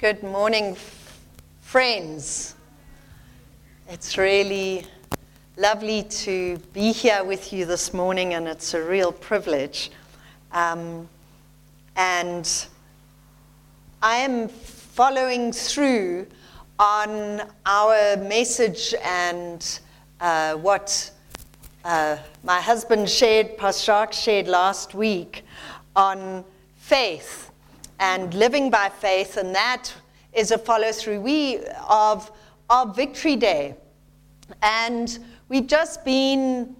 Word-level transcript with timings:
Good 0.00 0.22
morning, 0.22 0.76
friends. 1.60 2.54
It's 3.88 4.16
really 4.16 4.86
lovely 5.56 6.04
to 6.04 6.56
be 6.72 6.92
here 6.92 7.24
with 7.24 7.52
you 7.52 7.64
this 7.64 7.92
morning, 7.92 8.34
and 8.34 8.46
it's 8.46 8.74
a 8.74 8.80
real 8.80 9.10
privilege. 9.10 9.90
Um, 10.52 11.08
and 11.96 12.48
I 14.00 14.18
am 14.18 14.46
following 14.46 15.52
through 15.52 16.28
on 16.78 17.42
our 17.66 18.16
message 18.18 18.94
and 19.02 19.80
uh, 20.20 20.54
what 20.54 21.10
uh, 21.84 22.18
my 22.44 22.60
husband 22.60 23.10
shared, 23.10 23.58
Pastor 23.58 24.06
shared 24.12 24.46
last 24.46 24.94
week 24.94 25.42
on 25.96 26.44
faith 26.76 27.50
and 27.98 28.32
living 28.34 28.70
by 28.70 28.88
faith, 28.88 29.36
and 29.36 29.54
that 29.54 29.92
is 30.32 30.50
a 30.50 30.58
follow 30.58 30.92
through. 30.92 31.20
We 31.20 31.60
of 31.88 32.30
of 32.70 32.94
Victory 32.94 33.36
Day, 33.36 33.76
and 34.62 35.18
we've 35.48 35.66
just 35.66 36.04
been 36.04 36.76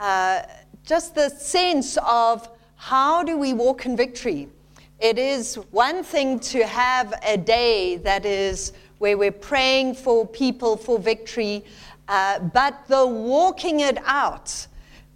uh, 0.00 0.42
just 0.84 1.14
the 1.14 1.28
sense 1.28 1.98
of 2.06 2.48
how 2.76 3.22
do 3.22 3.36
we 3.36 3.52
walk 3.52 3.84
in 3.84 3.96
victory. 3.96 4.48
It 5.00 5.18
is 5.18 5.56
one 5.70 6.02
thing 6.02 6.40
to 6.40 6.66
have 6.66 7.14
a 7.24 7.36
day 7.36 7.96
that 7.98 8.24
is 8.24 8.72
where 8.98 9.16
we're 9.16 9.30
praying 9.30 9.94
for 9.94 10.26
people 10.26 10.76
for 10.76 10.98
victory, 10.98 11.64
uh, 12.08 12.38
but 12.40 12.86
the 12.88 13.06
walking 13.06 13.80
it 13.80 13.98
out, 14.06 14.66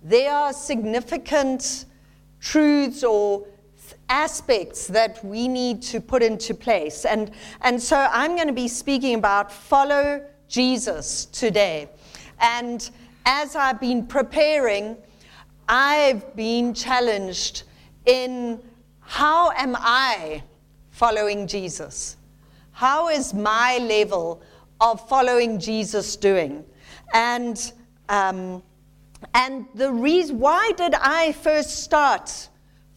there 0.04 0.32
are 0.32 0.52
significant 0.52 1.86
truths 2.40 3.02
or 3.02 3.46
aspects 4.08 4.86
that 4.88 5.24
we 5.24 5.48
need 5.48 5.82
to 5.82 6.00
put 6.00 6.22
into 6.22 6.54
place. 6.54 7.04
And, 7.04 7.30
and 7.62 7.80
so 7.80 8.08
I'm 8.10 8.34
going 8.34 8.48
to 8.48 8.52
be 8.52 8.68
speaking 8.68 9.14
about 9.14 9.52
follow 9.52 10.24
Jesus 10.48 11.26
today. 11.26 11.88
And 12.40 12.88
as 13.24 13.56
I've 13.56 13.80
been 13.80 14.06
preparing, 14.06 14.96
I've 15.68 16.34
been 16.36 16.74
challenged 16.74 17.62
in 18.04 18.60
how 19.00 19.50
am 19.52 19.76
I 19.78 20.42
following 20.90 21.46
Jesus? 21.46 22.16
How 22.72 23.08
is 23.08 23.32
my 23.32 23.78
level 23.78 24.42
of 24.80 25.06
following 25.08 25.58
Jesus 25.58 26.16
doing? 26.16 26.64
And 27.14 27.72
um, 28.08 28.62
and 29.34 29.66
the 29.74 29.92
reason 29.92 30.38
why 30.38 30.72
did 30.76 30.94
I 30.94 31.32
first 31.32 31.82
start 31.82 32.48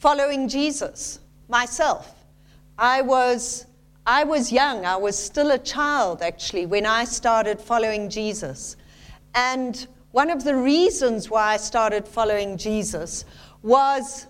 following 0.05 0.47
Jesus 0.47 1.19
myself. 1.47 2.13
I 2.77 3.01
was, 3.01 3.65
I 4.05 4.23
was 4.23 4.51
young, 4.51 4.85
I 4.85 4.97
was 4.97 5.17
still 5.17 5.49
a 5.49 5.57
child 5.57 6.21
actually 6.21 6.67
when 6.67 6.85
I 6.85 7.05
started 7.05 7.59
following 7.59 8.07
Jesus. 8.07 8.77
And 9.33 9.87
one 10.11 10.29
of 10.29 10.43
the 10.43 10.55
reasons 10.55 11.31
why 11.31 11.53
I 11.53 11.57
started 11.57 12.07
following 12.07 12.55
Jesus 12.55 13.25
was 13.63 14.27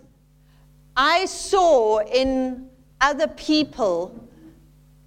I 0.96 1.26
saw 1.26 2.00
in 2.00 2.70
other 3.02 3.28
people 3.28 4.30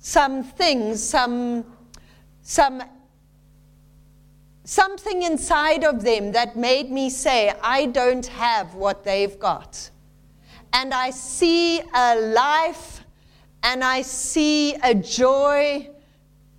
some 0.01 0.45
things, 0.45 1.03
some, 1.03 1.65
some 2.43 2.83
something 4.65 5.23
inside 5.23 5.83
of 5.83 6.05
them 6.05 6.33
that 6.33 6.59
made 6.59 6.91
me 6.91 7.09
say, 7.09 7.55
I 7.63 7.87
don't 7.87 8.27
have 8.27 8.75
what 8.75 9.03
they've 9.03 9.39
got 9.39 9.91
and 10.79 10.95
I 10.95 11.11
see 11.11 11.81
a 11.93 12.15
life 12.15 13.05
and 13.65 13.83
I 13.83 14.03
see 14.03 14.75
a 14.75 14.95
joy 14.95 15.91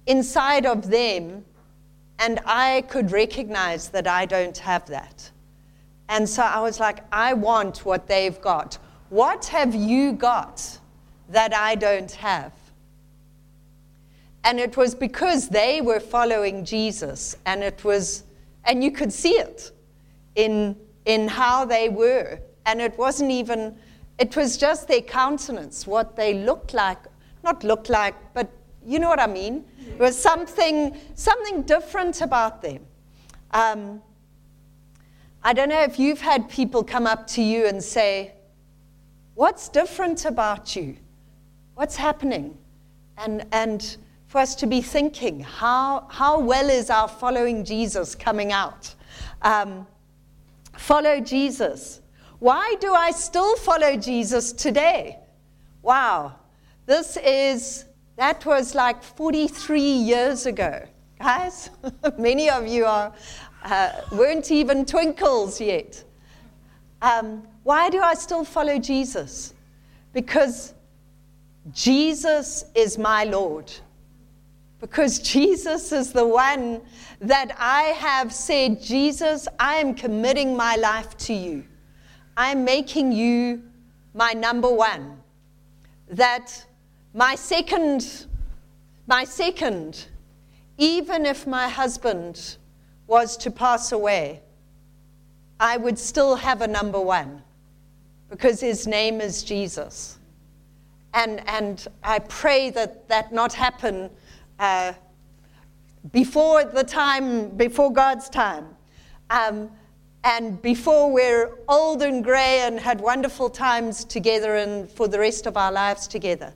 inside 0.07 0.65
of 0.65 0.89
them, 0.89 1.45
and 2.19 2.41
I 2.45 2.83
could 2.89 3.11
recognize 3.11 3.87
that 3.89 4.07
I 4.07 4.25
don't 4.25 4.57
have 4.57 4.85
that. 4.87 5.31
And 6.09 6.27
so 6.27 6.43
I 6.43 6.59
was 6.59 6.81
like, 6.81 7.05
I 7.13 7.33
want 7.33 7.85
what 7.85 8.07
they've 8.07 8.41
got. 8.41 8.77
What 9.07 9.45
have 9.45 9.73
you 9.73 10.11
got 10.11 10.79
that 11.29 11.55
I 11.55 11.75
don't 11.75 12.11
have? 12.11 12.51
And 14.43 14.59
it 14.59 14.75
was 14.75 14.95
because 14.95 15.47
they 15.47 15.79
were 15.79 16.01
following 16.01 16.65
Jesus, 16.65 17.37
and 17.45 17.63
it 17.63 17.85
was, 17.85 18.23
and 18.65 18.83
you 18.83 18.91
could 18.91 19.13
see 19.13 19.37
it 19.37 19.71
in, 20.35 20.75
in 21.05 21.29
how 21.29 21.63
they 21.63 21.87
were. 21.87 22.41
And 22.65 22.81
it 22.81 22.97
wasn't 22.97 23.31
even 23.31 23.77
it 24.19 24.35
was 24.35 24.57
just 24.57 24.87
their 24.87 25.01
countenance, 25.01 25.87
what 25.87 26.15
they 26.15 26.33
looked 26.33 26.73
like, 26.73 26.99
not 27.43 27.63
looked 27.63 27.89
like, 27.89 28.15
but 28.33 28.51
you 28.85 28.99
know 28.99 29.07
what 29.07 29.19
I 29.19 29.27
mean? 29.27 29.63
It 29.87 29.99
was 29.99 30.17
something, 30.17 30.97
something 31.15 31.63
different 31.63 32.21
about 32.21 32.61
them. 32.61 32.85
Um, 33.51 34.01
I 35.41 35.53
don't 35.53 35.69
know 35.69 35.81
if 35.81 35.97
you've 35.97 36.19
had 36.19 36.49
people 36.49 36.83
come 36.83 37.07
up 37.07 37.25
to 37.27 37.41
you 37.41 37.65
and 37.65 37.81
say, 37.83 38.33
What's 39.35 39.69
different 39.69 40.25
about 40.25 40.75
you? 40.75 40.97
What's 41.75 41.95
happening? 41.95 42.57
And, 43.17 43.45
and 43.53 43.95
for 44.27 44.39
us 44.39 44.53
to 44.55 44.67
be 44.67 44.81
thinking, 44.81 45.39
how, 45.39 46.07
how 46.09 46.41
well 46.41 46.69
is 46.69 46.89
our 46.89 47.07
following 47.07 47.63
Jesus 47.63 48.15
coming 48.15 48.51
out? 48.51 48.93
Um, 49.41 49.87
follow 50.73 51.21
Jesus. 51.21 52.01
Why 52.39 52.75
do 52.79 52.93
I 52.93 53.11
still 53.11 53.57
follow 53.57 53.97
Jesus 53.97 54.53
today? 54.53 55.19
Wow, 55.81 56.35
this 56.85 57.17
is, 57.17 57.85
that 58.15 58.45
was 58.45 58.73
like 58.73 59.03
43 59.03 59.81
years 59.81 60.45
ago. 60.45 60.85
Guys, 61.19 61.69
many 62.17 62.49
of 62.49 62.65
you 62.65 62.85
are, 62.85 63.13
uh, 63.63 63.91
weren't 64.13 64.51
even 64.51 64.85
twinkles 64.85 65.59
yet. 65.59 66.01
Um, 67.01 67.45
why 67.63 67.89
do 67.89 67.99
I 67.99 68.13
still 68.13 68.45
follow 68.45 68.79
Jesus? 68.79 69.53
Because 70.13 70.73
Jesus 71.73 72.65
is 72.73 72.97
my 72.97 73.25
Lord. 73.25 73.69
Because 74.79 75.19
Jesus 75.19 75.91
is 75.91 76.13
the 76.13 76.25
one 76.25 76.81
that 77.19 77.53
I 77.59 77.83
have 77.99 78.31
said, 78.33 78.81
Jesus, 78.81 79.47
I 79.59 79.75
am 79.75 79.93
committing 79.93 80.55
my 80.55 80.77
life 80.77 81.17
to 81.17 81.33
you. 81.33 81.65
I'm 82.39 82.63
making 82.63 83.11
you 83.11 83.61
my 84.13 84.31
number 84.31 84.69
one. 84.71 85.21
That 86.07 86.65
my 87.13 87.35
second, 87.35 88.27
my 89.07 89.25
second, 89.25 90.05
even 90.77 91.25
if 91.25 91.45
my 91.45 91.67
husband 91.67 92.55
was 93.07 93.35
to 93.35 93.51
pass 93.51 93.91
away, 93.91 94.39
I 95.59 95.75
would 95.75 95.99
still 95.99 96.37
have 96.37 96.61
a 96.61 96.67
number 96.67 97.01
one 97.01 97.43
because 98.29 98.61
his 98.61 98.87
name 98.87 99.19
is 99.19 99.43
Jesus. 99.43 100.17
And, 101.13 101.45
and 101.45 101.85
I 102.05 102.19
pray 102.19 102.69
that 102.69 103.09
that 103.09 103.33
not 103.33 103.51
happen 103.51 104.09
uh, 104.59 104.93
before 106.13 106.63
the 106.63 106.85
time, 106.85 107.49
before 107.57 107.91
God's 107.91 108.29
time. 108.29 108.77
Um, 109.29 109.71
and 110.23 110.61
before 110.61 111.11
we're 111.11 111.51
old 111.67 112.01
and 112.01 112.23
gray 112.23 112.61
and 112.61 112.79
had 112.79 112.99
wonderful 112.99 113.49
times 113.49 114.03
together 114.03 114.55
and 114.55 114.89
for 114.89 115.07
the 115.07 115.19
rest 115.19 115.45
of 115.45 115.55
our 115.55 115.71
lives 115.71 116.07
together. 116.07 116.53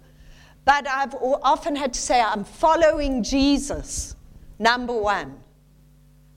But 0.65 0.87
I've 0.87 1.15
often 1.15 1.75
had 1.75 1.93
to 1.93 1.99
say, 1.99 2.21
I'm 2.21 2.43
following 2.43 3.23
Jesus, 3.23 4.15
number 4.59 4.93
one. 4.93 5.39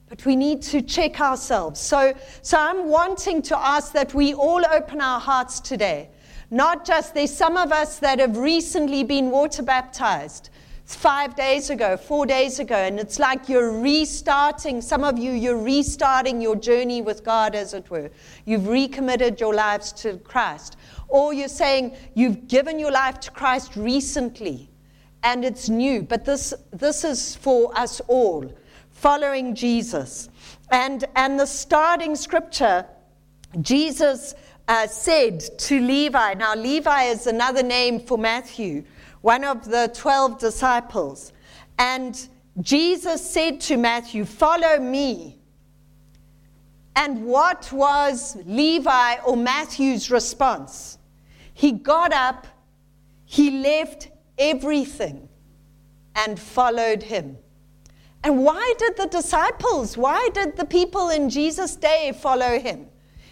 But 0.08 0.24
we 0.24 0.36
need 0.36 0.62
to 0.62 0.82
check 0.82 1.20
ourselves. 1.20 1.80
So, 1.80 2.14
so 2.42 2.58
I'm 2.58 2.88
wanting 2.88 3.42
to 3.42 3.58
ask 3.58 3.92
that 3.92 4.14
we 4.14 4.34
all 4.34 4.64
open 4.66 5.00
our 5.00 5.18
hearts 5.18 5.58
today. 5.58 6.10
Not 6.50 6.84
just, 6.84 7.12
there's 7.14 7.34
some 7.34 7.56
of 7.56 7.72
us 7.72 7.98
that 7.98 8.20
have 8.20 8.36
recently 8.36 9.02
been 9.02 9.30
water 9.30 9.64
baptized 9.64 10.50
five 10.86 11.34
days 11.34 11.68
ago, 11.68 11.96
four 11.96 12.26
days 12.26 12.60
ago, 12.60 12.76
and 12.76 12.98
it's 12.98 13.18
like 13.18 13.48
you're 13.48 13.80
restarting. 13.80 14.80
Some 14.80 15.02
of 15.02 15.18
you, 15.18 15.32
you're 15.32 15.60
restarting 15.60 16.40
your 16.40 16.54
journey 16.56 17.02
with 17.02 17.24
God, 17.24 17.54
as 17.54 17.74
it 17.74 17.90
were. 17.90 18.10
You've 18.44 18.68
recommitted 18.68 19.40
your 19.40 19.54
lives 19.54 19.92
to 19.94 20.16
Christ. 20.18 20.76
Or 21.08 21.34
you're 21.34 21.48
saying 21.48 21.96
you've 22.14 22.48
given 22.48 22.78
your 22.78 22.92
life 22.92 23.20
to 23.20 23.30
Christ 23.32 23.76
recently 23.76 24.70
and 25.22 25.44
it's 25.44 25.68
new. 25.68 26.02
But 26.02 26.24
this, 26.24 26.54
this 26.72 27.02
is 27.02 27.34
for 27.34 27.76
us 27.76 28.00
all, 28.06 28.52
following 28.90 29.56
Jesus. 29.56 30.28
And, 30.70 31.04
and 31.16 31.38
the 31.38 31.46
starting 31.46 32.14
scripture, 32.14 32.86
Jesus 33.60 34.34
uh, 34.68 34.86
said 34.86 35.40
to 35.58 35.80
Levi, 35.80 36.34
now 36.34 36.54
Levi 36.54 37.04
is 37.04 37.26
another 37.26 37.64
name 37.64 37.98
for 37.98 38.16
Matthew 38.16 38.84
one 39.20 39.44
of 39.44 39.64
the 39.64 39.90
12 39.94 40.38
disciples. 40.38 41.32
And 41.78 42.28
Jesus 42.60 43.28
said 43.28 43.60
to 43.62 43.76
Matthew, 43.76 44.24
Follow 44.24 44.78
me. 44.78 45.38
And 46.94 47.26
what 47.26 47.70
was 47.72 48.36
Levi 48.46 49.16
or 49.26 49.36
Matthew's 49.36 50.10
response? 50.10 50.98
He 51.52 51.72
got 51.72 52.12
up, 52.12 52.46
he 53.26 53.50
left 53.50 54.08
everything, 54.38 55.28
and 56.14 56.38
followed 56.40 57.02
him. 57.02 57.36
And 58.24 58.42
why 58.42 58.74
did 58.78 58.96
the 58.96 59.06
disciples, 59.06 59.96
why 59.96 60.30
did 60.32 60.56
the 60.56 60.64
people 60.64 61.10
in 61.10 61.28
Jesus' 61.28 61.76
day 61.76 62.12
follow 62.18 62.58
him? 62.58 62.86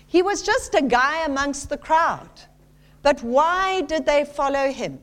He 0.06 0.22
was 0.22 0.42
just 0.42 0.74
a 0.74 0.82
guy 0.82 1.24
amongst 1.24 1.68
the 1.68 1.78
crowd. 1.78 2.30
But 3.02 3.22
why 3.22 3.80
did 3.80 4.06
they 4.06 4.24
follow 4.24 4.70
him? 4.70 5.00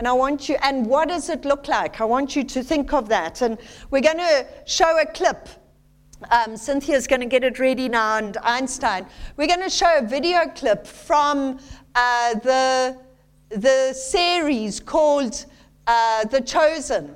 And 0.00 0.08
I 0.08 0.12
want 0.14 0.48
you, 0.48 0.56
and 0.62 0.86
what 0.86 1.08
does 1.08 1.28
it 1.28 1.44
look 1.44 1.68
like? 1.68 2.00
I 2.00 2.06
want 2.06 2.34
you 2.34 2.42
to 2.42 2.64
think 2.64 2.94
of 2.94 3.06
that. 3.10 3.42
And 3.42 3.58
we're 3.90 4.00
going 4.00 4.16
to 4.16 4.46
show 4.64 4.98
a 4.98 5.04
clip. 5.04 5.46
Um, 6.30 6.56
Cynthia's 6.56 7.06
going 7.06 7.20
to 7.20 7.26
get 7.26 7.44
it 7.44 7.58
ready 7.58 7.86
now, 7.86 8.16
and 8.16 8.34
Einstein. 8.38 9.04
We're 9.36 9.46
going 9.46 9.60
to 9.60 9.68
show 9.68 9.98
a 9.98 10.02
video 10.02 10.46
clip 10.56 10.86
from 10.86 11.58
uh, 11.94 12.32
the, 12.36 12.96
the 13.50 13.92
series 13.92 14.80
called 14.80 15.44
uh, 15.86 16.24
The 16.24 16.40
Chosen. 16.40 17.14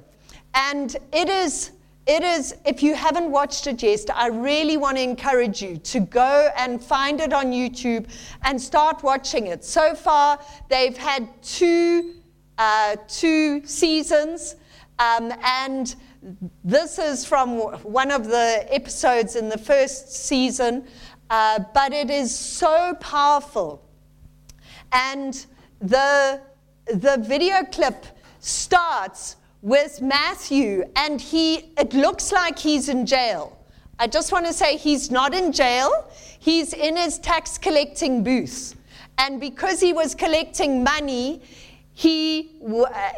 And 0.52 0.94
it 1.10 1.30
is 1.30 1.72
it 2.06 2.22
is, 2.22 2.54
if 2.66 2.82
you 2.82 2.94
haven't 2.94 3.30
watched 3.30 3.66
it 3.66 3.82
yet, 3.82 4.10
I 4.14 4.26
really 4.28 4.76
want 4.76 4.98
to 4.98 5.02
encourage 5.02 5.62
you 5.62 5.78
to 5.78 6.00
go 6.00 6.50
and 6.54 6.84
find 6.84 7.18
it 7.18 7.32
on 7.32 7.46
YouTube 7.46 8.10
and 8.42 8.60
start 8.60 9.02
watching 9.02 9.46
it. 9.46 9.64
So 9.64 9.94
far, 9.94 10.38
they've 10.68 10.98
had 10.98 11.26
two, 11.42 12.16
uh, 12.58 12.96
two 13.08 13.64
seasons, 13.66 14.56
um, 14.98 15.32
and 15.42 15.96
this 16.62 16.98
is 16.98 17.24
from 17.26 17.58
one 17.82 18.10
of 18.10 18.26
the 18.26 18.66
episodes 18.70 19.36
in 19.36 19.48
the 19.48 19.58
first 19.58 20.12
season, 20.12 20.86
uh, 21.30 21.58
but 21.74 21.92
it 21.92 22.10
is 22.10 22.34
so 22.34 22.94
powerful. 23.00 23.82
And 24.92 25.44
the, 25.80 26.40
the 26.86 27.22
video 27.26 27.64
clip 27.64 28.06
starts 28.38 29.36
with 29.60 30.00
Matthew, 30.00 30.84
and 30.96 31.20
he, 31.20 31.72
it 31.76 31.94
looks 31.94 32.32
like 32.32 32.58
he's 32.58 32.88
in 32.88 33.06
jail. 33.06 33.58
I 33.98 34.06
just 34.06 34.32
want 34.32 34.46
to 34.46 34.52
say 34.52 34.76
he's 34.76 35.10
not 35.10 35.34
in 35.34 35.52
jail, 35.52 36.10
he's 36.38 36.72
in 36.72 36.96
his 36.96 37.18
tax 37.18 37.58
collecting 37.58 38.22
booth. 38.22 38.74
And 39.18 39.40
because 39.40 39.80
he 39.80 39.92
was 39.92 40.14
collecting 40.14 40.82
money, 40.82 41.40
he, 41.94 42.52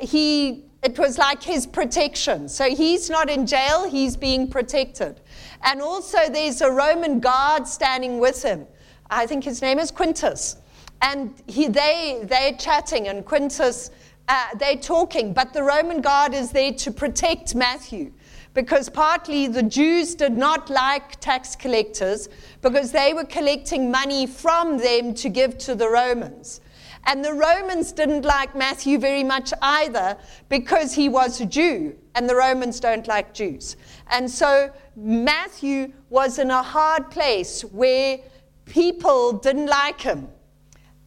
he, 0.00 0.64
it 0.82 0.98
was 0.98 1.18
like 1.18 1.42
his 1.42 1.66
protection. 1.66 2.48
So 2.48 2.68
he's 2.70 3.10
not 3.10 3.28
in 3.28 3.46
jail, 3.46 3.88
he's 3.88 4.16
being 4.16 4.48
protected. 4.48 5.20
And 5.62 5.80
also, 5.80 6.18
there's 6.28 6.60
a 6.60 6.70
Roman 6.70 7.20
guard 7.20 7.66
standing 7.66 8.18
with 8.18 8.42
him. 8.42 8.66
I 9.10 9.26
think 9.26 9.44
his 9.44 9.62
name 9.62 9.78
is 9.78 9.90
Quintus. 9.90 10.56
And 11.02 11.34
he, 11.46 11.68
they, 11.68 12.20
they're 12.24 12.54
chatting, 12.54 13.08
and 13.08 13.24
Quintus 13.24 13.90
uh, 14.28 14.46
they're 14.58 14.76
talking, 14.76 15.32
but 15.32 15.52
the 15.52 15.62
Roman 15.62 16.00
guard 16.00 16.34
is 16.34 16.50
there 16.50 16.72
to 16.72 16.90
protect 16.90 17.54
Matthew 17.54 18.12
because 18.54 18.88
partly 18.88 19.46
the 19.46 19.62
Jews 19.62 20.14
did 20.14 20.36
not 20.36 20.70
like 20.70 21.20
tax 21.20 21.54
collectors 21.54 22.28
because 22.62 22.90
they 22.90 23.12
were 23.14 23.24
collecting 23.24 23.90
money 23.90 24.26
from 24.26 24.78
them 24.78 25.14
to 25.14 25.28
give 25.28 25.58
to 25.58 25.74
the 25.74 25.88
Romans. 25.88 26.60
And 27.06 27.24
the 27.24 27.32
Romans 27.32 27.92
didn't 27.92 28.24
like 28.24 28.54
Matthew 28.54 28.98
very 28.98 29.22
much 29.22 29.52
either 29.62 30.16
because 30.48 30.92
he 30.92 31.08
was 31.08 31.40
a 31.40 31.46
Jew, 31.46 31.96
and 32.14 32.28
the 32.28 32.34
Romans 32.34 32.80
don't 32.80 33.06
like 33.06 33.32
Jews. 33.32 33.76
And 34.10 34.30
so 34.30 34.70
Matthew 34.96 35.92
was 36.10 36.38
in 36.38 36.50
a 36.50 36.62
hard 36.62 37.10
place 37.10 37.62
where 37.62 38.18
people 38.64 39.32
didn't 39.32 39.66
like 39.66 40.00
him. 40.00 40.28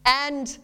And 0.06 0.56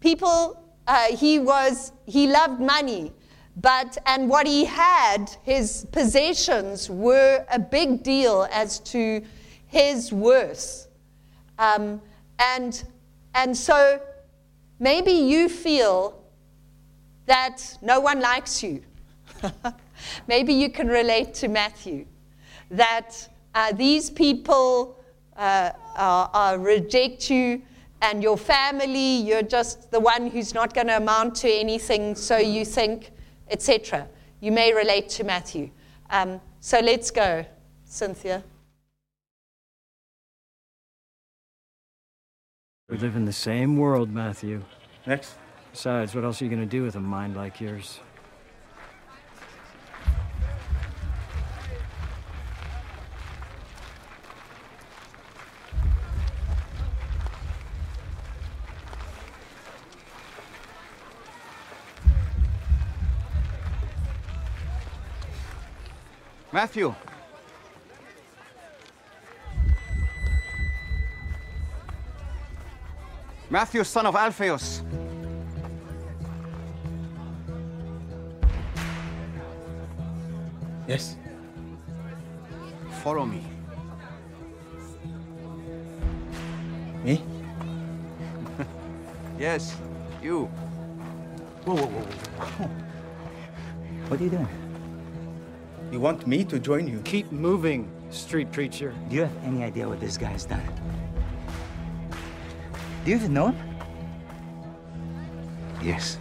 people 0.00 0.64
uh, 0.86 1.16
he 1.16 1.38
was 1.38 1.92
he 2.06 2.26
loved 2.26 2.60
money 2.60 3.12
but 3.56 3.96
and 4.06 4.28
what 4.28 4.46
he 4.46 4.64
had 4.64 5.34
his 5.42 5.86
possessions 5.92 6.90
were 6.90 7.44
a 7.50 7.58
big 7.58 8.02
deal 8.02 8.46
as 8.50 8.80
to 8.80 9.22
his 9.66 10.12
worth 10.12 10.88
um, 11.58 12.00
and 12.38 12.84
and 13.34 13.56
so 13.56 14.00
maybe 14.90 15.12
you 15.32 15.48
feel 15.48 15.96
that 17.26 17.56
no 17.82 18.00
one 18.00 18.20
likes 18.20 18.62
you 18.62 18.82
maybe 20.28 20.52
you 20.52 20.68
can 20.70 20.88
relate 20.88 21.32
to 21.34 21.48
matthew 21.48 22.04
that 22.70 23.10
uh, 23.54 23.72
these 23.72 24.10
people 24.10 24.98
uh, 25.36 25.70
are, 25.96 26.30
are 26.32 26.58
reject 26.58 27.30
you 27.30 27.62
and 28.04 28.22
your 28.22 28.36
family, 28.36 29.16
you're 29.22 29.42
just 29.42 29.90
the 29.90 29.98
one 29.98 30.28
who's 30.28 30.52
not 30.52 30.74
going 30.74 30.88
to 30.88 30.96
amount 30.96 31.34
to 31.36 31.48
anything, 31.50 32.14
so 32.14 32.36
you 32.36 32.64
think, 32.64 33.12
etc. 33.50 34.06
You 34.40 34.52
may 34.52 34.74
relate 34.74 35.08
to 35.10 35.24
Matthew. 35.24 35.70
Um, 36.10 36.40
so 36.60 36.80
let's 36.80 37.10
go, 37.10 37.46
Cynthia. 37.84 38.44
We 42.90 42.98
live 42.98 43.16
in 43.16 43.24
the 43.24 43.32
same 43.32 43.78
world, 43.78 44.10
Matthew. 44.10 44.62
Next. 45.06 45.38
Besides, 45.72 46.14
what 46.14 46.22
else 46.22 46.42
are 46.42 46.44
you 46.44 46.50
going 46.50 46.60
to 46.60 46.66
do 46.66 46.82
with 46.82 46.96
a 46.96 47.00
mind 47.00 47.34
like 47.34 47.58
yours? 47.58 48.00
Matthew. 66.52 66.94
Matthew, 73.50 73.84
son 73.84 74.06
of 74.06 74.16
Alphaeus. 74.16 74.82
Yes. 80.86 81.16
Follow 83.02 83.24
me. 83.24 83.42
Me? 87.04 87.22
Yes, 89.38 89.76
you. 90.22 90.44
Whoa, 91.64 91.74
whoa, 91.74 91.86
whoa, 91.86 92.00
whoa. 92.00 92.70
What 94.08 94.20
are 94.20 94.24
you 94.24 94.30
doing? 94.30 94.48
You 95.90 95.98
want 95.98 96.26
me 96.26 96.44
to 96.44 96.58
join 96.60 96.86
you? 96.86 97.00
Keep 97.00 97.32
moving, 97.32 97.90
street 98.10 98.52
preacher. 98.52 98.94
Do 99.08 99.16
you 99.16 99.22
have 99.22 99.44
any 99.44 99.64
idea 99.64 99.88
what 99.88 100.00
this 100.00 100.16
guy 100.16 100.30
has 100.30 100.44
done? 100.44 100.62
Do 103.04 103.10
you 103.10 103.16
even 103.16 103.34
know 103.34 103.48
him? 103.48 103.56
Yes. 105.82 106.16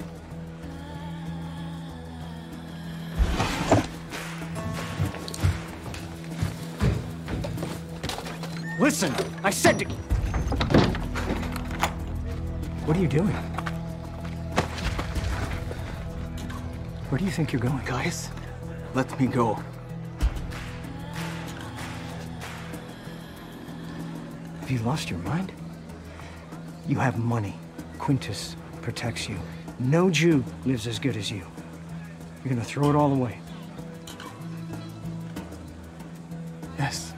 Listen, 8.78 9.16
I 9.46 9.50
said 9.50 9.80
to. 9.80 9.86
What 12.84 12.98
are 12.98 13.00
you 13.00 13.08
doing? 13.08 13.28
Where 17.08 17.18
do 17.18 17.24
you 17.24 17.32
think 17.32 17.54
you're 17.54 17.62
going? 17.62 17.80
Guys, 17.86 18.30
let 18.94 19.18
me 19.18 19.28
go. 19.28 19.58
Have 24.60 24.70
you 24.70 24.80
lost 24.80 25.10
your 25.10 25.20
mind? 25.20 25.54
You 26.86 26.98
have 26.98 27.18
money. 27.18 27.56
Quintus 27.98 28.58
protects 28.82 29.30
you. 29.30 29.40
No 29.80 30.10
Jew 30.10 30.44
lives 30.66 30.86
as 30.86 31.00
good 31.00 31.16
as 31.16 31.32
you. 31.32 31.46
You're 32.44 32.54
gonna 32.54 32.64
throw 32.64 32.90
it 32.90 32.96
all 32.96 33.14
away. 33.14 33.40
Yes. 36.78 37.14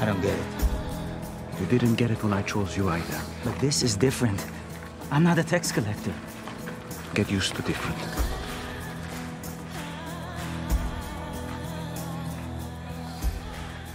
I 0.00 0.06
don't 0.06 0.20
get 0.20 0.36
it. 0.36 0.44
You 1.60 1.66
didn't 1.66 1.94
get 1.94 2.10
it 2.10 2.20
when 2.24 2.32
I 2.32 2.42
chose 2.42 2.76
you 2.76 2.88
either. 2.88 3.20
But 3.44 3.56
this 3.60 3.84
is 3.84 3.96
different. 3.96 4.44
I'm 5.12 5.22
not 5.22 5.38
a 5.38 5.44
tax 5.44 5.70
collector. 5.70 6.12
Get 7.14 7.30
used 7.30 7.56
to 7.56 7.62
different. 7.62 7.98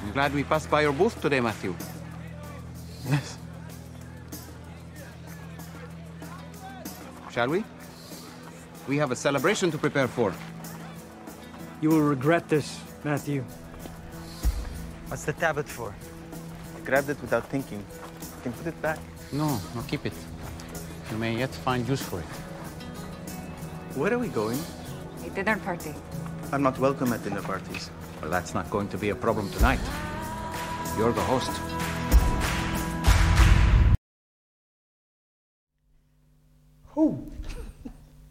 I'm 0.04 0.12
glad 0.12 0.34
we 0.34 0.44
passed 0.44 0.70
by 0.70 0.82
your 0.82 0.92
booth 0.92 1.20
today, 1.22 1.40
Matthew. 1.40 1.74
Yes. 3.10 3.38
Shall 7.32 7.48
we? 7.50 7.64
We 8.88 8.98
have 8.98 9.12
a 9.12 9.16
celebration 9.16 9.72
to 9.72 9.78
prepare 9.78 10.08
for. 10.08 10.34
You 11.82 11.90
will 11.90 12.02
regret 12.02 12.50
this, 12.50 12.80
Matthew. 13.04 13.44
What's 15.08 15.24
the 15.24 15.34
tablet 15.34 15.68
for? 15.68 15.94
I 16.76 16.86
grabbed 16.86 17.10
it 17.10 17.22
without 17.22 17.48
thinking. 17.50 17.80
You 17.80 18.42
can 18.44 18.54
put 18.54 18.68
it 18.68 18.82
back. 18.82 19.00
No, 19.32 19.60
no, 19.74 19.82
keep 19.88 20.06
it. 20.06 20.14
You 21.12 21.18
may 21.18 21.38
yet 21.38 21.54
find 21.54 21.88
use 21.88 22.02
for 22.02 22.20
it. 22.20 22.45
Where 23.96 24.14
are 24.14 24.20
we 24.20 24.28
going? 24.28 24.60
A 25.26 25.30
dinner 25.30 25.58
party. 25.58 25.94
I'm 26.52 26.62
not 26.62 26.78
welcome 26.80 27.14
at 27.14 27.24
dinner 27.24 27.42
parties. 27.42 27.90
Well, 28.22 28.30
that's 28.30 28.54
not 28.54 28.70
going 28.70 28.90
to 28.90 28.98
be 28.98 29.12
a 29.12 29.16
problem 29.16 29.50
tonight. 29.52 29.80
You're 30.98 31.14
the 31.14 31.22
host. 31.22 31.50
Ooh. 36.98 37.32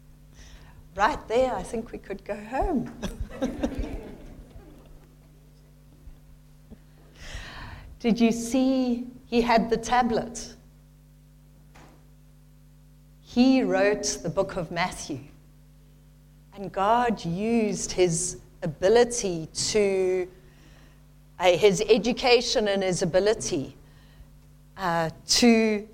right 0.95 1.27
there, 1.27 1.55
I 1.55 1.63
think 1.63 1.91
we 1.91 1.97
could 1.97 2.23
go 2.23 2.35
home. 2.35 2.91
Did 7.99 8.19
you 8.19 8.31
see 8.31 9.07
he 9.25 9.41
had 9.41 9.71
the 9.71 9.77
tablet? 9.77 10.53
He 13.21 13.63
wrote 13.63 14.19
the 14.21 14.29
book 14.29 14.57
of 14.57 14.69
Matthew. 14.69 15.21
And 16.55 16.71
God 16.71 17.25
used 17.25 17.91
his 17.91 18.37
ability 18.63 19.49
to, 19.53 20.25
uh, 21.37 21.51
his 21.51 21.83
education 21.89 22.69
and 22.69 22.81
his 22.81 23.01
ability 23.01 23.75
uh, 24.77 25.09
to, 25.27 25.85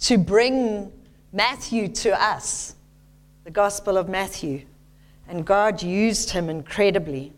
to 0.00 0.18
bring 0.18 0.90
Matthew 1.32 1.86
to 1.88 2.20
us, 2.20 2.74
the 3.44 3.52
Gospel 3.52 3.96
of 3.96 4.08
Matthew. 4.08 4.62
And 5.28 5.46
God 5.46 5.80
used 5.80 6.30
him 6.30 6.50
incredibly. 6.50 7.32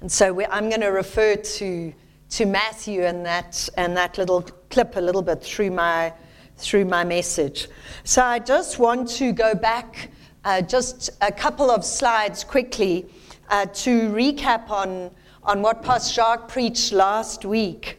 And 0.00 0.10
so 0.10 0.32
we, 0.32 0.46
I'm 0.46 0.68
going 0.68 0.82
to 0.82 0.88
refer 0.90 1.34
to, 1.34 1.92
to 2.30 2.46
Matthew 2.46 3.02
and 3.02 3.26
that, 3.26 3.68
and 3.76 3.96
that 3.96 4.18
little 4.18 4.42
clip 4.70 4.94
a 4.94 5.00
little 5.00 5.22
bit 5.22 5.42
through 5.42 5.72
my, 5.72 6.12
through 6.58 6.84
my 6.84 7.02
message. 7.02 7.66
So 8.04 8.22
I 8.22 8.38
just 8.38 8.78
want 8.78 9.08
to 9.10 9.32
go 9.32 9.54
back 9.54 10.10
uh, 10.44 10.62
just 10.62 11.10
a 11.20 11.30
couple 11.30 11.70
of 11.70 11.84
slides 11.84 12.44
quickly 12.44 13.06
uh, 13.48 13.66
to 13.66 14.10
recap 14.10 14.70
on, 14.70 15.10
on 15.42 15.62
what 15.62 15.82
Pastor 15.82 16.14
Jacques 16.14 16.48
preached 16.48 16.92
last 16.92 17.44
week. 17.44 17.98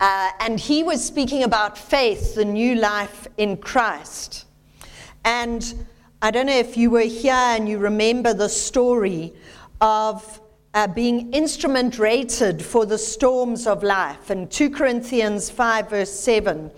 Uh, 0.00 0.30
and 0.40 0.60
he 0.60 0.82
was 0.82 1.04
speaking 1.04 1.42
about 1.42 1.76
faith, 1.76 2.34
the 2.34 2.44
new 2.44 2.76
life 2.76 3.26
in 3.36 3.56
Christ. 3.56 4.46
And 5.24 5.86
I 6.22 6.30
don't 6.30 6.46
know 6.46 6.56
if 6.56 6.76
you 6.76 6.90
were 6.90 7.00
here 7.00 7.32
and 7.32 7.68
you 7.68 7.78
remember 7.78 8.32
the 8.32 8.48
story 8.48 9.32
of 9.80 10.40
uh, 10.74 10.86
being 10.86 11.32
instrument 11.32 11.98
rated 11.98 12.62
for 12.64 12.86
the 12.86 12.98
storms 12.98 13.66
of 13.66 13.82
life. 13.82 14.30
And 14.30 14.50
2 14.50 14.70
Corinthians 14.70 15.50
5, 15.50 15.90
verse 15.90 16.12
7 16.12 16.70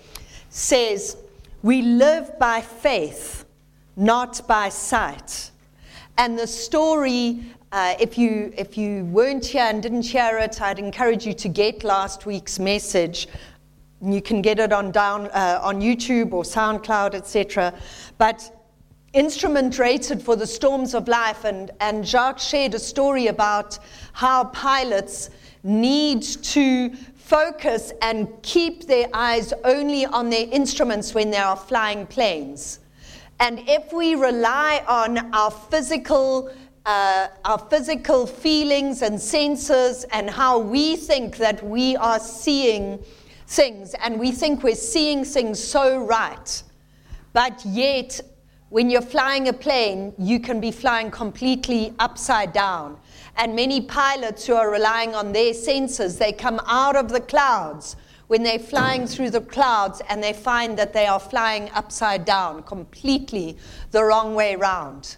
says, 0.48 1.16
We 1.62 1.82
live 1.82 2.38
by 2.38 2.60
faith, 2.60 3.44
not 3.96 4.46
by 4.46 4.68
sight. 4.68 5.50
And 6.18 6.38
the 6.38 6.46
story, 6.46 7.40
uh, 7.72 7.94
if, 7.98 8.18
you, 8.18 8.52
if 8.56 8.76
you 8.76 9.04
weren't 9.06 9.46
here 9.46 9.64
and 9.64 9.82
didn't 9.82 10.06
hear 10.06 10.38
it, 10.38 10.60
I'd 10.60 10.78
encourage 10.78 11.26
you 11.26 11.32
to 11.34 11.48
get 11.48 11.84
last 11.84 12.26
week's 12.26 12.58
message. 12.58 13.28
You 14.02 14.20
can 14.20 14.42
get 14.42 14.58
it 14.58 14.72
on, 14.72 14.90
down, 14.92 15.28
uh, 15.28 15.60
on 15.62 15.80
YouTube 15.80 16.32
or 16.32 16.42
SoundCloud, 16.42 17.14
etc. 17.14 17.74
But 18.18 18.54
instrument 19.12 19.78
rated 19.78 20.22
for 20.22 20.36
the 20.36 20.46
storms 20.46 20.94
of 20.94 21.08
life, 21.08 21.44
and, 21.44 21.70
and 21.80 22.06
Jacques 22.06 22.38
shared 22.38 22.74
a 22.74 22.78
story 22.78 23.26
about 23.26 23.78
how 24.12 24.44
pilots 24.44 25.30
need 25.62 26.22
to 26.22 26.90
focus 27.16 27.92
and 28.02 28.28
keep 28.42 28.86
their 28.86 29.08
eyes 29.12 29.52
only 29.64 30.06
on 30.06 30.30
their 30.30 30.46
instruments 30.50 31.14
when 31.14 31.30
they 31.30 31.36
are 31.36 31.56
flying 31.56 32.06
planes. 32.06 32.80
And 33.40 33.66
if 33.66 33.90
we 33.90 34.14
rely 34.14 34.84
on 34.86 35.34
our 35.34 35.50
physical 35.50 36.50
uh, 36.86 37.28
our 37.44 37.58
physical 37.58 38.26
feelings 38.26 39.02
and 39.02 39.20
senses 39.20 40.04
and 40.12 40.30
how 40.30 40.58
we 40.58 40.96
think 40.96 41.36
that 41.36 41.62
we 41.62 41.94
are 41.96 42.18
seeing 42.18 42.98
things, 43.46 43.94
and 44.02 44.18
we 44.18 44.32
think 44.32 44.62
we're 44.62 44.74
seeing 44.74 45.24
things 45.24 45.62
so 45.62 45.98
right, 45.98 46.62
but 47.34 47.62
yet 47.66 48.20
when 48.70 48.88
you're 48.88 49.02
flying 49.02 49.48
a 49.48 49.52
plane, 49.52 50.14
you 50.16 50.40
can 50.40 50.60
be 50.60 50.70
flying 50.70 51.10
completely 51.10 51.92
upside 51.98 52.52
down. 52.52 52.96
And 53.36 53.54
many 53.54 53.80
pilots 53.80 54.46
who 54.46 54.54
are 54.54 54.70
relying 54.70 55.14
on 55.14 55.32
their 55.32 55.52
senses, 55.52 56.18
they 56.18 56.32
come 56.32 56.60
out 56.66 56.96
of 56.96 57.08
the 57.10 57.20
clouds 57.20 57.96
when 58.30 58.44
they're 58.44 58.60
flying 58.60 59.08
through 59.08 59.28
the 59.28 59.40
clouds 59.40 60.00
and 60.08 60.22
they 60.22 60.32
find 60.32 60.78
that 60.78 60.92
they 60.92 61.04
are 61.04 61.18
flying 61.18 61.68
upside 61.70 62.24
down, 62.24 62.62
completely 62.62 63.56
the 63.90 64.04
wrong 64.04 64.36
way 64.36 64.54
round. 64.54 65.16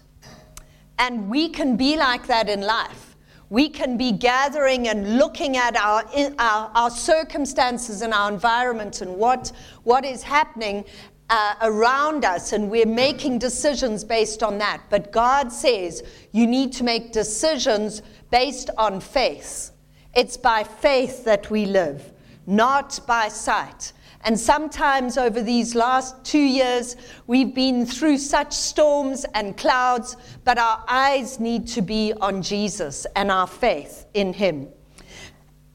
And 0.99 1.29
we 1.29 1.51
can 1.51 1.77
be 1.77 1.99
like 1.99 2.27
that 2.29 2.49
in 2.49 2.63
life. 2.63 3.15
We 3.51 3.69
can 3.69 3.99
be 3.99 4.13
gathering 4.13 4.89
and 4.89 5.19
looking 5.19 5.59
at 5.59 5.77
our, 5.77 6.05
our, 6.39 6.71
our 6.75 6.89
circumstances 6.91 8.01
and 8.01 8.15
our 8.15 8.33
environment 8.33 9.03
and 9.03 9.15
what, 9.17 9.53
what 9.83 10.07
is 10.07 10.23
happening 10.23 10.83
uh, 11.29 11.57
around 11.61 12.25
us, 12.25 12.55
and 12.55 12.71
we're 12.71 12.87
making 12.87 13.41
decisions 13.41 14.05
based 14.05 14.43
on 14.43 14.57
that. 14.57 14.85
But 14.89 15.13
God 15.13 15.53
says 15.53 16.03
you 16.33 16.47
need 16.47 16.73
to 16.73 16.83
make 16.83 17.13
decisions 17.13 18.01
based 18.31 18.71
on 18.79 19.01
faith. 19.01 19.73
It's 20.15 20.39
by 20.39 20.65
faith 20.65 21.25
that 21.25 21.51
we 21.51 21.67
live, 21.67 22.11
not 22.47 23.01
by 23.07 23.29
sight. 23.29 23.93
And 24.25 24.39
sometimes 24.39 25.19
over 25.19 25.43
these 25.43 25.75
last 25.75 26.25
two 26.25 26.39
years, 26.39 26.97
we've 27.27 27.55
been 27.55 27.85
through 27.85 28.19
such 28.19 28.53
storms 28.53 29.27
and 29.35 29.57
clouds, 29.57 30.17
but 30.45 30.59
our 30.59 30.85
eyes 30.87 31.41
need 31.41 31.67
to 31.69 31.83
be 31.83 32.13
on 32.21 32.41
Jesus 32.41 33.05
and 33.17 33.33
our 33.33 33.49
faith 33.49 34.07
in 34.15 34.33
Him. 34.33 34.69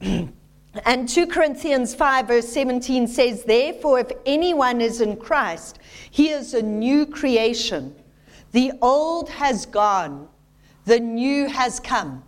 and 0.00 1.08
2 1.08 1.26
Corinthians 1.26 1.94
5, 1.94 2.26
verse 2.26 2.48
17 2.48 3.06
says, 3.06 3.44
Therefore, 3.44 4.00
if 4.00 4.10
anyone 4.24 4.80
is 4.80 5.02
in 5.02 5.16
Christ, 5.16 5.78
he 6.10 6.30
is 6.30 6.54
a 6.54 6.62
new 6.62 7.04
creation. 7.04 7.94
The 8.52 8.72
old 8.80 9.28
has 9.28 9.66
gone, 9.66 10.26
the 10.86 10.98
new 10.98 11.48
has 11.48 11.80
come. 11.80 12.24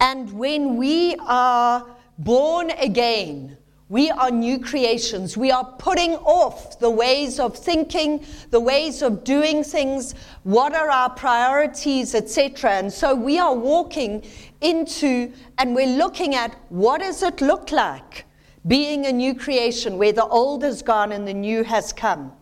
And 0.00 0.32
when 0.32 0.76
we 0.76 1.14
are 1.20 1.86
born 2.18 2.70
again, 2.70 3.56
we 3.92 4.10
are 4.10 4.30
new 4.30 4.58
creations. 4.58 5.36
We 5.36 5.50
are 5.50 5.66
putting 5.78 6.14
off 6.14 6.78
the 6.78 6.88
ways 6.88 7.38
of 7.38 7.54
thinking, 7.54 8.24
the 8.48 8.58
ways 8.58 9.02
of 9.02 9.22
doing 9.22 9.62
things, 9.62 10.14
what 10.44 10.74
are 10.74 10.88
our 10.88 11.10
priorities, 11.10 12.14
etc. 12.14 12.70
And 12.70 12.90
so 12.90 13.14
we 13.14 13.38
are 13.38 13.54
walking 13.54 14.24
into 14.62 15.30
and 15.58 15.74
we're 15.74 15.94
looking 15.98 16.34
at 16.34 16.56
what 16.70 17.02
does 17.02 17.22
it 17.22 17.42
look 17.42 17.70
like 17.70 18.24
being 18.66 19.04
a 19.04 19.12
new 19.12 19.34
creation 19.34 19.98
where 19.98 20.14
the 20.14 20.24
old 20.24 20.64
is 20.64 20.80
gone 20.80 21.12
and 21.12 21.28
the 21.28 21.34
new 21.34 21.62
has 21.62 21.92
come. 21.92 22.32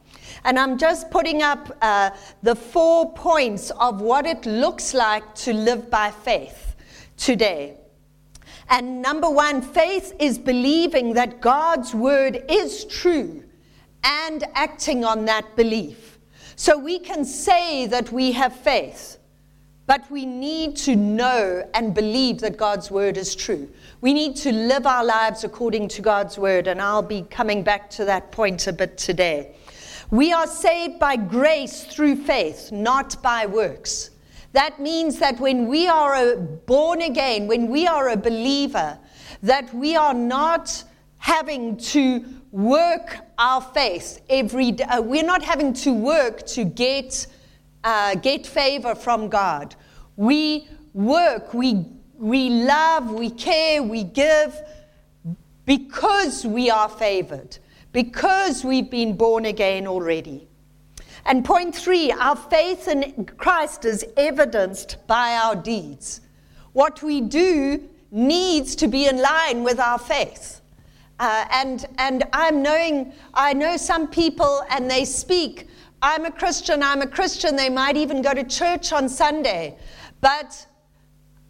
And 0.44 0.56
I'm 0.56 0.78
just 0.78 1.10
putting 1.10 1.42
up 1.42 1.76
uh, 1.82 2.10
the 2.44 2.54
four 2.54 3.12
points 3.12 3.72
of 3.72 4.00
what 4.00 4.24
it 4.24 4.46
looks 4.46 4.94
like 4.94 5.34
to 5.46 5.52
live 5.52 5.90
by 5.90 6.12
faith 6.12 6.76
today. 7.16 7.79
And 8.70 9.02
number 9.02 9.28
one, 9.28 9.60
faith 9.60 10.14
is 10.20 10.38
believing 10.38 11.12
that 11.14 11.40
God's 11.40 11.92
word 11.92 12.44
is 12.48 12.84
true 12.84 13.42
and 14.04 14.44
acting 14.54 15.04
on 15.04 15.24
that 15.24 15.56
belief. 15.56 16.18
So 16.54 16.78
we 16.78 17.00
can 17.00 17.24
say 17.24 17.86
that 17.86 18.12
we 18.12 18.32
have 18.32 18.54
faith, 18.54 19.18
but 19.86 20.08
we 20.08 20.24
need 20.24 20.76
to 20.76 20.94
know 20.94 21.68
and 21.74 21.94
believe 21.94 22.38
that 22.40 22.56
God's 22.56 22.92
word 22.92 23.16
is 23.16 23.34
true. 23.34 23.68
We 24.02 24.14
need 24.14 24.36
to 24.36 24.52
live 24.52 24.86
our 24.86 25.04
lives 25.04 25.42
according 25.42 25.88
to 25.88 26.02
God's 26.02 26.38
word, 26.38 26.68
and 26.68 26.80
I'll 26.80 27.02
be 27.02 27.22
coming 27.22 27.64
back 27.64 27.90
to 27.90 28.04
that 28.04 28.30
point 28.30 28.66
a 28.68 28.72
bit 28.72 28.96
today. 28.96 29.56
We 30.10 30.32
are 30.32 30.46
saved 30.46 31.00
by 31.00 31.16
grace 31.16 31.84
through 31.84 32.16
faith, 32.24 32.70
not 32.70 33.20
by 33.22 33.46
works. 33.46 34.10
That 34.52 34.80
means 34.80 35.18
that 35.20 35.38
when 35.38 35.68
we 35.68 35.86
are 35.86 36.36
born 36.36 37.02
again, 37.02 37.46
when 37.46 37.68
we 37.68 37.86
are 37.86 38.08
a 38.08 38.16
believer, 38.16 38.98
that 39.42 39.72
we 39.72 39.96
are 39.96 40.14
not 40.14 40.84
having 41.18 41.76
to 41.76 42.24
work 42.50 43.16
our 43.38 43.60
faith 43.60 44.20
every 44.28 44.72
day. 44.72 44.84
Uh, 44.84 45.00
we're 45.02 45.22
not 45.22 45.42
having 45.42 45.72
to 45.72 45.92
work 45.92 46.44
to 46.46 46.64
get, 46.64 47.26
uh, 47.84 48.16
get 48.16 48.46
favor 48.46 48.94
from 48.94 49.28
God. 49.28 49.76
We 50.16 50.68
work, 50.94 51.54
we, 51.54 51.86
we 52.16 52.50
love, 52.50 53.12
we 53.12 53.30
care, 53.30 53.82
we 53.82 54.02
give 54.02 54.60
because 55.64 56.44
we 56.44 56.68
are 56.70 56.88
favored, 56.88 57.56
because 57.92 58.64
we've 58.64 58.90
been 58.90 59.16
born 59.16 59.44
again 59.44 59.86
already. 59.86 60.49
And 61.26 61.44
point 61.44 61.74
three, 61.74 62.12
our 62.12 62.36
faith 62.36 62.88
in 62.88 63.26
Christ 63.36 63.84
is 63.84 64.04
evidenced 64.16 64.96
by 65.06 65.34
our 65.34 65.54
deeds. 65.54 66.20
What 66.72 67.02
we 67.02 67.20
do 67.20 67.88
needs 68.10 68.74
to 68.76 68.88
be 68.88 69.06
in 69.06 69.20
line 69.20 69.62
with 69.62 69.78
our 69.78 69.98
faith. 69.98 70.60
Uh, 71.18 71.44
and, 71.52 71.86
and 71.98 72.24
I'm 72.32 72.62
knowing, 72.62 73.12
I 73.34 73.52
know 73.52 73.76
some 73.76 74.08
people 74.08 74.64
and 74.70 74.90
they 74.90 75.04
speak, 75.04 75.68
I'm 76.02 76.24
a 76.24 76.30
Christian, 76.30 76.82
I'm 76.82 77.02
a 77.02 77.06
Christian. 77.06 77.56
They 77.56 77.68
might 77.68 77.96
even 77.96 78.22
go 78.22 78.32
to 78.32 78.42
church 78.42 78.92
on 78.92 79.08
Sunday. 79.08 79.76
But 80.22 80.66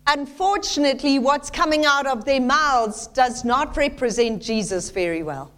unfortunately, 0.09 1.21
what's 1.21 1.51
coming 1.51 1.85
out 1.85 2.07
of 2.07 2.25
their 2.25 2.41
mouths 2.41 3.07
does 3.09 3.45
not 3.45 3.77
represent 3.77 4.43
Jesus 4.43 4.91
very 4.91 5.23
well. 5.23 5.53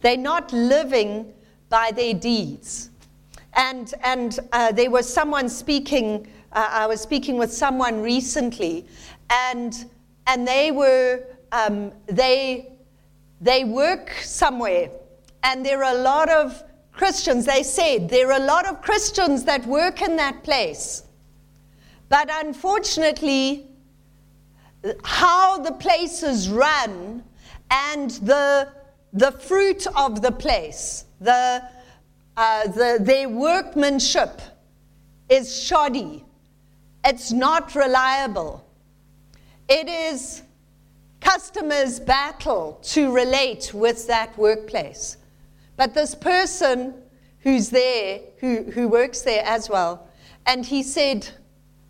They're 0.00 0.16
not 0.16 0.50
living 0.52 1.34
by 1.68 1.90
their 1.94 2.14
deeds. 2.14 2.88
And, 3.54 3.92
and 4.02 4.38
uh, 4.52 4.72
there 4.72 4.90
was 4.90 5.12
someone 5.12 5.48
speaking, 5.48 6.26
uh, 6.52 6.68
I 6.70 6.86
was 6.86 7.00
speaking 7.00 7.38
with 7.38 7.52
someone 7.52 8.00
recently, 8.00 8.86
and, 9.30 9.86
and 10.26 10.46
they 10.46 10.70
were, 10.70 11.24
um, 11.52 11.92
they, 12.06 12.72
they 13.40 13.64
work 13.64 14.10
somewhere, 14.22 14.90
and 15.42 15.64
there 15.64 15.82
are 15.82 15.94
a 15.94 15.98
lot 15.98 16.28
of 16.28 16.62
Christians, 16.92 17.46
they 17.46 17.62
said, 17.62 18.08
there 18.08 18.28
are 18.32 18.40
a 18.40 18.44
lot 18.44 18.66
of 18.66 18.82
Christians 18.82 19.44
that 19.44 19.64
work 19.66 20.02
in 20.02 20.16
that 20.16 20.42
place. 20.42 21.04
But 22.08 22.28
unfortunately, 22.44 23.66
how 25.04 25.58
the 25.58 25.72
place 25.72 26.22
is 26.22 26.48
run 26.48 27.22
and 27.70 28.10
the, 28.10 28.68
the 29.12 29.32
fruit 29.32 29.86
of 29.96 30.22
the 30.22 30.32
place, 30.32 31.04
the, 31.20 31.62
uh, 32.38 32.68
the, 32.68 32.98
their 33.00 33.28
workmanship 33.28 34.40
is 35.28 35.60
shoddy. 35.60 36.24
It's 37.04 37.32
not 37.32 37.74
reliable. 37.74 38.64
It 39.68 39.88
is 39.88 40.42
customers' 41.20 41.98
battle 41.98 42.78
to 42.84 43.12
relate 43.12 43.74
with 43.74 44.06
that 44.06 44.38
workplace. 44.38 45.16
But 45.76 45.94
this 45.94 46.14
person 46.14 46.94
who's 47.40 47.70
there, 47.70 48.20
who, 48.38 48.62
who 48.70 48.86
works 48.86 49.22
there 49.22 49.42
as 49.44 49.68
well, 49.68 50.06
and 50.46 50.64
he 50.64 50.84
said, 50.84 51.28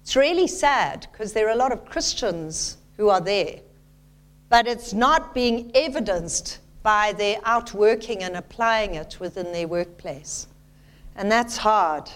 it's 0.00 0.16
really 0.16 0.46
sad 0.46 1.08
because 1.12 1.34
there 1.34 1.46
are 1.48 1.52
a 1.52 1.56
lot 1.56 1.72
of 1.72 1.84
Christians 1.84 2.78
who 2.96 3.10
are 3.10 3.20
there, 3.20 3.60
but 4.48 4.66
it's 4.66 4.94
not 4.94 5.34
being 5.34 5.70
evidenced 5.74 6.60
by 6.88 7.12
their 7.12 7.36
outworking 7.44 8.22
and 8.22 8.34
applying 8.34 8.94
it 8.94 9.20
within 9.20 9.52
their 9.52 9.68
workplace. 9.68 10.46
And 11.16 11.30
that's 11.30 11.58
hard. 11.58 12.08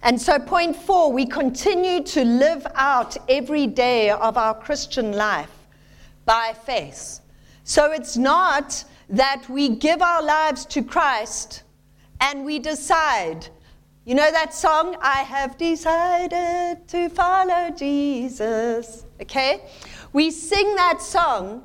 And 0.00 0.22
so, 0.22 0.38
point 0.38 0.76
four, 0.76 1.10
we 1.12 1.26
continue 1.26 2.04
to 2.04 2.24
live 2.24 2.64
out 2.76 3.16
every 3.28 3.66
day 3.66 4.10
of 4.10 4.36
our 4.36 4.54
Christian 4.54 5.10
life 5.10 5.50
by 6.24 6.54
faith. 6.66 7.18
So, 7.64 7.90
it's 7.90 8.16
not 8.16 8.84
that 9.08 9.48
we 9.48 9.70
give 9.70 10.02
our 10.02 10.22
lives 10.22 10.64
to 10.66 10.84
Christ 10.84 11.64
and 12.20 12.44
we 12.44 12.60
decide 12.60 13.48
you 14.04 14.14
know 14.14 14.30
that 14.30 14.54
song, 14.54 14.96
I 15.02 15.22
have 15.34 15.58
decided 15.58 16.86
to 16.88 17.08
follow 17.08 17.70
Jesus? 17.76 19.04
Okay? 19.20 19.64
We 20.12 20.30
sing 20.30 20.76
that 20.76 21.02
song, 21.02 21.64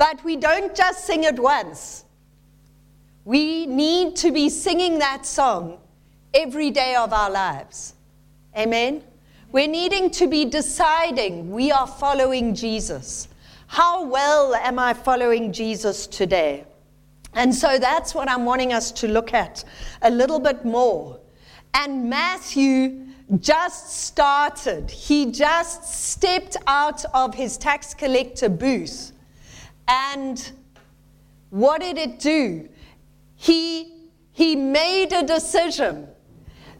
but 0.00 0.24
we 0.24 0.34
don't 0.34 0.74
just 0.74 1.04
sing 1.04 1.24
it 1.24 1.38
once. 1.38 2.06
We 3.26 3.66
need 3.66 4.16
to 4.16 4.32
be 4.32 4.48
singing 4.48 4.98
that 5.00 5.26
song 5.26 5.76
every 6.32 6.70
day 6.70 6.94
of 6.94 7.12
our 7.12 7.28
lives. 7.30 7.92
Amen? 8.56 9.04
We're 9.52 9.68
needing 9.68 10.10
to 10.12 10.26
be 10.26 10.46
deciding 10.46 11.50
we 11.50 11.70
are 11.70 11.86
following 11.86 12.54
Jesus. 12.54 13.28
How 13.66 14.02
well 14.06 14.54
am 14.54 14.78
I 14.78 14.94
following 14.94 15.52
Jesus 15.52 16.06
today? 16.06 16.64
And 17.34 17.54
so 17.54 17.78
that's 17.78 18.14
what 18.14 18.26
I'm 18.26 18.46
wanting 18.46 18.72
us 18.72 18.90
to 18.92 19.06
look 19.06 19.34
at 19.34 19.64
a 20.00 20.10
little 20.10 20.40
bit 20.40 20.64
more. 20.64 21.20
And 21.74 22.08
Matthew 22.08 23.06
just 23.38 24.06
started. 24.06 24.90
He 24.90 25.30
just 25.30 25.84
stepped 25.84 26.56
out 26.66 27.04
of 27.12 27.34
his 27.34 27.58
tax 27.58 27.92
collector 27.92 28.48
booth. 28.48 29.12
And 29.90 30.52
what 31.50 31.80
did 31.80 31.98
it 31.98 32.20
do? 32.20 32.68
He, 33.34 33.92
he 34.30 34.54
made 34.54 35.12
a 35.12 35.26
decision. 35.26 36.06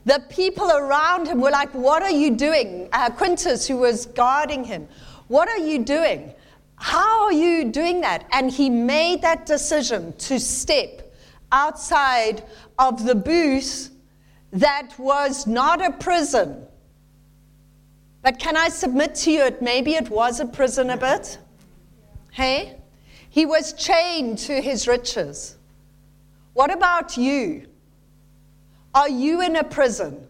The 0.05 0.23
people 0.31 0.71
around 0.71 1.27
him 1.27 1.41
were 1.41 1.51
like, 1.51 1.75
What 1.75 2.03
are 2.03 2.11
you 2.11 2.37
doing? 2.37 2.89
Uh, 2.93 3.11
Quintus, 3.11 3.67
who 3.67 3.79
was 3.79 4.07
guarding 4.07 4.63
him, 4.63 4.87
What 5.27 5.49
are 5.49 5.59
you 5.59 5.81
doing? 5.81 6.33
How 6.77 7.25
are 7.25 7.33
you 7.33 7.71
doing 7.71 8.01
that? 8.03 8.27
And 8.33 8.51
he 8.51 8.71
made 8.71 9.23
that 9.23 9.45
decision 9.45 10.15
to 10.19 10.39
step 10.39 11.13
outside 11.53 12.45
of 12.79 13.05
the 13.05 13.15
booth 13.15 13.91
that 14.53 14.93
was 14.99 15.47
not 15.47 15.85
a 15.85 15.93
prison. 15.93 16.65
But 18.23 18.39
can 18.39 18.57
I 18.57 18.69
submit 18.69 19.15
to 19.17 19.33
you, 19.33 19.43
it 19.45 19.61
maybe 19.61 19.95
it 19.95 20.09
was 20.11 20.41
a 20.41 20.47
prison 20.47 20.91
a 20.91 20.97
bit? 20.97 21.39
Hey? 22.31 22.80
He 23.31 23.47
was 23.47 23.73
chained 23.73 24.39
to 24.39 24.61
his 24.61 24.89
riches. 24.89 25.57
What 26.53 26.73
about 26.73 27.17
you? 27.17 27.69
Are 28.93 29.09
you 29.09 29.41
in 29.41 29.55
a 29.55 29.63
prison? 29.63 30.27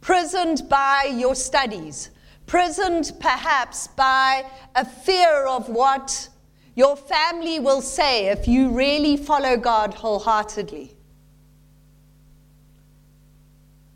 Prisoned 0.00 0.68
by 0.68 1.12
your 1.12 1.34
studies, 1.34 2.10
prisoned 2.46 3.12
perhaps 3.18 3.88
by 3.88 4.44
a 4.76 4.84
fear 4.84 5.44
of 5.44 5.68
what 5.68 6.28
your 6.76 6.96
family 6.96 7.58
will 7.58 7.82
say 7.82 8.28
if 8.28 8.46
you 8.46 8.70
really 8.70 9.16
follow 9.16 9.56
God 9.56 9.92
wholeheartedly. 9.92 10.96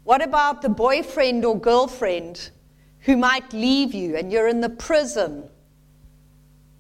What 0.03 0.23
about 0.23 0.61
the 0.61 0.69
boyfriend 0.69 1.45
or 1.45 1.59
girlfriend 1.59 2.51
who 3.01 3.17
might 3.17 3.53
leave 3.53 3.95
you 3.95 4.17
and 4.17 4.33
you're 4.33 4.49
in 4.49 4.61
the 4.61 4.69
prison 4.69 5.49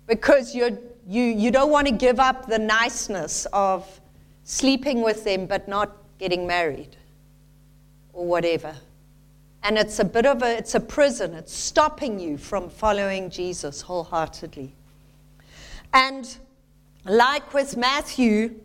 because 0.07 0.55
you're, 0.55 0.79
you, 1.07 1.23
you 1.23 1.51
don't 1.51 1.71
want 1.71 1.87
to 1.87 1.93
give 1.93 2.21
up 2.21 2.47
the 2.47 2.59
niceness 2.59 3.47
of 3.53 4.01
sleeping 4.45 5.03
with 5.03 5.25
them 5.25 5.47
but 5.47 5.69
not 5.69 5.97
getting 6.19 6.47
married 6.47 6.97
or 8.13 8.27
whatever? 8.27 8.75
And 9.63 9.79
it's 9.79 9.99
a 9.99 10.05
bit 10.05 10.27
of 10.27 10.43
a, 10.43 10.59
it's 10.59 10.75
a 10.75 10.81
prison. 10.81 11.35
It's 11.35 11.55
stopping 11.55 12.19
you 12.19 12.37
from 12.37 12.69
following 12.69 13.31
Jesus 13.31 13.81
wholeheartedly. 13.81 14.75
And 15.93 16.37
like 17.05 17.55
with 17.55 17.77
Matthew, 17.77 18.61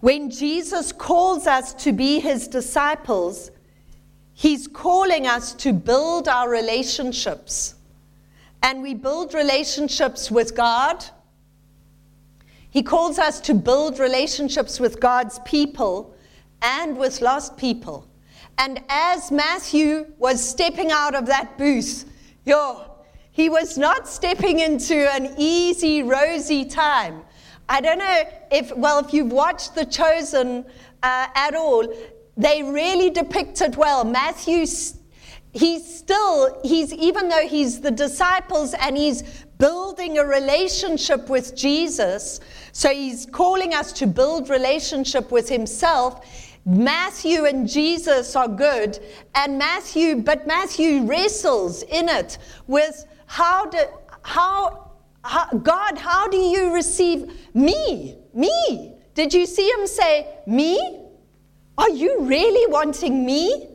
when 0.00 0.30
Jesus 0.30 0.90
calls 0.90 1.46
us 1.46 1.74
to 1.74 1.92
be 1.92 2.18
his 2.18 2.48
disciples, 2.48 3.50
He's 4.40 4.66
calling 4.66 5.26
us 5.26 5.52
to 5.56 5.74
build 5.74 6.26
our 6.26 6.48
relationships. 6.48 7.74
And 8.62 8.82
we 8.82 8.94
build 8.94 9.34
relationships 9.34 10.30
with 10.30 10.54
God. 10.54 11.04
He 12.70 12.82
calls 12.82 13.18
us 13.18 13.40
to 13.42 13.54
build 13.54 13.98
relationships 13.98 14.78
with 14.78 15.00
God's 15.00 15.38
people 15.40 16.14
and 16.62 16.96
with 16.96 17.20
lost 17.20 17.56
people. 17.56 18.06
And 18.58 18.82
as 18.88 19.32
Matthew 19.32 20.12
was 20.18 20.46
stepping 20.46 20.90
out 20.92 21.14
of 21.14 21.26
that 21.26 21.56
booth, 21.56 22.04
yo, 22.44 22.84
he 23.32 23.48
was 23.48 23.78
not 23.78 24.06
stepping 24.06 24.60
into 24.60 25.10
an 25.12 25.34
easy, 25.38 26.02
rosy 26.02 26.64
time. 26.64 27.22
I 27.68 27.80
don't 27.80 27.98
know 27.98 28.22
if, 28.50 28.76
well, 28.76 28.98
if 28.98 29.14
you've 29.14 29.32
watched 29.32 29.74
The 29.74 29.86
Chosen 29.86 30.66
uh, 31.02 31.26
at 31.34 31.54
all, 31.54 31.92
they 32.36 32.62
really 32.62 33.10
depict 33.10 33.60
it 33.62 33.76
well. 33.76 34.04
Matthew, 34.04 34.66
he's 35.52 35.98
still, 35.98 36.60
he's, 36.62 36.92
even 36.92 37.28
though 37.28 37.46
he's 37.46 37.80
the 37.80 37.90
disciples 37.90 38.74
and 38.74 38.96
he's 38.96 39.44
building 39.58 40.18
a 40.18 40.24
relationship 40.24 41.28
with 41.28 41.54
Jesus, 41.56 42.40
so 42.72 42.90
he's 42.90 43.26
calling 43.26 43.74
us 43.74 43.92
to 43.92 44.06
build 44.06 44.48
relationship 44.48 45.30
with 45.30 45.48
himself. 45.48 46.26
Matthew 46.64 47.46
and 47.46 47.68
Jesus 47.68 48.36
are 48.36 48.48
good, 48.48 48.98
and 49.34 49.58
Matthew, 49.58 50.16
but 50.16 50.46
Matthew 50.46 51.04
wrestles 51.04 51.82
in 51.82 52.08
it 52.08 52.38
with 52.66 53.06
how 53.26 53.66
do, 53.66 53.78
how, 54.22 54.92
how 55.24 55.46
God, 55.50 55.98
how 55.98 56.28
do 56.28 56.36
you 56.36 56.74
receive 56.74 57.32
me? 57.54 58.16
Me? 58.34 58.94
Did 59.14 59.34
you 59.34 59.46
see 59.46 59.68
him 59.68 59.86
say, 59.86 60.26
Me? 60.46 61.06
Are 61.78 61.90
you 61.90 62.20
really 62.20 62.70
wanting 62.70 63.24
me? 63.24 63.69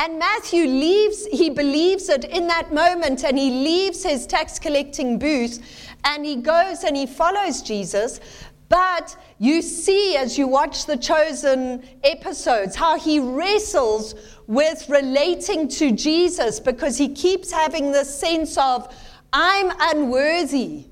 And 0.00 0.18
Matthew 0.18 0.64
leaves, 0.66 1.26
he 1.26 1.50
believes 1.50 2.08
it 2.08 2.24
in 2.24 2.46
that 2.46 2.72
moment, 2.72 3.24
and 3.24 3.36
he 3.36 3.50
leaves 3.50 4.04
his 4.04 4.26
tax 4.26 4.58
collecting 4.58 5.18
booth 5.18 5.60
and 6.04 6.24
he 6.24 6.36
goes 6.36 6.84
and 6.84 6.96
he 6.96 7.06
follows 7.06 7.62
Jesus. 7.62 8.20
But 8.68 9.16
you 9.38 9.62
see, 9.62 10.16
as 10.16 10.36
you 10.36 10.46
watch 10.46 10.86
the 10.86 10.96
chosen 10.96 11.82
episodes, 12.04 12.76
how 12.76 12.98
he 12.98 13.18
wrestles 13.18 14.14
with 14.46 14.88
relating 14.88 15.68
to 15.68 15.92
Jesus 15.92 16.60
because 16.60 16.98
he 16.98 17.08
keeps 17.08 17.50
having 17.50 17.92
this 17.92 18.14
sense 18.14 18.58
of, 18.58 18.94
I'm 19.32 19.72
unworthy. 19.80 20.84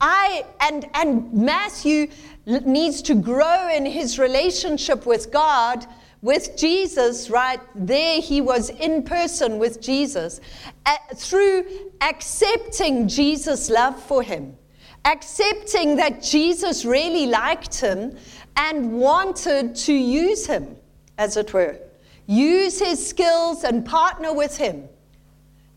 I 0.00 0.44
and 0.60 0.86
and 0.94 1.32
Matthew 1.32 2.08
needs 2.46 3.02
to 3.02 3.14
grow 3.14 3.68
in 3.68 3.84
his 3.84 4.18
relationship 4.18 5.04
with 5.04 5.30
God, 5.30 5.86
with 6.22 6.56
Jesus, 6.56 7.30
right? 7.30 7.60
There 7.74 8.20
he 8.20 8.40
was 8.40 8.70
in 8.70 9.02
person 9.02 9.58
with 9.58 9.80
Jesus 9.80 10.40
uh, 10.86 10.96
through 11.14 11.66
accepting 12.00 13.08
Jesus' 13.08 13.70
love 13.70 14.00
for 14.02 14.22
him, 14.22 14.56
accepting 15.04 15.96
that 15.96 16.22
Jesus 16.22 16.84
really 16.84 17.26
liked 17.26 17.80
him 17.80 18.16
and 18.56 18.92
wanted 18.92 19.74
to 19.74 19.94
use 19.94 20.46
him, 20.46 20.76
as 21.18 21.36
it 21.36 21.52
were. 21.52 21.78
Use 22.26 22.78
his 22.78 23.04
skills 23.04 23.64
and 23.64 23.84
partner 23.84 24.32
with 24.32 24.56
him. 24.56 24.88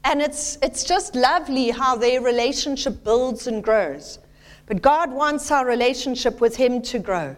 And 0.03 0.21
it's, 0.21 0.57
it's 0.61 0.83
just 0.83 1.15
lovely 1.15 1.69
how 1.69 1.95
their 1.95 2.21
relationship 2.21 3.03
builds 3.03 3.47
and 3.47 3.63
grows. 3.63 4.19
But 4.65 4.81
God 4.81 5.11
wants 5.11 5.51
our 5.51 5.65
relationship 5.65 6.41
with 6.41 6.55
Him 6.55 6.81
to 6.83 6.99
grow. 6.99 7.35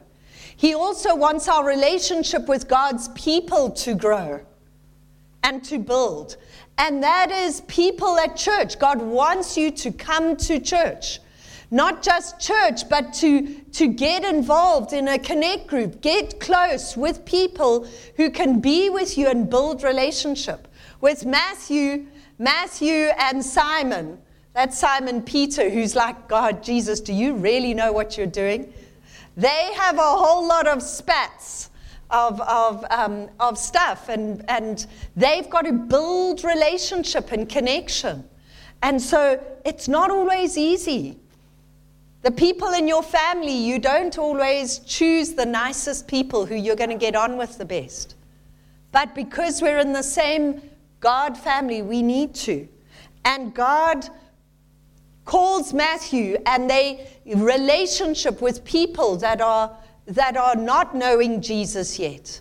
He 0.56 0.74
also 0.74 1.16
wants 1.16 1.48
our 1.48 1.66
relationship 1.66 2.48
with 2.48 2.68
God's 2.68 3.10
people 3.10 3.72
to 3.72 3.94
grow 3.94 4.42
and 5.44 5.64
to 5.66 5.78
build. 5.78 6.38
And 6.78 7.04
that 7.04 7.32
is 7.32 7.62
people 7.62 8.18
at 8.18 8.36
church. 8.36 8.80
God 8.80 9.02
wants 9.02 9.58
you 9.58 9.72
to 9.72 9.92
come 9.92 10.36
to 10.38 10.60
church. 10.60 11.20
Not 11.72 12.04
just 12.04 12.40
church, 12.40 12.88
but 12.90 13.14
to, 13.16 13.54
to 13.74 13.88
get 13.88 14.24
involved 14.24 14.94
in 14.94 15.08
a 15.08 15.20
connect 15.20 15.68
group, 15.68 16.02
get 16.02 16.40
close 16.40 16.96
with 16.96 17.26
people 17.26 17.88
who 18.18 18.30
can 18.30 18.60
be 18.60 18.90
with 18.90 19.18
you 19.18 19.28
and 19.28 19.50
build 19.50 19.84
relationship. 19.84 20.68
With 21.02 21.26
Matthew, 21.26 22.06
Matthew 22.38 23.10
and 23.18 23.44
Simon, 23.44 24.20
that's 24.54 24.78
Simon 24.78 25.22
Peter, 25.22 25.70
who's 25.70 25.96
like, 25.96 26.28
God, 26.28 26.64
Jesus, 26.64 27.02
do 27.02 27.14
you 27.14 27.34
really 27.34 27.74
know 27.74 27.92
what 27.92 28.18
you're 28.18 28.26
doing? 28.26 28.72
They 29.38 29.74
have 29.76 29.98
a 29.98 30.02
whole 30.02 30.48
lot 30.48 30.68
of 30.68 30.82
spats 30.82 31.70
of, 32.10 32.40
of, 32.42 32.86
um, 32.90 33.30
of 33.40 33.58
stuff, 33.58 34.10
and, 34.10 34.44
and 34.50 34.86
they've 35.16 35.50
got 35.50 35.66
to 35.66 35.74
build 35.74 36.44
relationship 36.44 37.32
and 37.32 37.50
connection. 37.50 38.24
And 38.82 39.02
so 39.02 39.44
it's 39.66 39.88
not 39.88 40.12
always 40.12 40.58
easy. 40.58 41.18
The 42.22 42.32
people 42.32 42.70
in 42.70 42.88
your 42.88 43.04
family, 43.04 43.56
you 43.56 43.80
don't 43.80 44.18
always 44.18 44.80
choose 44.80 45.34
the 45.34 45.46
nicest 45.46 46.08
people 46.08 46.46
who 46.46 46.56
you're 46.56 46.76
going 46.76 46.90
to 46.90 46.98
get 46.98 47.16
on 47.16 47.38
with 47.38 47.58
the 47.58 47.66
best. 47.66 48.16
But 48.92 49.14
because 49.14 49.62
we're 49.62 49.80
in 49.80 49.94
the 49.94 50.04
same 50.04 50.62
God 51.02 51.38
family, 51.38 51.82
we 51.82 52.02
need 52.02 52.34
to. 52.36 52.68
And 53.26 53.54
God 53.54 54.08
calls 55.26 55.74
Matthew 55.74 56.38
and 56.46 56.70
they 56.70 57.08
relationship 57.26 58.42
with 58.42 58.64
people 58.64 59.18
that 59.18 59.42
are 59.42 59.76
that 60.08 60.38
are 60.38 60.56
not 60.56 60.96
knowing 60.96 61.42
Jesus 61.42 61.98
yet. 61.98 62.40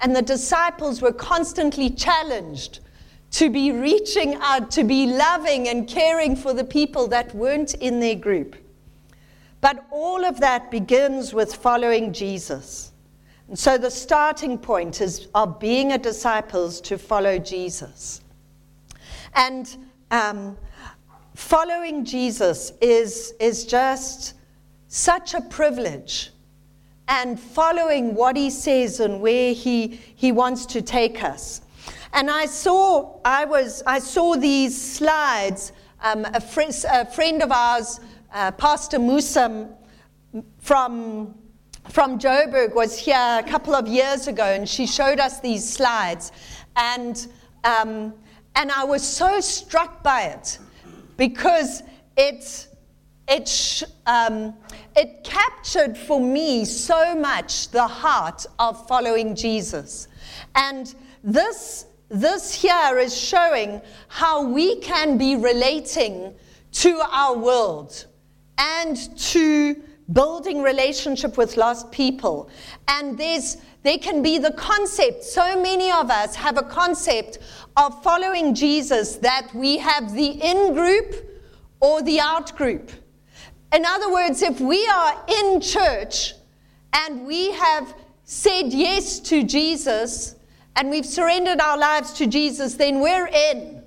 And 0.00 0.14
the 0.14 0.22
disciples 0.22 1.00
were 1.00 1.12
constantly 1.12 1.88
challenged 1.88 2.80
to 3.30 3.50
be 3.50 3.72
reaching 3.72 4.34
out, 4.36 4.70
to 4.72 4.84
be 4.84 5.06
loving 5.06 5.68
and 5.68 5.88
caring 5.88 6.36
for 6.36 6.52
the 6.52 6.64
people 6.64 7.06
that 7.08 7.34
weren't 7.34 7.74
in 7.74 8.00
their 8.00 8.14
group. 8.14 8.56
But 9.60 9.86
all 9.90 10.24
of 10.24 10.40
that 10.40 10.70
begins 10.70 11.32
with 11.32 11.54
following 11.54 12.12
Jesus. 12.12 12.92
And 13.48 13.58
so 13.58 13.78
the 13.78 13.90
starting 13.90 14.58
point 14.58 15.00
is 15.00 15.28
of 15.34 15.58
being 15.58 15.92
a 15.92 15.98
disciple 15.98 16.70
to 16.70 16.98
follow 16.98 17.38
Jesus. 17.38 18.20
And 19.34 19.76
um, 20.10 20.56
following 21.34 22.04
Jesus 22.04 22.72
is, 22.80 23.34
is 23.40 23.64
just 23.64 24.34
such 24.88 25.34
a 25.34 25.40
privilege. 25.40 26.30
And 27.06 27.38
following 27.38 28.14
what 28.14 28.36
he 28.36 28.48
says 28.48 29.00
and 29.00 29.20
where 29.20 29.52
he, 29.52 30.00
he 30.14 30.32
wants 30.32 30.64
to 30.66 30.80
take 30.80 31.22
us. 31.22 31.60
And 32.14 32.30
I 32.30 32.46
saw, 32.46 33.18
I 33.24 33.44
was, 33.44 33.82
I 33.86 33.98
saw 33.98 34.36
these 34.36 34.80
slides. 34.80 35.72
Um, 36.00 36.24
a, 36.24 36.40
fr- 36.40 36.62
a, 36.90 37.04
friend 37.04 37.42
of 37.42 37.52
ours, 37.52 38.00
uh, 38.32 38.52
Pastor 38.52 38.98
Musa 38.98 39.68
from 40.60 41.34
from 41.90 42.18
Joburg 42.18 42.74
was 42.74 42.98
here 42.98 43.14
a 43.38 43.42
couple 43.46 43.74
of 43.74 43.86
years 43.86 44.26
ago, 44.26 44.44
and 44.44 44.68
she 44.68 44.86
showed 44.86 45.20
us 45.20 45.40
these 45.40 45.68
slides. 45.68 46.32
And, 46.76 47.26
um, 47.62 48.14
and 48.56 48.72
I 48.72 48.84
was 48.84 49.02
so 49.02 49.40
struck 49.40 50.02
by 50.02 50.22
it 50.22 50.58
because 51.16 51.82
it, 52.16 52.68
it, 53.28 53.82
um, 54.06 54.54
it 54.96 55.24
captured 55.24 55.96
for 55.96 56.20
me 56.20 56.64
so 56.64 57.14
much 57.14 57.70
the 57.70 57.86
heart 57.86 58.46
of 58.58 58.86
following 58.86 59.34
Jesus. 59.34 60.08
And 60.54 60.94
this, 61.22 61.86
this 62.08 62.54
here 62.54 62.98
is 62.98 63.16
showing 63.16 63.80
how 64.08 64.46
we 64.46 64.80
can 64.80 65.18
be 65.18 65.36
relating 65.36 66.34
to 66.72 67.00
our 67.10 67.36
world 67.36 68.06
and 68.58 68.96
to 69.18 69.82
building 70.12 70.62
relationship 70.62 71.38
with 71.38 71.56
lost 71.56 71.90
people. 71.90 72.50
And 72.88 73.16
there's 73.16 73.56
there 73.84 73.98
can 73.98 74.22
be 74.22 74.38
the 74.38 74.52
concept. 74.52 75.22
So 75.24 75.60
many 75.60 75.92
of 75.92 76.10
us 76.10 76.34
have 76.36 76.56
a 76.56 76.62
concept 76.62 77.38
of 77.76 78.02
following 78.02 78.54
Jesus 78.54 79.16
that 79.16 79.52
we 79.54 79.78
have 79.78 80.14
the 80.14 80.26
in 80.26 80.74
group 80.74 81.14
or 81.80 82.02
the 82.02 82.20
out 82.20 82.56
group. 82.56 82.90
In 83.72 83.84
other 83.84 84.12
words, 84.12 84.42
if 84.42 84.60
we 84.60 84.86
are 84.86 85.24
in 85.40 85.60
church 85.60 86.34
and 86.92 87.26
we 87.26 87.50
have 87.52 87.94
said 88.22 88.72
yes 88.72 89.18
to 89.20 89.42
Jesus 89.42 90.36
and 90.76 90.88
we've 90.88 91.06
surrendered 91.06 91.60
our 91.60 91.76
lives 91.76 92.12
to 92.14 92.26
Jesus, 92.26 92.74
then 92.74 93.00
we're 93.00 93.26
in. 93.26 93.82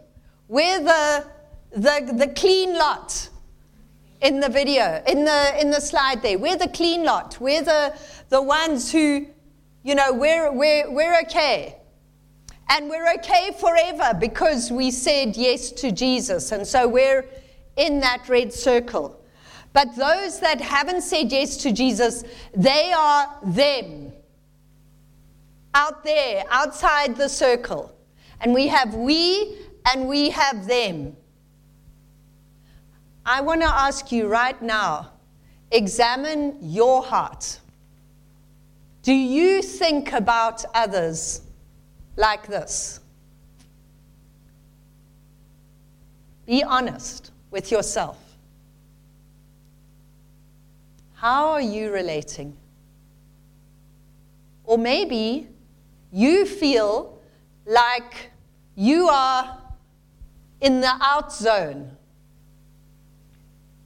We're 0.50 0.80
the, 0.80 1.26
the, 1.72 2.14
the 2.14 2.28
clean 2.36 2.78
lot 2.78 3.30
in 4.22 4.42
the 4.42 4.50
video, 4.50 5.02
in 5.08 5.24
the, 5.24 5.62
in 5.62 5.72
the 5.72 5.80
slide 5.80 6.22
there. 6.22 6.38
We're 6.38 6.58
the 6.58 6.68
clean 6.68 7.06
lot. 7.06 7.40
We're 7.40 7.64
the, 7.64 7.98
the 8.30 8.42
ones 8.42 8.92
who, 8.92 9.28
you 9.84 9.96
know, 9.96 10.12
we're, 10.12 10.52
we're, 10.52 10.92
we're 10.92 11.22
okay. 11.22 11.77
And 12.70 12.90
we're 12.90 13.14
okay 13.14 13.52
forever 13.60 14.18
because 14.20 14.72
we 14.72 14.92
said 14.92 15.38
yes 15.38 15.72
to 15.72 15.92
Jesus. 15.92 16.52
And 16.52 16.68
so 16.68 16.88
we're 16.88 17.26
in 17.78 18.00
that 18.02 18.28
red 18.28 18.52
circle. 18.52 19.24
But 19.74 19.96
those 19.96 20.40
that 20.40 20.60
haven't 20.60 21.02
said 21.02 21.32
yes 21.32 21.58
to 21.58 21.72
Jesus, 21.72 22.24
they 22.56 22.92
are 22.92 23.38
them. 23.44 24.12
Out 25.74 26.04
there, 26.04 26.44
outside 26.50 27.16
the 27.16 27.30
circle. 27.30 27.96
And 28.42 28.54
we 28.54 28.68
have 28.68 28.96
we 28.96 29.58
and 29.86 30.08
we 30.08 30.32
have 30.32 30.68
them. 30.68 31.16
I 33.26 33.42
want 33.42 33.62
to 33.62 33.68
ask 33.68 34.12
you 34.12 34.28
right 34.28 34.60
now 34.62 35.12
examine 35.72 36.58
your 36.62 37.04
heart. 37.04 37.60
Do 39.04 39.14
you 39.14 39.62
think 39.62 40.14
about 40.14 40.64
others 40.74 41.42
like 42.18 42.48
this? 42.48 43.00
Be 46.46 46.64
honest 46.64 47.32
with 47.52 47.72
yourself. 47.72 48.18
How 51.14 51.50
are 51.50 51.62
you 51.62 51.92
relating? 51.92 52.56
Or 54.64 54.78
maybe 54.78 55.48
you 56.12 56.46
feel 56.46 57.20
like 57.66 58.32
you 58.76 59.08
are 59.08 59.58
in 60.62 60.82
the 60.82 60.94
out 61.02 61.34
zone 61.34 61.92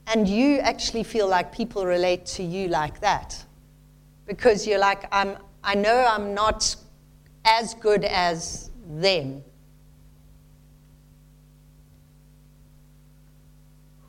and 0.06 0.28
you 0.28 0.58
actually 0.58 1.04
feel 1.04 1.28
like 1.28 1.52
people 1.52 1.86
relate 1.86 2.26
to 2.26 2.42
you 2.42 2.68
like 2.68 3.00
that. 3.00 3.44
Because 4.26 4.66
you're 4.66 4.78
like, 4.78 5.04
I'm, 5.10 5.36
I 5.64 5.74
know 5.74 6.06
I'm 6.08 6.34
not 6.34 6.76
as 7.44 7.74
good 7.74 8.04
as 8.04 8.70
them. 8.88 9.42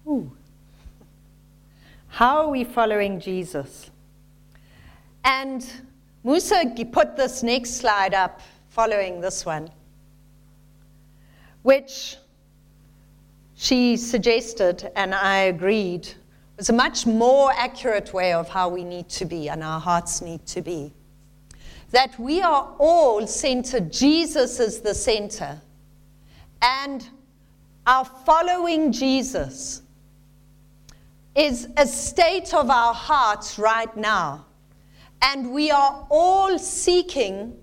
Ooh. 0.07 0.31
How 2.09 2.41
are 2.41 2.49
we 2.49 2.63
following 2.63 3.19
Jesus? 3.19 3.89
And 5.23 5.65
Musa 6.23 6.73
put 6.91 7.15
this 7.15 7.41
next 7.43 7.77
slide 7.77 8.13
up 8.13 8.41
following 8.69 9.21
this 9.21 9.45
one, 9.45 9.69
which 11.63 12.17
she 13.55 13.97
suggested, 13.97 14.91
and 14.95 15.15
I 15.15 15.43
agreed, 15.43 16.07
was 16.57 16.69
a 16.69 16.73
much 16.73 17.05
more 17.05 17.51
accurate 17.53 18.13
way 18.13 18.33
of 18.33 18.49
how 18.49 18.69
we 18.69 18.83
need 18.83 19.09
to 19.09 19.25
be 19.25 19.49
and 19.49 19.63
our 19.63 19.79
hearts 19.79 20.21
need 20.21 20.45
to 20.47 20.61
be. 20.61 20.93
That 21.93 22.17
we 22.19 22.41
are 22.41 22.75
all 22.79 23.27
centered, 23.27 23.93
Jesus 23.93 24.59
is 24.59 24.81
the 24.81 24.95
center. 24.95 25.61
And 26.59 27.07
our 27.85 28.03
following 28.03 28.91
Jesus 28.91 29.83
is 31.35 31.67
a 31.77 31.85
state 31.85 32.51
of 32.55 32.71
our 32.71 32.95
hearts 32.95 33.59
right 33.59 33.95
now. 33.95 34.47
And 35.21 35.53
we 35.53 35.69
are 35.69 36.07
all 36.09 36.57
seeking, 36.57 37.55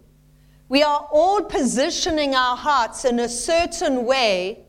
we 0.68 0.84
are 0.84 1.08
all 1.10 1.42
positioning 1.42 2.36
our 2.36 2.56
hearts 2.56 3.04
in 3.04 3.18
a 3.18 3.28
certain 3.28 4.04
way 4.04 4.60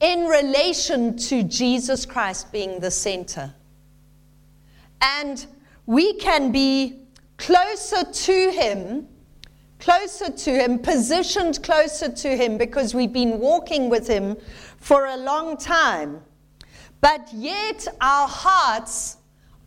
in 0.00 0.26
relation 0.26 1.16
to 1.16 1.42
Jesus 1.42 2.04
Christ 2.04 2.52
being 2.52 2.80
the 2.80 2.90
center. 2.90 3.54
And 5.00 5.46
we 5.86 6.18
can 6.18 6.52
be 6.52 7.03
closer 7.36 8.04
to 8.04 8.50
Him, 8.50 9.08
closer 9.78 10.30
to 10.30 10.50
Him, 10.50 10.78
positioned 10.78 11.62
closer 11.62 12.10
to 12.10 12.36
Him 12.36 12.58
because 12.58 12.94
we've 12.94 13.12
been 13.12 13.38
walking 13.38 13.88
with 13.88 14.06
Him 14.06 14.36
for 14.78 15.06
a 15.06 15.16
long 15.16 15.56
time. 15.56 16.22
But 17.00 17.28
yet 17.32 17.86
our 18.00 18.28
hearts 18.28 19.18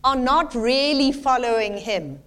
are 0.04 0.16
not 0.16 0.56
really 0.56 1.12
following 1.12 1.78
Him. 1.78 2.20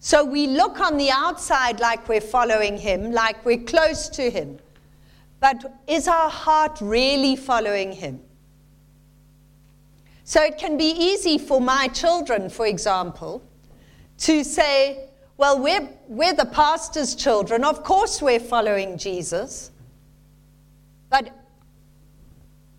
So 0.00 0.24
we 0.24 0.46
look 0.46 0.80
on 0.80 0.96
the 0.96 1.10
outside 1.10 1.80
like 1.80 2.08
we're 2.08 2.20
following 2.20 2.76
Him, 2.76 3.12
like 3.12 3.44
we're 3.44 3.64
close 3.64 4.08
to 4.10 4.30
Him. 4.30 4.58
But 5.40 5.80
is 5.86 6.08
our 6.08 6.28
heart 6.28 6.78
really 6.80 7.36
following 7.36 7.92
Him? 7.92 8.20
So 10.24 10.42
it 10.42 10.58
can 10.58 10.76
be 10.76 10.90
easy 10.90 11.38
for 11.38 11.60
my 11.60 11.88
children, 11.88 12.48
for 12.48 12.66
example, 12.66 13.42
to 14.24 14.42
say, 14.42 15.10
well, 15.36 15.62
we're, 15.62 15.86
we're 16.08 16.32
the 16.32 16.46
pastor's 16.46 17.14
children. 17.14 17.62
Of 17.62 17.84
course, 17.84 18.22
we're 18.22 18.40
following 18.40 18.96
Jesus. 18.96 19.70
But 21.10 21.30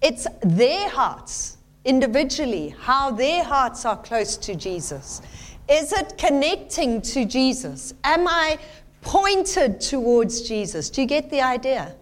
it's 0.01 0.25
their 0.41 0.89
hearts, 0.89 1.58
individually, 1.84 2.75
how 2.79 3.12
their 3.12 3.43
hearts 3.43 3.86
are 3.86 3.97
close 3.97 4.38
to 4.38 4.55
Jesus. 4.55 5.21
Is 5.69 5.93
it 5.93 6.17
connecting 6.17 6.99
to 7.13 7.25
Jesus? 7.25 7.93
Am 8.03 8.27
I 8.27 8.58
pointed 9.01 9.79
towards 9.79 10.41
Jesus? 10.41 10.89
Do 10.89 11.01
you 11.01 11.08
get 11.08 11.29
the 11.29 11.41
idea? 11.41 11.95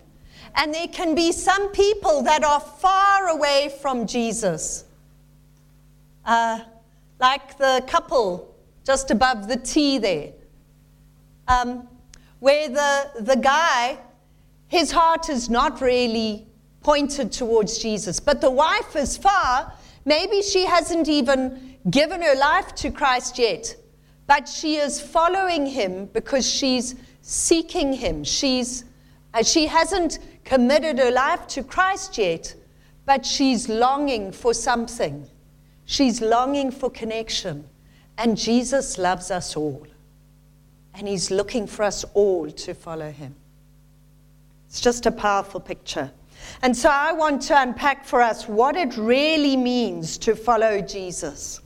And 0.55 0.73
there 0.73 0.87
can 0.87 1.15
be 1.15 1.33
some 1.33 1.69
people 1.71 2.21
that 2.23 2.45
are 2.45 2.61
far 2.61 3.27
away 3.27 3.73
from 3.81 4.07
Jesus. 4.07 4.85
Uh, 6.23 6.61
like 7.19 7.57
the 7.57 7.83
couple 7.87 8.52
just 8.85 9.11
above 9.11 9.47
the 9.47 9.57
T 9.57 9.97
there, 9.97 10.31
um, 11.47 11.87
where 12.39 12.67
the, 12.69 13.11
the 13.21 13.35
guy, 13.35 13.97
his 14.67 14.91
heart 14.91 15.29
is 15.29 15.49
not 15.49 15.81
really 15.81 16.47
pointed 16.81 17.31
towards 17.31 17.77
Jesus, 17.77 18.19
but 18.19 18.41
the 18.41 18.51
wife 18.51 18.95
is 18.95 19.17
far. 19.17 19.73
Maybe 20.05 20.41
she 20.41 20.65
hasn't 20.65 21.07
even 21.07 21.77
given 21.89 22.21
her 22.21 22.35
life 22.35 22.75
to 22.75 22.91
Christ 22.91 23.39
yet, 23.39 23.75
but 24.27 24.47
she 24.47 24.75
is 24.75 24.99
following 24.99 25.65
him 25.65 26.05
because 26.07 26.49
she's 26.49 26.95
seeking 27.21 27.93
him. 27.93 28.23
She's, 28.23 28.83
uh, 29.33 29.43
she 29.43 29.67
hasn't 29.67 30.19
committed 30.43 30.99
her 30.99 31.11
life 31.11 31.47
to 31.47 31.63
Christ 31.63 32.17
yet, 32.17 32.53
but 33.05 33.25
she's 33.25 33.69
longing 33.69 34.31
for 34.31 34.53
something. 34.53 35.27
She's 35.85 36.21
longing 36.21 36.71
for 36.71 36.89
connection. 36.89 37.67
And 38.17 38.37
Jesus 38.37 38.97
loves 38.97 39.31
us 39.31 39.55
all. 39.55 39.85
And 40.93 41.07
He's 41.07 41.31
looking 41.31 41.67
for 41.67 41.83
us 41.83 42.05
all 42.13 42.49
to 42.49 42.73
follow 42.73 43.11
Him. 43.11 43.35
It's 44.67 44.81
just 44.81 45.05
a 45.05 45.11
powerful 45.11 45.59
picture. 45.59 46.11
And 46.61 46.75
so 46.75 46.89
I 46.91 47.13
want 47.13 47.41
to 47.43 47.61
unpack 47.61 48.05
for 48.05 48.21
us 48.21 48.47
what 48.47 48.75
it 48.75 48.97
really 48.97 49.57
means 49.57 50.17
to 50.19 50.35
follow 50.35 50.81
Jesus. 50.81 51.61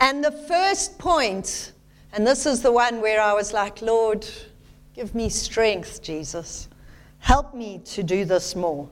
And 0.00 0.22
the 0.22 0.32
first 0.32 0.98
point, 0.98 1.72
and 2.12 2.26
this 2.26 2.44
is 2.44 2.62
the 2.62 2.72
one 2.72 3.00
where 3.00 3.20
I 3.20 3.32
was 3.32 3.52
like, 3.52 3.80
Lord, 3.80 4.26
give 4.94 5.14
me 5.14 5.28
strength, 5.28 6.02
Jesus. 6.02 6.68
Help 7.18 7.54
me 7.54 7.80
to 7.86 8.02
do 8.02 8.24
this 8.24 8.54
more, 8.54 8.88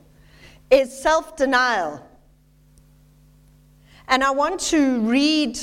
is 0.70 0.96
self 0.96 1.36
denial. 1.36 2.04
And 4.08 4.22
I 4.22 4.30
want 4.30 4.60
to 4.60 5.00
read 5.00 5.58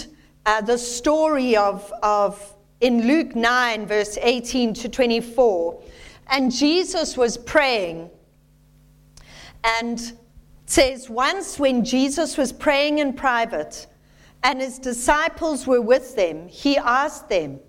uh, 0.45 0.61
the 0.61 0.77
story 0.77 1.55
of, 1.55 1.91
of 2.01 2.55
in 2.79 3.07
Luke 3.07 3.35
9, 3.35 3.85
verse 3.85 4.17
18 4.21 4.73
to 4.75 4.89
24. 4.89 5.83
And 6.27 6.51
Jesus 6.51 7.15
was 7.15 7.37
praying. 7.37 8.09
And 9.63 10.17
says, 10.65 11.09
Once 11.09 11.59
when 11.59 11.85
Jesus 11.85 12.37
was 12.37 12.51
praying 12.51 12.99
in 12.99 13.13
private 13.13 13.85
and 14.43 14.59
his 14.59 14.79
disciples 14.79 15.67
were 15.67 15.81
with 15.81 16.15
them, 16.15 16.47
he 16.47 16.77
asked 16.77 17.29
them, 17.29 17.59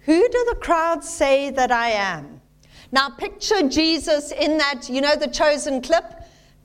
Who 0.00 0.28
do 0.28 0.46
the 0.48 0.56
crowds 0.56 1.08
say 1.08 1.50
that 1.50 1.70
I 1.70 1.90
am? 1.90 2.40
Now, 2.92 3.10
picture 3.10 3.68
Jesus 3.68 4.32
in 4.32 4.58
that, 4.58 4.88
you 4.88 5.00
know, 5.00 5.16
the 5.16 5.28
chosen 5.28 5.82
clip. 5.82 6.04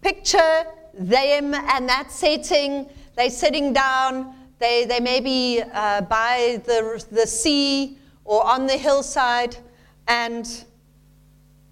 Picture 0.02 0.66
them 0.94 1.54
and 1.54 1.90
that 1.90 2.12
setting 2.12 2.90
they're 3.18 3.32
sitting 3.32 3.74
down, 3.74 4.34
they, 4.60 4.86
they 4.86 5.00
may 5.00 5.20
be 5.20 5.62
uh, 5.74 6.02
by 6.02 6.62
the, 6.66 7.04
the 7.12 7.26
sea 7.26 7.98
or 8.24 8.46
on 8.46 8.68
the 8.68 8.78
hillside, 8.78 9.58
and, 10.08 10.66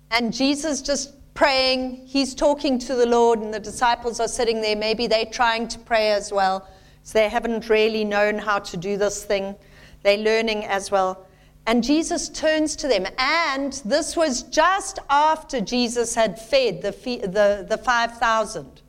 and 0.10 0.34
Jesus 0.34 0.82
just 0.82 1.14
praying. 1.36 2.08
He's 2.08 2.34
talking 2.34 2.80
to 2.80 2.96
the 2.96 3.06
Lord, 3.06 3.40
and 3.40 3.54
the 3.54 3.60
disciples 3.60 4.20
are 4.20 4.28
sitting 4.28 4.60
there. 4.60 4.76
Maybe 4.76 5.06
they're 5.06 5.26
trying 5.26 5.68
to 5.68 5.80
pray 5.80 6.12
as 6.12 6.34
well. 6.34 6.68
So 7.04 7.20
they 7.20 7.30
haven't 7.30 7.70
really 7.70 8.04
known 8.04 8.40
how 8.40 8.58
to 8.60 8.78
do 8.78 8.98
this 8.98 9.24
thing. 9.24 9.56
They're 10.02 10.18
learning 10.18 10.66
as 10.66 10.90
well. 10.90 11.28
And 11.68 11.84
Jesus 11.84 12.28
turns 12.30 12.76
to 12.78 12.88
them. 12.88 13.06
And 13.20 13.74
this 13.86 14.18
was 14.18 14.42
just 14.44 14.98
after 15.12 15.62
Jesus 15.62 16.16
had 16.16 16.42
fed 16.42 16.82
the, 16.82 16.92
the, 16.92 17.68
the 17.70 17.78
5,000 17.78 18.82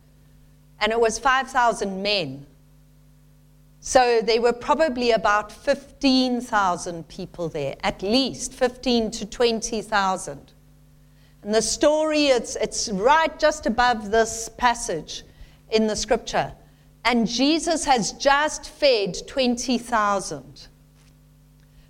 and 0.80 0.92
it 0.92 1.00
was 1.00 1.18
5,000 1.18 2.02
men. 2.02 2.46
So 3.80 4.20
there 4.20 4.42
were 4.42 4.52
probably 4.52 5.12
about 5.12 5.52
15,000 5.52 7.08
people 7.08 7.48
there, 7.48 7.76
at 7.82 8.02
least 8.02 8.52
15 8.52 9.10
to 9.12 9.26
20,000. 9.26 10.52
And 11.42 11.54
the 11.54 11.62
story, 11.62 12.26
it's, 12.26 12.56
it's 12.56 12.88
right 12.88 13.38
just 13.38 13.66
above 13.66 14.10
this 14.10 14.48
passage 14.58 15.22
in 15.70 15.86
the 15.86 15.94
scripture. 15.94 16.52
And 17.04 17.28
Jesus 17.28 17.84
has 17.84 18.12
just 18.12 18.68
fed 18.68 19.16
20,000. 19.28 20.66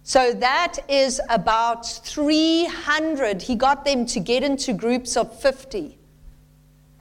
So 0.02 0.34
that 0.34 0.76
is 0.88 1.20
about 1.30 1.86
300. 1.86 3.40
He 3.40 3.54
got 3.54 3.86
them 3.86 4.04
to 4.06 4.20
get 4.20 4.42
into 4.42 4.74
groups 4.74 5.16
of 5.16 5.40
50. 5.40 5.98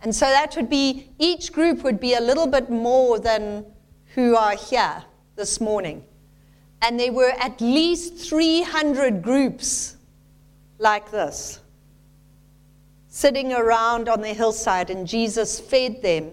And 0.05 0.13
so 0.13 0.27
that 0.27 0.55
would 0.55 0.69
be, 0.69 1.09
each 1.17 1.51
group 1.51 1.81
would 1.81 1.99
be 1.99 2.13
a 2.13 2.21
little 2.21 2.45
bit 2.45 2.69
more 2.69 3.17
than 3.17 3.65
who 4.13 4.35
are 4.35 4.55
here 4.55 5.03
this 5.35 5.59
morning. 5.59 6.05
And 6.83 6.99
there 6.99 7.11
were 7.11 7.33
at 7.39 7.59
least 7.59 8.29
300 8.29 9.23
groups 9.23 9.97
like 10.77 11.09
this 11.09 11.59
sitting 13.07 13.51
around 13.51 14.07
on 14.07 14.21
the 14.21 14.27
hillside, 14.27 14.91
and 14.91 15.07
Jesus 15.07 15.59
fed 15.59 16.03
them 16.03 16.31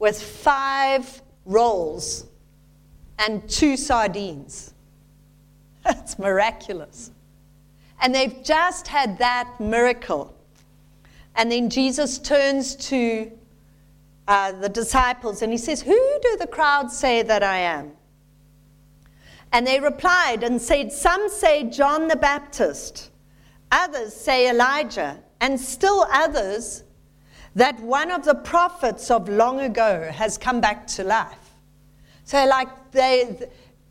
with 0.00 0.20
five 0.20 1.22
rolls 1.44 2.26
and 3.20 3.48
two 3.48 3.76
sardines. 3.76 4.74
That's 5.84 6.18
miraculous. 6.18 7.12
And 8.02 8.12
they've 8.12 8.42
just 8.42 8.88
had 8.88 9.18
that 9.18 9.60
miracle. 9.60 10.35
And 11.36 11.52
then 11.52 11.68
Jesus 11.68 12.18
turns 12.18 12.74
to 12.76 13.30
uh, 14.26 14.52
the 14.52 14.68
disciples 14.68 15.42
and 15.42 15.52
he 15.52 15.58
says, 15.58 15.82
Who 15.82 16.18
do 16.22 16.36
the 16.38 16.46
crowds 16.46 16.96
say 16.96 17.22
that 17.22 17.42
I 17.42 17.58
am? 17.58 17.92
And 19.52 19.66
they 19.66 19.78
replied 19.78 20.42
and 20.42 20.60
said, 20.60 20.92
Some 20.92 21.28
say 21.28 21.64
John 21.64 22.08
the 22.08 22.16
Baptist, 22.16 23.10
others 23.70 24.14
say 24.14 24.50
Elijah, 24.50 25.18
and 25.40 25.60
still 25.60 26.06
others 26.10 26.82
that 27.54 27.78
one 27.80 28.10
of 28.10 28.24
the 28.24 28.34
prophets 28.34 29.10
of 29.10 29.28
long 29.28 29.60
ago 29.60 30.10
has 30.12 30.36
come 30.36 30.60
back 30.60 30.86
to 30.86 31.04
life. 31.04 31.54
So, 32.24 32.44
like, 32.46 32.90
they, 32.90 33.48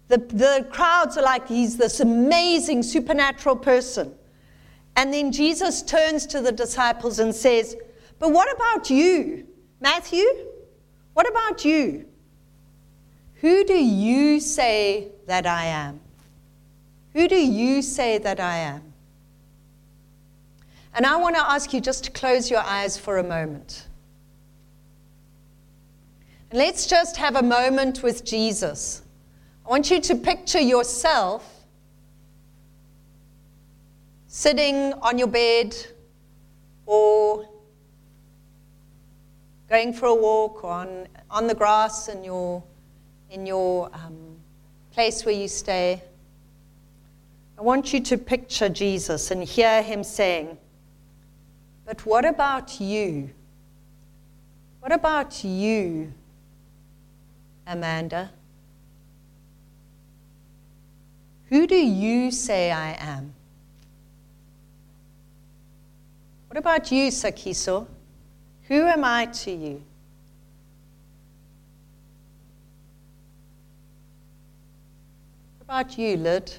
the, 0.07 0.17
the 0.17 0.67
crowds 0.71 1.17
are 1.17 1.23
like, 1.23 1.47
he's 1.47 1.77
this 1.77 1.99
amazing 1.99 2.83
supernatural 2.83 3.55
person. 3.55 4.13
And 4.95 5.13
then 5.13 5.31
Jesus 5.31 5.81
turns 5.81 6.25
to 6.27 6.41
the 6.41 6.51
disciples 6.51 7.19
and 7.19 7.35
says, 7.35 7.75
But 8.19 8.31
what 8.31 8.53
about 8.55 8.89
you, 8.89 9.47
Matthew? 9.81 10.25
What 11.13 11.29
about 11.29 11.65
you? 11.65 12.05
Who 13.35 13.63
do 13.65 13.73
you 13.73 14.39
say 14.39 15.09
that 15.27 15.45
I 15.45 15.65
am? 15.65 15.99
Who 17.13 17.27
do 17.27 17.35
you 17.35 17.81
say 17.81 18.17
that 18.17 18.39
I 18.39 18.57
am? 18.57 18.93
And 20.93 21.05
I 21.05 21.17
want 21.17 21.35
to 21.35 21.41
ask 21.41 21.73
you 21.73 21.81
just 21.81 22.05
to 22.05 22.11
close 22.11 22.49
your 22.49 22.61
eyes 22.61 22.97
for 22.97 23.17
a 23.17 23.23
moment. 23.23 23.87
And 26.49 26.59
let's 26.59 26.87
just 26.87 27.17
have 27.17 27.35
a 27.35 27.43
moment 27.43 28.01
with 28.01 28.23
Jesus. 28.23 29.01
I 29.65 29.69
want 29.69 29.91
you 29.91 29.99
to 29.99 30.15
picture 30.15 30.59
yourself 30.59 31.54
sitting 34.35 34.91
on 35.01 35.17
your 35.17 35.29
bed 35.29 35.73
or 36.85 37.47
going 39.69 39.93
for 39.93 40.07
a 40.07 40.13
walk 40.13 40.61
or 40.61 40.71
on, 40.71 41.07
on 41.31 41.47
the 41.47 41.55
grass 41.55 42.09
in 42.09 42.21
your, 42.21 42.61
in 43.29 43.45
your 43.45 43.89
um, 43.93 44.35
place 44.91 45.25
where 45.25 45.33
you 45.33 45.47
stay. 45.47 46.03
I 47.57 47.61
want 47.61 47.93
you 47.93 48.01
to 48.01 48.17
picture 48.17 48.67
Jesus 48.67 49.31
and 49.31 49.41
hear 49.41 49.81
him 49.81 50.03
saying, 50.03 50.57
but 51.85 52.05
what 52.05 52.25
about 52.25 52.81
you? 52.81 53.29
What 54.81 54.91
about 54.91 55.45
you, 55.45 56.11
Amanda? 57.65 58.31
Who 61.47 61.65
do 61.65 61.77
you 61.77 62.31
say 62.31 62.69
I 62.73 62.97
am? 62.99 63.33
What 66.55 66.59
about 66.59 66.89
you, 66.89 67.09
Sakiso? 67.09 67.85
Who 68.69 68.83
am 68.83 69.03
I 69.03 69.25
to 69.25 69.51
you? 69.51 69.83
What 75.57 75.63
about 75.63 75.97
you, 75.97 76.15
Lyd? 76.15 76.57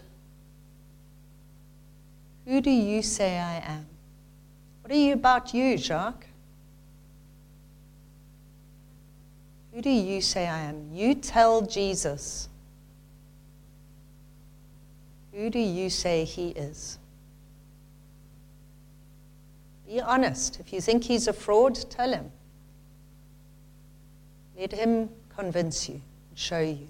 Who 2.45 2.61
do 2.61 2.69
you 2.69 3.01
say 3.01 3.39
I 3.39 3.55
am? 3.61 3.87
What 4.83 4.93
are 4.93 4.99
you 4.99 5.15
about 5.15 5.55
you, 5.55 5.79
Jacques? 5.79 6.27
Who 9.73 9.81
do 9.81 9.89
you 9.89 10.21
say 10.21 10.47
I 10.47 10.59
am? 10.65 10.91
You 10.93 11.15
tell 11.15 11.63
Jesus. 11.63 12.51
Who 15.33 15.49
do 15.49 15.59
you 15.59 15.89
say 15.89 16.25
he 16.25 16.51
is? 16.51 16.99
Be 19.87 20.01
honest. 20.01 20.59
If 20.59 20.72
you 20.72 20.81
think 20.81 21.05
he's 21.05 21.29
a 21.29 21.33
fraud, 21.33 21.77
tell 21.90 22.12
him. 22.12 22.33
Let 24.59 24.72
him 24.72 25.11
convince 25.37 25.88
you 25.88 25.94
and 26.31 26.38
show 26.38 26.61
you. 26.61 26.88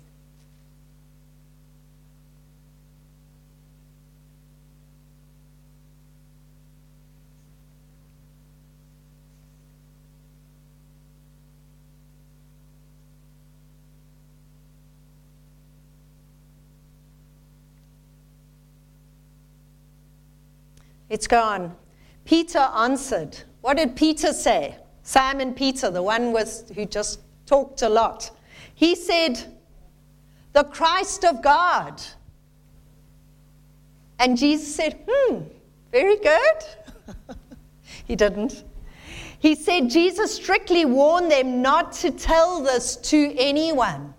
It's 21.08 21.28
gone. 21.28 21.76
Peter 22.26 22.58
answered. 22.58 23.38
What 23.62 23.78
did 23.78 23.96
Peter 23.96 24.32
say? 24.32 24.76
Simon 25.02 25.54
Peter, 25.54 25.90
the 25.90 26.02
one 26.02 26.32
with, 26.32 26.70
who 26.74 26.84
just 26.84 27.20
talked 27.46 27.82
a 27.82 27.88
lot. 27.88 28.30
He 28.74 28.94
said, 28.94 29.38
The 30.52 30.64
Christ 30.64 31.24
of 31.24 31.42
God. 31.42 32.02
And 34.18 34.36
Jesus 34.36 34.74
said, 34.74 34.98
Hmm, 35.08 35.42
very 35.92 36.16
good. 36.16 37.16
he 38.06 38.16
didn't. 38.16 38.64
He 39.38 39.54
said, 39.54 39.88
Jesus 39.88 40.34
strictly 40.34 40.84
warned 40.84 41.30
them 41.30 41.62
not 41.62 41.92
to 41.92 42.10
tell 42.10 42.62
this 42.62 42.96
to 42.96 43.34
anyone. 43.38 44.12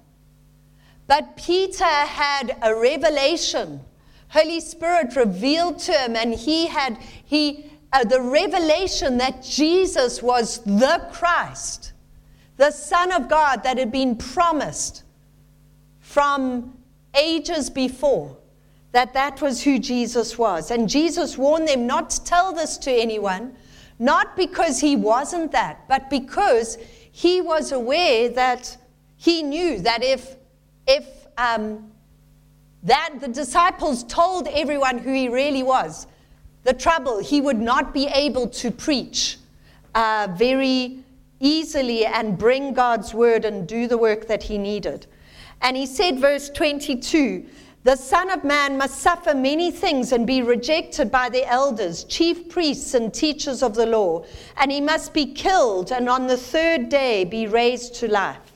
But 1.08 1.38
Peter 1.38 1.84
had 1.84 2.58
a 2.62 2.74
revelation 2.74 3.82
Holy 4.30 4.60
Spirit 4.60 5.16
revealed 5.16 5.80
to 5.80 5.94
him, 5.94 6.16
and 6.16 6.34
he 6.34 6.68
had 6.68 6.98
he 7.24 7.72
uh, 7.98 8.04
the 8.04 8.22
revelation 8.22 9.18
that 9.18 9.42
Jesus 9.42 10.22
was 10.22 10.60
the 10.60 11.08
Christ, 11.12 11.94
the 12.58 12.70
Son 12.70 13.12
of 13.12 13.28
God 13.28 13.64
that 13.64 13.80
had 13.80 13.92
been 13.92 14.16
promised 14.16 15.04
from 16.00 16.78
ages 17.16 17.70
before. 17.70 18.38
That 18.92 19.14
that 19.14 19.42
was 19.42 19.64
who 19.64 19.80
Jesus 19.80 20.38
was, 20.38 20.72
and 20.72 20.88
Jesus 20.88 21.38
warned 21.38 21.68
them 21.68 21.88
not 21.88 22.10
to 22.12 22.24
tell 22.24 22.54
this 22.54 22.78
to 22.80 22.92
anyone, 22.92 23.56
not 24.00 24.36
because 24.36 24.80
he 24.80 24.96
wasn't 24.96 25.52
that, 25.52 25.88
but 25.88 26.10
because 26.10 26.78
he 27.12 27.42
was 27.42 27.72
aware 27.72 28.30
that 28.30 28.78
he 29.18 29.44
knew 29.44 29.80
that 29.80 30.04
if 30.04 30.36
if 30.88 31.06
um, 31.38 31.92
that 32.84 33.16
the 33.20 33.28
disciples 33.28 34.04
told 34.06 34.48
everyone 34.48 35.00
who 35.00 35.12
he 35.12 35.30
really 35.30 35.64
was. 35.64 36.08
The 36.68 36.74
trouble, 36.74 37.20
he 37.20 37.40
would 37.40 37.62
not 37.62 37.94
be 37.94 38.08
able 38.08 38.50
to 38.50 38.72
preach 38.72 39.38
uh, 39.96 40.28
very 40.36 41.00
easily 41.40 42.06
and 42.06 42.38
bring 42.38 42.74
God's 42.74 43.14
word 43.14 43.46
and 43.46 43.66
do 43.66 43.88
the 43.88 43.98
work 43.98 44.28
that 44.28 44.44
he 44.44 44.58
needed. 44.58 45.08
And 45.62 45.78
he 45.78 45.86
said, 45.86 46.20
verse 46.20 46.50
22 46.50 47.46
The 47.86 47.96
Son 47.96 48.30
of 48.30 48.44
Man 48.44 48.78
must 48.78 49.00
suffer 49.00 49.34
many 49.34 49.72
things 49.72 50.12
and 50.12 50.28
be 50.28 50.42
rejected 50.42 51.10
by 51.10 51.30
the 51.30 51.50
elders, 51.50 52.04
chief 52.04 52.50
priests, 52.50 52.94
and 52.94 53.14
teachers 53.14 53.64
of 53.64 53.74
the 53.74 53.86
law, 53.86 54.26
and 54.58 54.70
he 54.70 54.82
must 54.82 55.14
be 55.14 55.26
killed 55.26 55.94
and 55.94 56.10
on 56.10 56.28
the 56.28 56.36
third 56.36 56.90
day 56.90 57.24
be 57.24 57.48
raised 57.48 57.96
to 57.96 58.10
life. 58.10 58.52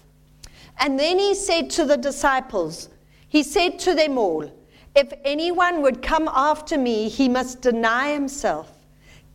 And 0.82 1.00
then 1.00 1.17
he 1.17 1.34
said 1.34 1.69
to 1.69 1.86
the 1.86 1.95
disciples, 1.95 2.89
he 3.30 3.41
said 3.41 3.80
to 3.80 3.95
them 3.95 4.17
all, 4.17 4.52
If 4.95 5.13
anyone 5.23 5.82
would 5.82 6.01
come 6.01 6.30
after 6.34 6.77
me, 6.77 7.08
he 7.08 7.30
must 7.30 7.62
deny 7.62 8.13
himself, 8.13 8.69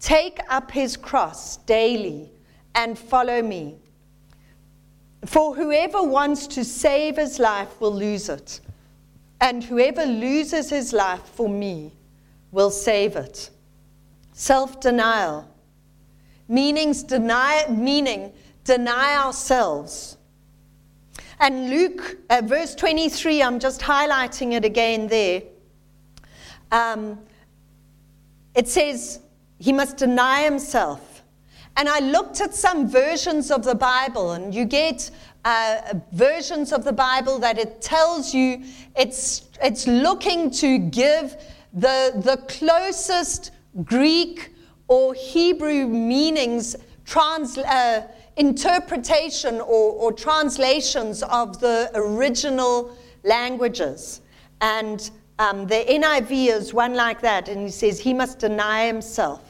take 0.01 0.39
up 0.51 0.71
his 0.71 0.97
cross 0.97 1.57
daily, 1.59 2.31
and 2.75 2.99
follow 2.99 3.41
me. 3.43 3.77
For 5.25 5.55
whoever 5.55 6.03
wants 6.03 6.47
to 6.49 6.65
save 6.65 7.17
his 7.17 7.39
life 7.39 7.81
will 7.81 7.95
lose 7.95 8.29
it, 8.29 8.61
and 9.41 9.65
whoever 9.65 10.05
loses 10.05 10.69
his 10.71 10.93
life 10.93 11.23
for 11.23 11.49
me 11.49 11.93
will 12.53 12.71
save 12.71 13.17
it. 13.17 13.51
Self 14.35 14.79
denial, 14.81 15.49
meaning 16.49 16.93
deny 18.65 19.17
ourselves 19.17 20.16
and 21.41 21.71
Luke, 21.71 22.19
uh, 22.31 22.43
verse 22.45 22.75
23, 22.75 23.43
I'm 23.43 23.59
just 23.59 23.81
highlighting 23.81 24.53
it 24.53 24.65
again 24.65 25.07
there. 25.07 25.43
Um, 26.73 27.19
it 28.55 28.69
says, 28.69 29.21
he 29.59 29.73
must 29.73 29.97
deny 29.97 30.43
himself. 30.43 31.23
And 31.77 31.89
I 31.89 31.99
looked 31.99 32.41
at 32.41 32.55
some 32.55 32.89
versions 32.89 33.51
of 33.51 33.63
the 33.63 33.75
Bible, 33.75 34.33
and 34.33 34.55
you 34.55 34.65
get 34.65 35.11
uh, 35.45 35.95
versions 36.13 36.73
of 36.73 36.85
the 36.85 36.93
Bible 36.93 37.39
that 37.39 37.59
it 37.59 37.83
tells 37.83 38.35
you 38.35 38.65
it's, 38.97 39.49
it's 39.63 39.87
looking 39.87 40.51
to 40.53 40.79
give 40.79 41.37
the, 41.75 42.13
the 42.25 42.39
closest 42.49 43.53
Greek 43.85 44.55
or 44.89 45.13
Hebrew 45.13 45.87
meanings 45.87 46.77
trans, 47.05 47.59
uh, 47.59 48.07
interpretation 48.37 49.61
or, 49.61 49.93
or 49.93 50.13
translations 50.13 51.23
of 51.23 51.61
the 51.61 51.91
original 51.95 52.97
languages. 53.25 54.21
And 54.61 55.11
um, 55.39 55.67
the 55.67 55.85
NIV 55.89 56.49
is 56.49 56.75
one 56.75 56.95
like 56.95 57.21
that, 57.21 57.49
and 57.49 57.63
he 57.63 57.71
says 57.71 58.01
he 58.01 58.15
must 58.15 58.39
deny 58.39 58.87
himself. 58.87 59.43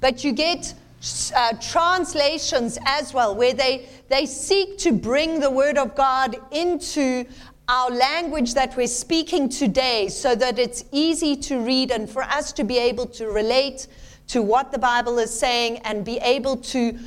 But 0.00 0.22
you 0.22 0.32
get 0.32 0.74
uh, 1.34 1.52
translations 1.60 2.78
as 2.84 3.14
well, 3.14 3.34
where 3.34 3.54
they, 3.54 3.88
they 4.08 4.26
seek 4.26 4.78
to 4.78 4.92
bring 4.92 5.40
the 5.40 5.50
Word 5.50 5.78
of 5.78 5.94
God 5.94 6.36
into 6.52 7.24
our 7.68 7.90
language 7.90 8.54
that 8.54 8.76
we're 8.76 8.86
speaking 8.86 9.48
today 9.48 10.08
so 10.08 10.34
that 10.34 10.58
it's 10.58 10.84
easy 10.90 11.36
to 11.36 11.60
read 11.60 11.90
and 11.90 12.08
for 12.08 12.22
us 12.22 12.52
to 12.52 12.64
be 12.64 12.78
able 12.78 13.06
to 13.06 13.26
relate 13.26 13.88
to 14.28 14.42
what 14.42 14.72
the 14.72 14.78
Bible 14.78 15.18
is 15.18 15.36
saying 15.36 15.78
and 15.78 16.04
be 16.04 16.18
able 16.18 16.56
to 16.56 16.98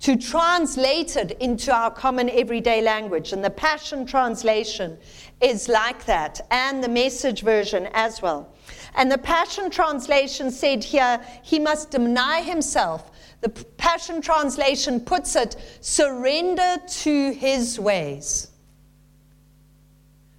to 0.00 0.16
translate 0.16 1.16
it 1.16 1.32
into 1.40 1.74
our 1.74 1.90
common 1.90 2.28
everyday 2.30 2.82
language. 2.82 3.32
And 3.32 3.44
the 3.44 3.50
Passion 3.50 4.06
Translation 4.06 4.98
is 5.40 5.68
like 5.68 6.04
that, 6.06 6.40
and 6.50 6.82
the 6.82 6.88
message 6.88 7.42
version 7.42 7.88
as 7.92 8.20
well. 8.20 8.54
And 8.94 9.10
the 9.10 9.18
Passion 9.18 9.70
Translation 9.70 10.50
said 10.50 10.84
here, 10.84 11.20
he 11.42 11.58
must 11.58 11.90
deny 11.90 12.42
himself. 12.42 13.10
The 13.40 13.48
Passion 13.48 14.20
Translation 14.20 15.00
puts 15.00 15.36
it, 15.36 15.56
surrender 15.80 16.76
to 16.86 17.32
his 17.32 17.78
ways. 17.80 18.50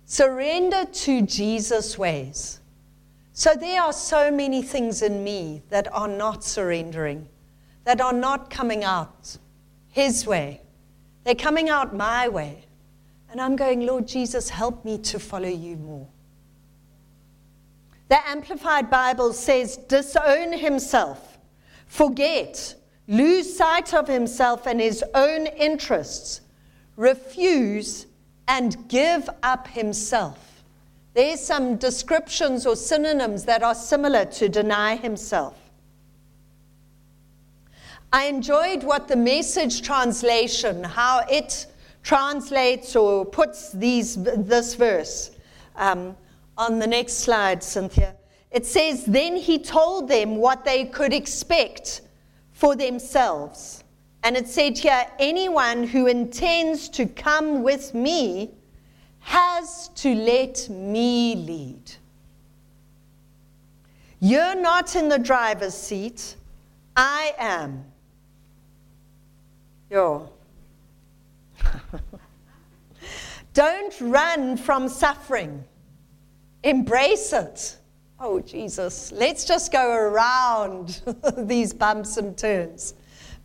Surrender 0.06 0.86
to 0.86 1.22
Jesus' 1.24 1.98
ways. 1.98 2.60
So 3.34 3.54
there 3.54 3.82
are 3.82 3.94
so 3.94 4.32
many 4.32 4.62
things 4.62 5.02
in 5.02 5.24
me 5.24 5.62
that 5.70 5.94
are 5.94 6.08
not 6.08 6.44
surrendering, 6.44 7.28
that 7.84 8.02
are 8.02 8.14
not 8.14 8.50
coming 8.50 8.84
out 8.84 9.38
His 9.98 10.28
way. 10.28 10.62
They're 11.24 11.34
coming 11.34 11.70
out 11.70 11.96
my 11.96 12.28
way. 12.28 12.66
And 13.32 13.42
I'm 13.42 13.56
going, 13.56 13.84
Lord 13.84 14.08
Jesus, 14.08 14.48
help 14.48 14.86
me 14.86 15.00
to 15.00 15.18
follow 15.18 15.50
you 15.50 15.76
more. 15.76 16.08
The 18.08 18.20
Amplified 18.30 18.92
Bible 18.92 19.34
says, 19.34 19.76
disown 19.76 20.54
himself, 20.54 21.40
forget, 21.88 22.76
lose 23.08 23.58
sight 23.58 23.96
of 23.96 24.08
himself 24.08 24.68
and 24.68 24.80
his 24.80 25.04
own 25.16 25.48
interests, 25.48 26.42
refuse, 26.96 28.06
and 28.48 28.88
give 28.90 29.28
up 29.42 29.68
himself. 29.68 30.64
There's 31.16 31.40
some 31.40 31.76
descriptions 31.76 32.68
or 32.68 32.76
synonyms 32.76 33.46
that 33.46 33.64
are 33.64 33.74
similar 33.74 34.26
to 34.26 34.48
deny 34.48 34.96
himself. 34.96 35.58
I 38.12 38.26
enjoyed 38.26 38.84
what 38.84 39.08
the 39.08 39.16
message 39.16 39.82
translation, 39.82 40.84
how 40.84 41.26
it 41.30 41.66
translates 42.04 42.96
or 42.96 43.26
puts 43.26 43.72
these, 43.74 44.16
this 44.16 44.76
verse. 44.76 45.32
Um, 45.76 46.16
on 46.58 46.80
the 46.80 46.88
next 46.88 47.20
slide, 47.20 47.62
Cynthia. 47.62 48.16
It 48.50 48.66
says, 48.66 49.06
Then 49.06 49.36
he 49.36 49.60
told 49.60 50.08
them 50.08 50.38
what 50.38 50.64
they 50.64 50.86
could 50.86 51.14
expect 51.14 52.02
for 52.54 52.76
themselves. 52.76 53.84
And 54.24 54.36
it 54.36 54.48
said 54.48 54.78
here, 54.78 55.06
Anyone 55.20 55.84
who 55.84 56.08
intends 56.08 56.90
to 56.90 57.06
come 57.06 57.62
with 57.62 57.94
me 57.94 58.52
has 59.20 59.90
to 59.90 60.16
let 60.16 60.68
me 60.70 61.36
lead. 61.36 61.92
You're 64.20 64.56
not 64.56 64.96
in 64.96 65.10
the 65.10 65.20
driver's 65.20 65.76
seat, 65.76 66.36
I 66.96 67.36
am. 67.38 67.84
Yo. 69.90 70.30
Don't 73.54 74.02
run 74.02 74.58
from 74.58 74.88
suffering, 74.90 75.64
embrace 76.64 77.34
it. 77.34 77.78
Oh, 78.20 78.40
Jesus, 78.40 79.12
let's 79.12 79.46
just 79.46 79.72
go 79.72 79.92
around 79.92 81.02
these 81.38 81.74
bumps 81.74 82.18
and 82.18 82.38
turns. 82.38 82.94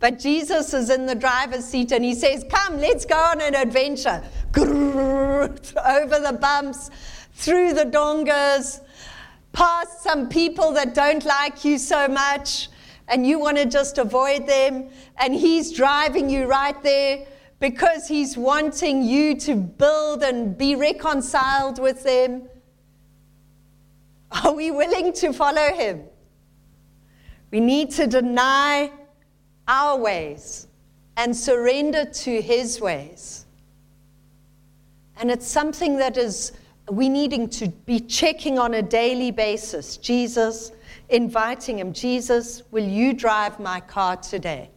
But 0.01 0.19
Jesus 0.19 0.75
is 0.75 0.91
in 0.91 1.07
the 1.07 1.15
driver's 1.15 1.65
seat 1.65 1.93
and 1.93 2.05
he 2.05 2.15
says, 2.15 2.45
Come, 2.51 2.79
let's 2.79 3.05
go 3.05 3.17
on 3.17 3.41
an 3.41 3.55
adventure. 3.55 4.23
Over 4.57 6.19
the 6.19 6.39
bumps, 6.41 6.91
through 7.35 7.75
the 7.75 7.85
dongas, 7.85 8.81
past 9.53 10.03
some 10.03 10.29
people 10.29 10.73
that 10.73 10.95
don't 10.95 11.25
like 11.25 11.65
you 11.65 11.79
so 11.79 12.09
much, 12.09 12.69
and 13.09 13.27
you 13.27 13.39
want 13.39 13.57
to 13.59 13.67
just 13.67 13.99
avoid 13.99 14.47
them. 14.47 14.89
And 15.19 15.35
he's 15.35 15.73
driving 15.73 16.31
you 16.31 16.47
right 16.47 16.81
there 16.83 17.27
because 17.61 18.09
he's 18.09 18.37
wanting 18.37 19.03
you 19.03 19.39
to 19.41 19.55
build 19.55 20.23
and 20.23 20.57
be 20.57 20.75
reconciled 20.75 21.79
with 21.79 22.03
them. 22.03 22.49
Are 24.45 24.53
we 24.53 24.71
willing 24.71 25.13
to 25.15 25.33
follow 25.33 25.73
him? 25.75 26.05
We 27.51 27.61
need 27.61 27.91
to 27.93 28.07
deny 28.07 28.91
our 29.69 29.99
ways 29.99 30.67
and 31.17 31.37
surrender 31.37 32.05
to 32.05 32.43
His 32.43 32.81
ways. 32.81 33.47
And 35.19 35.31
it's 35.31 35.47
something 35.47 35.99
that 35.99 36.17
is 36.17 36.53
we 36.91 37.09
needing 37.09 37.49
to 37.49 37.69
be 37.69 38.01
checking 38.01 38.59
on 38.59 38.75
a 38.75 38.83
daily 38.83 39.31
basis. 39.31 39.97
Jesus, 39.97 40.73
inviting 41.13 41.79
Him, 41.79 41.93
Jesus, 41.93 42.63
will 42.71 42.87
you 42.87 43.13
drive 43.13 43.61
my 43.61 43.81
car 43.81 44.17
today? 44.17 44.71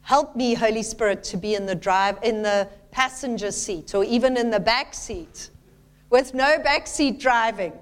Help 0.00 0.34
me, 0.34 0.54
Holy 0.54 0.82
Spirit, 0.82 1.22
to 1.24 1.36
be 1.36 1.54
in 1.54 1.66
the 1.66 1.74
drive 1.74 2.18
in 2.22 2.42
the 2.42 2.68
passenger 2.90 3.52
seat 3.52 3.94
or 3.94 4.02
even 4.02 4.36
in 4.36 4.50
the 4.50 4.58
back 4.58 4.94
seat 4.94 5.50
with 6.08 6.34
no 6.34 6.58
back 6.58 6.86
seat 6.86 7.20
driving. 7.20 7.72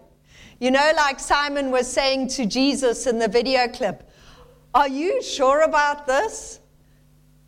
You 0.61 0.71
know, 0.73 0.93
like 0.97 1.21
Simon 1.21 1.71
was 1.71 1.91
saying 1.91 2.29
to 2.31 2.45
Jesus 2.45 3.07
in 3.07 3.19
the 3.19 3.29
video 3.29 3.69
clip, 3.69 4.11
are 4.75 4.89
you 4.89 5.23
sure 5.23 5.63
about 5.63 6.07
this? 6.07 6.61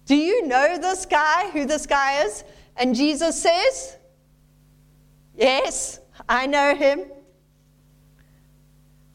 Do 0.06 0.16
you 0.16 0.46
know 0.46 0.78
this 0.78 1.04
guy, 1.04 1.50
who 1.50 1.66
this 1.66 1.86
guy 1.86 2.24
is? 2.24 2.44
And 2.76 2.94
Jesus 2.94 3.40
says, 3.40 3.96
Yes, 5.36 6.00
I 6.28 6.46
know 6.46 6.74
him. 6.74 7.04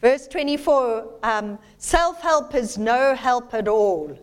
Verse 0.06 0.28
24 0.28 1.14
um, 1.24 1.58
self 1.80 2.22
help 2.22 2.54
is 2.54 2.78
no 2.78 3.16
help 3.16 3.56
at 3.56 3.68
all. 3.68 4.16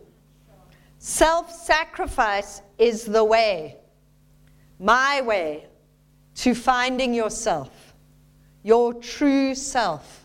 Self 0.98 1.50
sacrifice 1.50 2.62
is 2.78 3.04
the 3.04 3.24
way, 3.24 3.78
my 4.78 5.20
way, 5.22 5.66
to 6.36 6.54
finding 6.54 7.12
yourself, 7.12 7.94
your 8.62 8.94
true 8.94 9.56
self. 9.56 10.24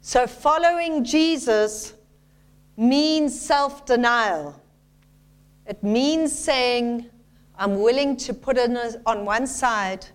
So 0.00 0.26
following 0.26 1.04
Jesus 1.04 1.92
means 2.74 3.38
self 3.38 3.84
denial. 3.84 4.58
It 5.66 5.82
means 5.82 6.32
saying, 6.32 7.10
I'm 7.58 7.78
willing 7.78 8.16
to 8.16 8.32
put 8.32 8.56
on 8.58 9.26
one 9.26 9.46
side 9.46 10.06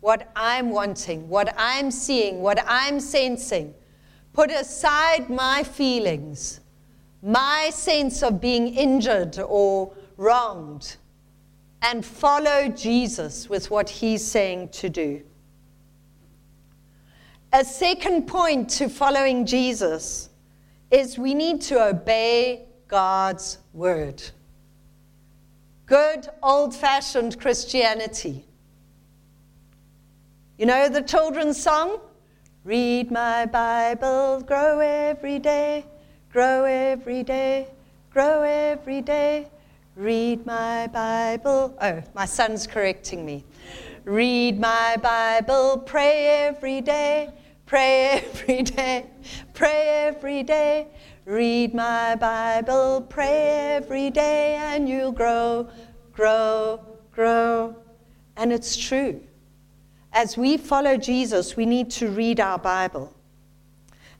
what 0.00 0.32
I'm 0.34 0.70
wanting, 0.70 1.28
what 1.28 1.54
I'm 1.58 1.90
seeing, 1.90 2.40
what 2.40 2.58
I'm 2.66 2.98
sensing. 2.98 3.74
Put 4.32 4.50
aside 4.50 5.28
my 5.28 5.62
feelings, 5.62 6.60
my 7.22 7.70
sense 7.72 8.22
of 8.22 8.40
being 8.40 8.68
injured 8.68 9.38
or 9.38 9.92
wronged, 10.16 10.96
and 11.82 12.04
follow 12.04 12.68
Jesus 12.68 13.48
with 13.48 13.70
what 13.70 13.90
he's 13.90 14.24
saying 14.24 14.70
to 14.70 14.88
do. 14.88 15.22
A 17.52 17.64
second 17.64 18.26
point 18.26 18.70
to 18.70 18.88
following 18.88 19.44
Jesus 19.44 20.30
is 20.90 21.18
we 21.18 21.34
need 21.34 21.60
to 21.62 21.82
obey 21.88 22.64
God's 22.88 23.58
word. 23.74 24.22
Good 25.84 26.28
old 26.42 26.74
fashioned 26.74 27.38
Christianity. 27.38 28.46
You 30.56 30.66
know 30.66 30.88
the 30.88 31.02
children's 31.02 31.62
song? 31.62 32.00
Read 32.64 33.10
my 33.10 33.46
Bible, 33.46 34.40
grow 34.42 34.80
every 34.80 35.38
day, 35.38 35.84
grow 36.32 36.64
every 36.64 37.22
day, 37.22 37.68
grow 38.10 38.42
every 38.42 39.00
day. 39.00 39.48
Read 39.96 40.46
my 40.46 40.86
Bible. 40.86 41.76
Oh, 41.80 42.02
my 42.14 42.24
son's 42.24 42.66
correcting 42.66 43.26
me. 43.26 43.44
Read 44.04 44.58
my 44.58 44.96
Bible, 44.96 45.78
pray 45.78 46.46
every 46.46 46.80
day, 46.80 47.30
Pray 47.72 48.22
every 48.22 48.62
day, 48.62 49.06
pray 49.54 49.88
every 50.06 50.42
day. 50.42 50.88
Read 51.24 51.72
my 51.72 52.14
Bible, 52.16 53.00
pray 53.08 53.76
every 53.76 54.10
day, 54.10 54.56
and 54.56 54.86
you'll 54.86 55.10
grow, 55.10 55.66
grow, 56.12 56.80
grow. 57.12 57.74
And 58.36 58.52
it's 58.52 58.76
true. 58.76 59.22
As 60.12 60.36
we 60.36 60.56
follow 60.56 60.96
Jesus, 60.96 61.56
we 61.56 61.66
need 61.66 61.90
to 61.92 62.08
read 62.08 62.38
our 62.40 62.58
Bible. 62.58 63.14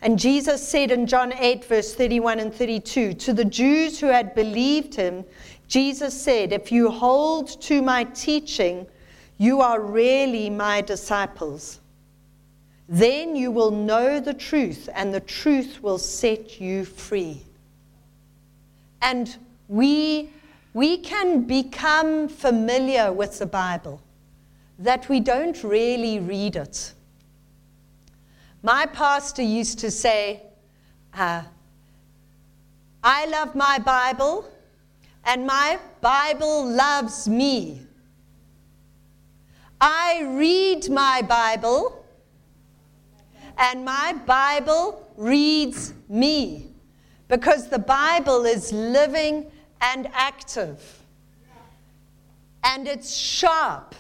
And 0.01 0.19
Jesus 0.19 0.67
said 0.67 0.91
in 0.91 1.07
John 1.07 1.33
8, 1.33 1.65
verse 1.65 1.95
31 1.95 2.41
and 2.41 2.53
32, 2.53 3.15
to 3.15 3.33
the 3.33 3.45
Jews 3.45 4.01
who 4.01 4.07
had 4.07 4.35
believed 4.35 4.95
him, 4.95 5.25
Jesus 5.69 6.21
said, 6.21 6.53
If 6.53 6.73
you 6.73 6.91
hold 6.91 7.61
to 7.63 7.83
my 7.83 8.05
teaching, 8.05 8.87
you 9.39 9.61
are 9.61 9.81
really 9.81 10.51
my 10.51 10.81
disciples. 10.81 11.81
Then 12.89 13.37
you 13.37 13.51
will 13.51 13.71
know 13.71 14.21
the 14.21 14.35
truth, 14.35 14.89
and 14.93 15.15
the 15.15 15.21
truth 15.21 15.83
will 15.83 15.99
set 15.99 16.61
you 16.61 16.85
free. 16.85 17.43
And 19.01 19.35
we, 19.69 20.31
we 20.75 20.99
can 20.99 21.43
become 21.43 22.29
familiar 22.29 23.13
with 23.13 23.39
the 23.39 23.47
Bible, 23.47 24.01
that 24.83 25.09
we 25.09 25.21
don't 25.21 25.63
really 25.63 26.19
read 26.19 26.57
it. 26.57 26.93
My 28.63 28.87
pastor 28.87 29.43
used 29.43 29.79
to 29.81 29.91
say, 29.91 30.43
uh, 31.15 31.43
I 33.03 33.27
love 33.27 33.55
my 33.55 33.79
Bible, 33.79 34.49
and 35.25 35.47
my 35.47 35.79
Bible 36.01 36.67
loves 36.67 37.29
me. 37.29 37.81
I 39.81 40.23
read 40.37 40.89
my 40.91 41.23
Bible 41.23 42.05
and 43.59 43.85
my 43.85 44.13
Bible 44.27 45.13
reads 45.17 45.93
me 46.09 46.69
because 47.29 47.69
the 47.69 47.79
Bible 47.81 48.45
is 48.45 48.73
living 48.73 49.51
and 49.81 50.09
active. 50.13 51.01
And 52.63 52.87
it's 52.87 53.17
sharp 53.17 53.97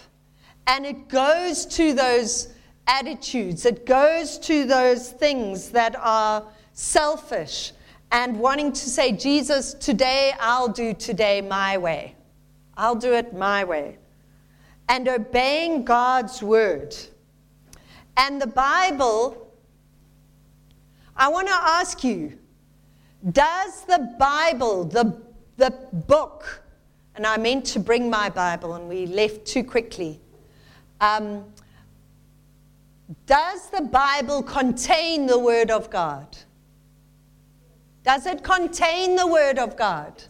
and 0.66 0.86
it 0.86 1.08
goes 1.08 1.66
to 1.66 1.92
those 1.92 2.48
attitudes. 2.86 3.66
It 3.66 3.86
goes 3.86 4.38
to 4.40 4.64
those 4.64 5.10
things 5.10 5.70
that 5.70 5.96
are 5.96 6.44
selfish 6.72 7.72
and 8.10 8.38
wanting 8.38 8.72
to 8.72 8.90
say, 8.90 9.12
Jesus, 9.12 9.74
today 9.74 10.32
I'll 10.38 10.68
do 10.68 10.94
today 10.94 11.40
my 11.40 11.78
way. 11.78 12.14
I'll 12.76 12.94
do 12.94 13.12
it 13.12 13.34
my 13.34 13.64
way. 13.64 13.98
And 14.88 15.08
obeying 15.08 15.84
God's 15.84 16.42
word. 16.42 16.94
And 18.16 18.40
the 18.40 18.46
Bible, 18.46 19.50
I 21.16 21.28
want 21.28 21.48
to 21.48 21.54
ask 21.54 22.04
you 22.04 22.38
does 23.30 23.84
the 23.84 24.14
Bible, 24.18 24.84
the, 24.84 25.22
the 25.56 25.70
book, 26.08 26.62
and 27.14 27.24
I 27.24 27.36
meant 27.36 27.64
to 27.66 27.78
bring 27.78 28.10
my 28.10 28.28
Bible 28.28 28.74
and 28.74 28.88
we 28.88 29.06
left 29.06 29.46
too 29.46 29.62
quickly. 29.62 30.20
Um, 31.02 31.44
does 33.26 33.70
the 33.70 33.82
Bible 33.82 34.40
contain 34.44 35.26
the 35.26 35.38
Word 35.38 35.68
of 35.68 35.90
God? 35.90 36.38
Does 38.04 38.24
it 38.24 38.44
contain 38.44 39.16
the 39.16 39.26
Word 39.26 39.58
of 39.58 39.76
God? 39.76 40.22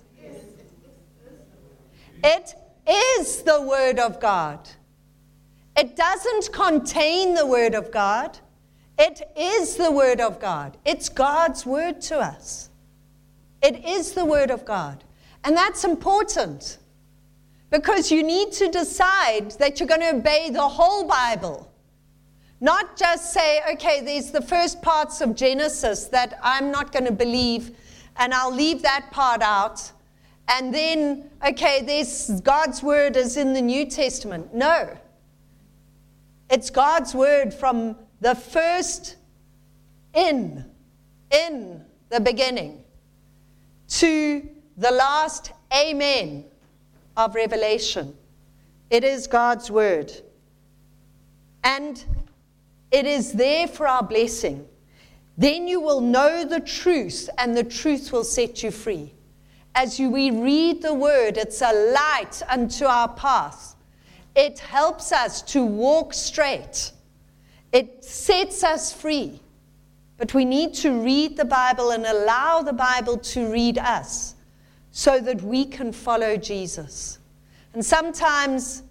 It 2.25 2.55
is 2.89 3.43
the 3.43 3.61
Word 3.61 3.99
of 3.99 4.19
God. 4.19 4.67
It 5.77 5.95
doesn't 5.95 6.51
contain 6.53 7.35
the 7.35 7.47
Word 7.47 7.75
of 7.75 7.91
God. 7.91 8.39
It 8.99 9.21
is 9.37 9.77
the 9.77 9.93
Word 9.93 10.21
of 10.21 10.41
God. 10.41 10.79
It's 10.87 11.11
God's 11.11 11.67
Word 11.67 12.01
to 12.03 12.19
us. 12.19 12.71
It 13.63 13.85
is 13.85 14.13
the 14.13 14.25
Word 14.25 14.51
of 14.51 14.65
God. 14.65 15.05
And 15.45 15.55
that's 15.55 15.85
important 15.85 16.79
because 17.73 18.13
you 18.13 18.23
need 18.23 18.53
to 18.53 18.69
decide 18.69 19.53
that 19.53 19.81
you're 19.81 19.89
going 19.89 20.03
to 20.03 20.15
obey 20.15 20.51
the 20.51 20.69
whole 20.69 21.09
Bible. 21.09 21.73
Not 22.61 22.99
just 22.99 23.33
say, 23.33 23.63
okay, 23.73 24.03
there's 24.03 24.31
the 24.31 24.43
first 24.43 24.83
parts 24.83 25.23
of 25.23 25.35
Genesis 25.35 26.05
that 26.09 26.39
I'm 26.43 26.71
not 26.71 26.93
going 26.93 27.07
to 27.07 27.13
believe, 27.13 27.75
and 28.19 28.35
I'll 28.35 28.55
leave 28.55 28.83
that 28.83 29.11
part 29.11 29.41
out. 29.41 29.91
And 30.49 30.73
then, 30.73 31.31
okay, 31.49 31.81
there's 31.81 32.43
God's 32.43 32.83
word 32.83 33.17
is 33.17 33.39
in 33.39 33.55
the 33.55 33.63
New 33.63 33.87
Testament. 33.87 34.55
No. 34.55 34.95
It's 36.51 36.69
God's 36.69 37.15
word 37.15 37.55
from 37.55 37.97
the 38.21 38.35
first 38.35 39.17
in, 40.13 40.63
in 41.31 41.83
the 42.11 42.21
beginning 42.21 42.85
to 43.89 44.47
the 44.77 44.91
last 44.91 45.53
amen 45.75 46.45
of 47.17 47.35
Revelation. 47.35 48.15
It 48.91 49.05
is 49.05 49.27
God's 49.27 49.71
word. 49.71 50.13
And 51.65 52.03
it 52.91 53.07
is 53.07 53.33
there 53.33 53.67
for 53.67 53.89
our 53.89 54.03
blessing. 54.03 54.67
Then 55.39 55.67
you 55.67 55.81
will 55.81 56.01
know 56.01 56.45
the 56.45 56.61
truth, 56.61 57.31
and 57.39 57.57
the 57.57 57.65
truth 57.65 58.13
will 58.13 58.25
set 58.25 58.63
you 58.63 58.71
free. 58.71 59.15
As 59.75 59.99
you, 59.99 60.11
we 60.11 60.31
read 60.31 60.83
the 60.83 60.93
word, 60.93 61.39
it's 61.39 61.63
a 61.63 61.73
light 61.93 62.43
unto 62.49 62.85
our 62.85 63.09
path. 63.09 63.75
It 64.35 64.59
helps 64.59 65.13
us 65.13 65.41
to 65.43 65.65
walk 65.65 66.13
straight. 66.13 66.93
It 67.73 68.05
sets 68.05 68.63
us 68.63 68.93
free. 68.93 69.41
But 70.19 70.35
we 70.35 70.45
need 70.45 70.75
to 70.75 71.01
read 71.01 71.37
the 71.37 71.45
Bible 71.45 71.91
and 71.91 72.05
allow 72.05 72.63
the 72.63 72.73
Bible 72.73 73.17
to 73.19 73.51
read 73.51 73.79
us 73.79 74.35
so 74.93 75.19
that 75.19 75.43
we 75.43 75.65
can 75.65 75.91
follow 75.91 76.37
Jesus. 76.37 77.19
And 77.75 77.85
sometimes 77.85 78.83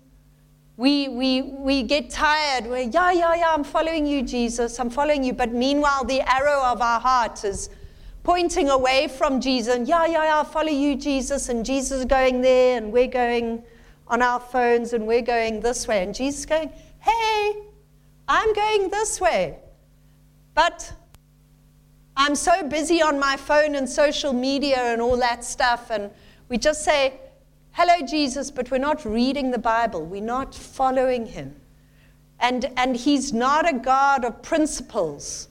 we, 0.75 1.07
we, 1.09 1.43
we 1.43 1.83
get 1.83 2.09
tired. 2.09 2.65
We're, 2.65 2.89
yeah, 2.89 3.11
yeah, 3.11 3.35
yeah, 3.35 3.53
I'm 3.53 3.63
following 3.63 4.07
you, 4.07 4.23
Jesus. 4.23 4.79
I'm 4.79 4.89
following 4.89 5.23
you. 5.23 5.33
But 5.33 5.53
meanwhile, 5.53 6.03
the 6.03 6.21
arrow 6.21 6.63
of 6.63 6.81
our 6.81 6.99
heart 6.99 7.43
is 7.43 7.69
pointing 8.23 8.69
away 8.69 9.07
from 9.07 9.39
Jesus. 9.39 9.75
And 9.75 9.87
yeah, 9.87 10.05
yeah, 10.07 10.23
yeah, 10.23 10.41
I 10.41 10.43
follow 10.43 10.71
you, 10.71 10.95
Jesus. 10.95 11.49
And 11.49 11.63
Jesus 11.63 11.99
is 11.99 12.05
going 12.05 12.41
there, 12.41 12.77
and 12.77 12.91
we're 12.91 13.07
going 13.07 13.63
on 14.07 14.23
our 14.23 14.39
phones, 14.39 14.93
and 14.93 15.05
we're 15.05 15.21
going 15.21 15.59
this 15.59 15.87
way. 15.87 16.03
And 16.03 16.15
Jesus 16.15 16.41
is 16.41 16.45
going, 16.47 16.71
hey, 16.99 17.53
I'm 18.27 18.53
going 18.53 18.89
this 18.89 19.21
way. 19.21 19.59
But 20.55 20.91
I'm 22.16 22.36
so 22.36 22.68
busy 22.68 23.01
on 23.01 23.20
my 23.20 23.38
phone 23.38 23.76
and 23.76 23.89
social 23.89 24.34
media 24.34 24.78
and 24.78 25.01
all 25.01 25.18
that 25.18 25.43
stuff. 25.43 25.89
And 25.89 26.12
we 26.49 26.57
just 26.57 26.84
say, 26.84 27.14
hello, 27.72 28.05
Jesus, 28.05 28.51
but 28.51 28.70
we're 28.70 28.78
not 28.78 29.05
reading 29.05 29.51
the 29.51 29.57
Bible. 29.57 30.05
We're 30.05 30.22
not 30.22 30.53
following 30.53 31.26
him. 31.26 31.55
And, 32.39 32.72
and 32.76 32.95
he's 32.95 33.32
not 33.32 33.70
a 33.70 33.78
God 33.78 34.26
of 34.26 34.41
principles 34.41 35.47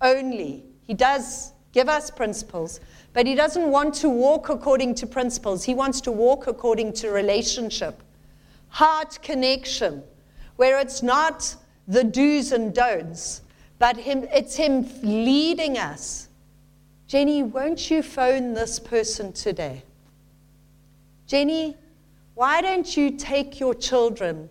only. 0.00 0.64
He 0.86 0.94
does 0.94 1.52
give 1.72 1.88
us 1.88 2.10
principles, 2.10 2.80
but 3.12 3.26
he 3.26 3.34
doesn't 3.34 3.70
want 3.70 3.94
to 3.94 4.08
walk 4.08 4.48
according 4.48 4.94
to 4.96 5.06
principles. 5.06 5.64
He 5.64 5.74
wants 5.74 6.00
to 6.02 6.12
walk 6.12 6.46
according 6.46 6.92
to 6.94 7.10
relationship, 7.10 8.00
heart 8.68 9.18
connection, 9.22 10.02
where 10.56 10.78
it's 10.78 11.02
not 11.02 11.56
the 11.88 12.04
do's 12.04 12.52
and 12.52 12.72
don'ts, 12.72 13.40
but 13.78 13.96
him, 13.96 14.26
it's 14.32 14.56
him 14.56 14.88
leading 15.02 15.78
us. 15.78 16.28
Jenny, 17.06 17.42
won't 17.42 17.90
you 17.90 18.02
phone 18.02 18.54
this 18.54 18.78
person 18.78 19.32
today? 19.32 19.82
Jenny, 21.26 21.76
why 22.34 22.60
don't 22.60 22.96
you 22.96 23.10
take 23.12 23.60
your 23.60 23.74
children 23.74 24.48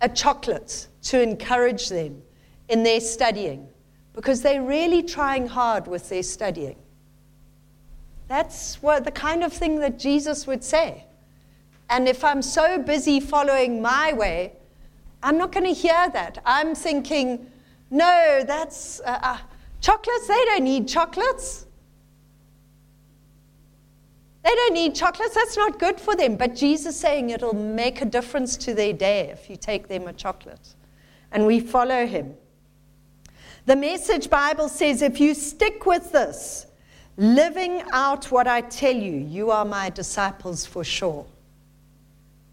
a 0.00 0.08
chocolate 0.08 0.88
to 1.02 1.22
encourage 1.22 1.88
them 1.88 2.22
in 2.68 2.82
their 2.82 3.00
studying? 3.00 3.68
Because 4.12 4.42
they're 4.42 4.62
really 4.62 5.02
trying 5.02 5.46
hard 5.46 5.86
with 5.86 6.08
their 6.08 6.22
studying. 6.22 6.76
That's 8.28 8.82
what 8.82 9.04
the 9.04 9.10
kind 9.10 9.42
of 9.42 9.52
thing 9.52 9.80
that 9.80 9.98
Jesus 9.98 10.46
would 10.46 10.62
say. 10.62 11.04
And 11.88 12.08
if 12.08 12.22
I'm 12.22 12.42
so 12.42 12.78
busy 12.78 13.18
following 13.18 13.82
my 13.82 14.12
way, 14.12 14.52
I'm 15.22 15.36
not 15.36 15.52
going 15.52 15.66
to 15.66 15.72
hear 15.72 16.08
that. 16.12 16.38
I'm 16.46 16.74
thinking, 16.74 17.50
no, 17.90 18.42
that's 18.46 19.00
uh, 19.00 19.18
uh, 19.22 19.38
chocolates, 19.80 20.28
they 20.28 20.44
don't 20.46 20.64
need 20.64 20.88
chocolates. 20.88 21.66
They 24.42 24.54
don't 24.54 24.72
need 24.72 24.94
chocolates, 24.94 25.34
that's 25.34 25.56
not 25.56 25.78
good 25.78 26.00
for 26.00 26.16
them. 26.16 26.36
But 26.36 26.54
Jesus 26.54 26.94
is 26.94 27.00
saying 27.00 27.30
it'll 27.30 27.54
make 27.54 28.00
a 28.00 28.06
difference 28.06 28.56
to 28.58 28.74
their 28.74 28.92
day 28.92 29.28
if 29.28 29.50
you 29.50 29.56
take 29.56 29.88
them 29.88 30.06
a 30.06 30.12
chocolate. 30.12 30.74
And 31.32 31.46
we 31.46 31.60
follow 31.60 32.06
him. 32.06 32.34
The 33.66 33.76
message 33.76 34.30
Bible 34.30 34.68
says 34.68 35.02
if 35.02 35.20
you 35.20 35.34
stick 35.34 35.84
with 35.84 36.10
this, 36.12 36.66
living 37.16 37.82
out 37.92 38.30
what 38.30 38.46
I 38.46 38.62
tell 38.62 38.94
you, 38.94 39.16
you 39.16 39.50
are 39.50 39.64
my 39.64 39.90
disciples 39.90 40.64
for 40.64 40.84
sure. 40.84 41.26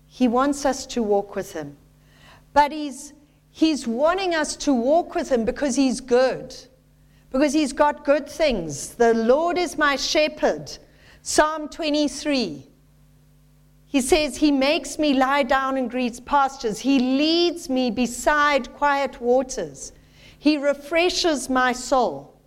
He 0.07 0.27
wants 0.27 0.65
us 0.65 0.85
to 0.87 1.01
walk 1.01 1.35
with 1.35 1.53
him. 1.53 1.77
But 2.53 2.71
he's, 2.71 3.13
he's 3.57 3.87
wanting 3.87 4.35
us 4.35 4.55
to 4.55 4.71
walk 4.71 5.15
with 5.15 5.31
him 5.31 5.43
because 5.43 5.75
he's 5.75 5.99
good, 5.99 6.55
because 7.31 7.53
he's 7.53 7.73
got 7.73 8.05
good 8.05 8.29
things. 8.29 8.89
The 8.93 9.15
Lord 9.15 9.57
is 9.57 9.79
my 9.79 9.95
shepherd. 9.95 10.77
Psalm 11.23 11.67
23. 11.67 12.67
He 13.87 14.01
says, 14.01 14.37
He 14.37 14.51
makes 14.51 14.99
me 14.99 15.15
lie 15.15 15.41
down 15.41 15.75
in 15.75 15.87
green 15.87 16.15
pastures. 16.23 16.77
He 16.77 16.99
leads 16.99 17.67
me 17.67 17.89
beside 17.89 18.71
quiet 18.73 19.19
waters. 19.19 19.91
He 20.37 20.57
refreshes 20.57 21.49
my 21.49 21.73
soul. 21.73 22.39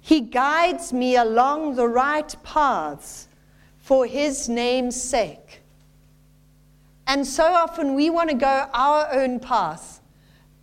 He 0.00 0.20
guides 0.20 0.92
me 0.92 1.16
along 1.16 1.74
the 1.74 1.88
right 1.88 2.32
paths 2.44 3.26
for 3.78 4.06
His 4.06 4.48
name's 4.48 5.02
sake. 5.02 5.62
And 7.08 7.26
so 7.26 7.42
often 7.42 7.94
we 7.96 8.08
want 8.08 8.30
to 8.30 8.36
go 8.36 8.68
our 8.72 9.12
own 9.12 9.40
path 9.40 9.93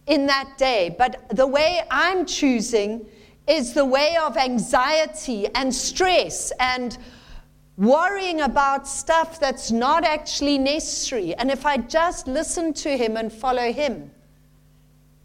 in 0.08 0.26
that 0.28 0.58
day. 0.58 0.96
But 0.98 1.30
the 1.30 1.48
way 1.48 1.82
I'm 1.90 2.26
choosing 2.26 3.06
is 3.48 3.74
the 3.74 3.86
way 3.86 4.18
of 4.18 4.38
anxiety 4.38 5.48
and 5.56 5.74
stress 5.74 6.52
and 6.60 6.98
worrying 7.78 8.42
about 8.42 8.88
stuff 8.88 9.40
that's 9.40 9.72
not 9.72 10.04
actually 10.04 10.58
necessary. 10.58 11.34
And 11.36 11.50
if 11.50 11.66
I 11.66 11.78
just 11.78 12.28
listen 12.28 12.74
to 12.76 12.98
Him 12.98 13.18
and 13.18 13.32
follow 13.32 13.72
Him, 13.72 14.12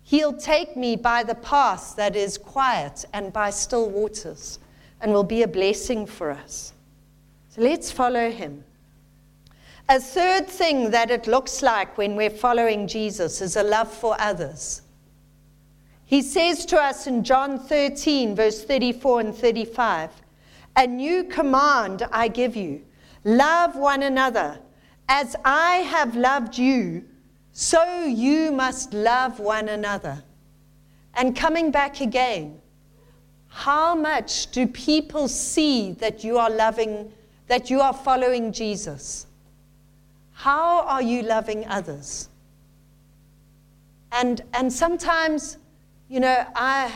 He'll 0.03 0.37
take 0.37 0.77
me 0.77 0.95
by 0.95 1.25
the 1.25 1.35
path 1.35 1.97
that 1.97 2.15
is 2.15 2.39
quiet 2.39 3.05
and 3.13 3.33
by 3.33 3.51
still 3.51 3.91
waters 3.91 4.61
and 5.01 5.13
will 5.13 5.25
be 5.25 5.43
a 5.43 5.49
blessing 5.49 6.07
for 6.07 6.31
us. 6.31 6.73
So 7.49 7.63
let's 7.63 7.91
follow 7.91 8.31
Him. 8.31 8.63
A 9.89 10.01
third 10.01 10.49
thing 10.49 10.91
that 10.91 11.11
it 11.11 11.27
looks 11.27 11.63
like 11.63 11.97
when 11.97 12.17
we're 12.17 12.31
following 12.31 12.89
Jesus 12.89 13.41
is 13.41 13.57
a 13.57 13.63
love 13.63 13.93
for 13.93 14.17
others. 14.21 14.83
He 16.05 16.23
says 16.23 16.67
to 16.67 16.77
us 16.77 17.07
in 17.07 17.23
John 17.23 17.59
13, 17.59 18.35
verse 18.35 18.65
34 18.65 19.21
and 19.21 19.35
35 19.35 20.11
a 20.77 20.87
new 20.87 21.25
command 21.25 22.07
I 22.13 22.29
give 22.29 22.55
you 22.55 22.83
love 23.25 23.77
one 23.77 24.03
another. 24.03 24.59
As 25.09 25.35
I 25.45 25.77
have 25.77 26.17
loved 26.17 26.59
you, 26.59 27.05
so 27.53 28.05
you 28.05 28.53
must 28.53 28.93
love 28.93 29.41
one 29.41 29.69
another. 29.69 30.23
and 31.15 31.35
coming 31.35 31.71
back 31.71 32.03
again, 32.03 32.61
how 33.49 33.95
much 33.95 34.51
do 34.51 34.67
people 34.67 35.29
see 35.29 35.93
that 35.93 36.23
you 36.23 36.37
are 36.37 36.51
loving, 36.51 37.11
that 37.47 37.71
you 37.71 37.81
are 37.81 37.95
following 37.95 38.53
Jesus? 38.53 39.26
How 40.37 40.83
are 40.83 41.01
you 41.01 41.23
loving 41.23 41.67
others? 41.67 42.29
And, 44.13 44.43
and 44.53 44.71
sometimes, 44.71 45.57
you 46.11 46.21
know, 46.21 46.45
I, 46.55 46.93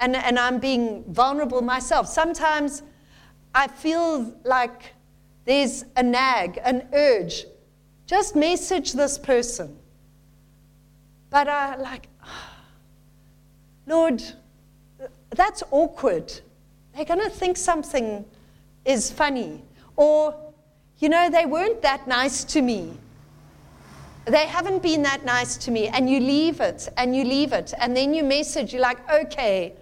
and, 0.00 0.16
and 0.16 0.36
I'm 0.36 0.58
being 0.58 1.04
vulnerable 1.04 1.62
myself, 1.62 2.08
sometimes 2.08 2.82
I 3.54 3.68
feel 3.68 4.34
like 4.42 4.92
there's 5.44 5.84
a 5.94 6.02
nag, 6.02 6.58
an 6.64 6.88
urge. 6.92 7.44
Just 8.06 8.34
message 8.34 8.92
this 8.92 9.18
person. 9.18 9.78
But 11.30 11.46
I 11.46 11.76
like, 11.76 12.08
Lord, 13.86 14.20
that's 15.30 15.62
awkward. 15.70 16.32
They're 16.92 17.04
going 17.04 17.20
to 17.20 17.30
think 17.30 17.56
something 17.56 18.24
is 18.84 19.12
funny. 19.12 19.62
Or, 19.94 20.51
you 21.02 21.08
know, 21.08 21.28
they 21.28 21.46
weren't 21.46 21.82
that 21.82 22.06
nice 22.06 22.44
to 22.44 22.62
me. 22.62 22.96
They 24.24 24.46
haven't 24.46 24.84
been 24.84 25.02
that 25.02 25.24
nice 25.24 25.56
to 25.56 25.72
me. 25.72 25.88
And 25.88 26.08
you 26.08 26.20
leave 26.20 26.60
it 26.60 26.88
and 26.96 27.16
you 27.16 27.24
leave 27.24 27.52
it. 27.52 27.74
And 27.76 27.96
then 27.96 28.14
you 28.14 28.22
message, 28.22 28.72
you're 28.72 28.82
like, 28.82 29.10
okay, 29.10 29.74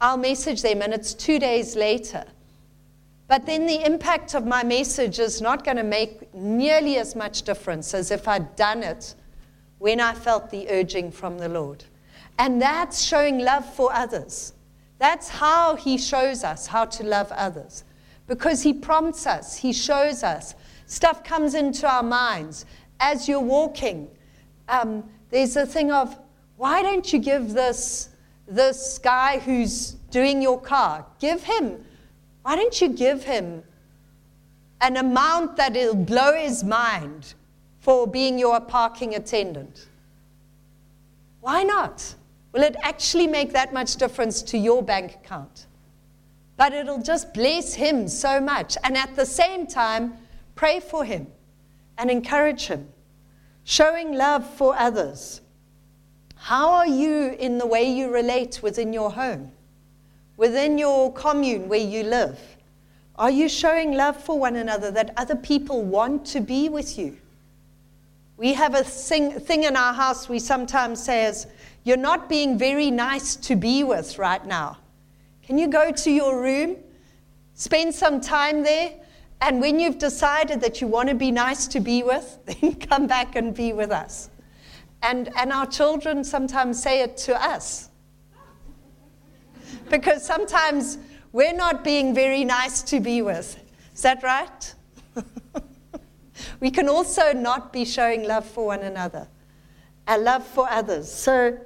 I'll 0.00 0.16
message 0.16 0.62
them. 0.62 0.82
And 0.82 0.92
it's 0.92 1.14
two 1.14 1.38
days 1.38 1.76
later. 1.76 2.24
But 3.28 3.46
then 3.46 3.66
the 3.66 3.86
impact 3.86 4.34
of 4.34 4.44
my 4.44 4.64
message 4.64 5.20
is 5.20 5.40
not 5.40 5.64
going 5.64 5.76
to 5.76 5.84
make 5.84 6.34
nearly 6.34 6.96
as 6.98 7.14
much 7.14 7.42
difference 7.42 7.94
as 7.94 8.10
if 8.10 8.26
I'd 8.26 8.56
done 8.56 8.82
it 8.82 9.14
when 9.78 10.00
I 10.00 10.14
felt 10.14 10.50
the 10.50 10.68
urging 10.68 11.12
from 11.12 11.38
the 11.38 11.48
Lord. 11.48 11.84
And 12.40 12.60
that's 12.60 13.04
showing 13.04 13.38
love 13.38 13.72
for 13.74 13.92
others. 13.92 14.52
That's 14.98 15.28
how 15.28 15.76
He 15.76 15.96
shows 15.96 16.42
us 16.42 16.66
how 16.66 16.86
to 16.86 17.04
love 17.04 17.30
others. 17.30 17.84
Because 18.26 18.62
He 18.62 18.72
prompts 18.72 19.26
us, 19.26 19.56
He 19.56 19.72
shows 19.72 20.22
us. 20.22 20.54
Stuff 20.86 21.24
comes 21.24 21.54
into 21.54 21.88
our 21.88 22.02
minds. 22.02 22.64
As 23.00 23.28
you're 23.28 23.40
walking, 23.40 24.08
um, 24.68 25.08
there's 25.30 25.56
a 25.56 25.66
thing 25.66 25.92
of, 25.92 26.18
why 26.56 26.82
don't 26.82 27.12
you 27.12 27.18
give 27.18 27.52
this, 27.52 28.08
this 28.48 28.98
guy 28.98 29.38
who's 29.38 29.92
doing 30.10 30.40
your 30.40 30.60
car, 30.60 31.04
give 31.18 31.42
him 31.42 31.84
why 32.46 32.54
don't 32.54 32.80
you 32.80 32.90
give 32.90 33.24
him 33.24 33.64
an 34.80 34.96
amount 34.96 35.56
that'll 35.56 35.96
blow 35.96 36.32
his 36.32 36.62
mind 36.62 37.34
for 37.80 38.06
being 38.06 38.38
your 38.38 38.60
parking 38.60 39.16
attendant? 39.16 39.88
Why 41.40 41.64
not? 41.64 42.14
Will 42.52 42.62
it 42.62 42.76
actually 42.82 43.26
make 43.26 43.52
that 43.52 43.74
much 43.74 43.96
difference 43.96 44.42
to 44.42 44.58
your 44.58 44.80
bank 44.80 45.16
account? 45.16 45.65
But 46.56 46.72
it'll 46.72 47.02
just 47.02 47.34
bless 47.34 47.74
him 47.74 48.08
so 48.08 48.40
much. 48.40 48.76
And 48.82 48.96
at 48.96 49.14
the 49.14 49.26
same 49.26 49.66
time, 49.66 50.14
pray 50.54 50.80
for 50.80 51.04
him 51.04 51.26
and 51.98 52.10
encourage 52.10 52.66
him. 52.66 52.88
Showing 53.64 54.14
love 54.14 54.48
for 54.54 54.74
others. 54.76 55.40
How 56.36 56.70
are 56.70 56.86
you 56.86 57.36
in 57.38 57.58
the 57.58 57.66
way 57.66 57.84
you 57.84 58.12
relate 58.12 58.62
within 58.62 58.92
your 58.92 59.10
home? 59.10 59.52
within 60.36 60.78
your 60.78 61.12
commune 61.12 61.68
where 61.68 61.80
you 61.80 62.02
live? 62.04 62.38
Are 63.16 63.30
you 63.30 63.48
showing 63.48 63.92
love 63.92 64.22
for 64.22 64.38
one 64.38 64.56
another 64.56 64.90
that 64.90 65.12
other 65.16 65.36
people 65.36 65.82
want 65.82 66.26
to 66.26 66.40
be 66.40 66.68
with 66.68 66.98
you? 66.98 67.16
We 68.36 68.52
have 68.52 68.74
a 68.74 68.84
thing, 68.84 69.32
thing 69.32 69.64
in 69.64 69.76
our 69.76 69.94
house 69.94 70.28
we 70.28 70.38
sometimes 70.38 71.02
say 71.02 71.24
is, 71.24 71.46
You're 71.84 71.96
not 71.96 72.28
being 72.28 72.58
very 72.58 72.90
nice 72.90 73.36
to 73.36 73.56
be 73.56 73.82
with 73.82 74.18
right 74.18 74.44
now. 74.44 74.76
Can 75.46 75.58
you 75.58 75.68
go 75.68 75.92
to 75.92 76.10
your 76.10 76.42
room, 76.42 76.76
spend 77.54 77.94
some 77.94 78.20
time 78.20 78.64
there, 78.64 78.94
and 79.40 79.60
when 79.60 79.78
you've 79.78 79.98
decided 79.98 80.60
that 80.62 80.80
you 80.80 80.88
want 80.88 81.08
to 81.08 81.14
be 81.14 81.30
nice 81.30 81.68
to 81.68 81.80
be 81.80 82.02
with, 82.02 82.38
then 82.46 82.74
come 82.74 83.06
back 83.06 83.36
and 83.36 83.54
be 83.54 83.72
with 83.72 83.92
us? 83.92 84.28
And, 85.02 85.30
and 85.36 85.52
our 85.52 85.66
children 85.66 86.24
sometimes 86.24 86.82
say 86.82 87.02
it 87.02 87.16
to 87.18 87.40
us 87.40 87.90
because 89.88 90.24
sometimes 90.24 90.98
we're 91.32 91.52
not 91.52 91.84
being 91.84 92.14
very 92.14 92.44
nice 92.44 92.82
to 92.82 92.98
be 92.98 93.22
with. 93.22 93.62
Is 93.94 94.02
that 94.02 94.22
right? 94.24 94.74
we 96.60 96.70
can 96.70 96.88
also 96.88 97.32
not 97.32 97.72
be 97.72 97.84
showing 97.84 98.26
love 98.26 98.46
for 98.46 98.66
one 98.66 98.80
another, 98.80 99.28
a 100.08 100.18
love 100.18 100.44
for 100.44 100.68
others. 100.68 101.12
So, 101.12 101.58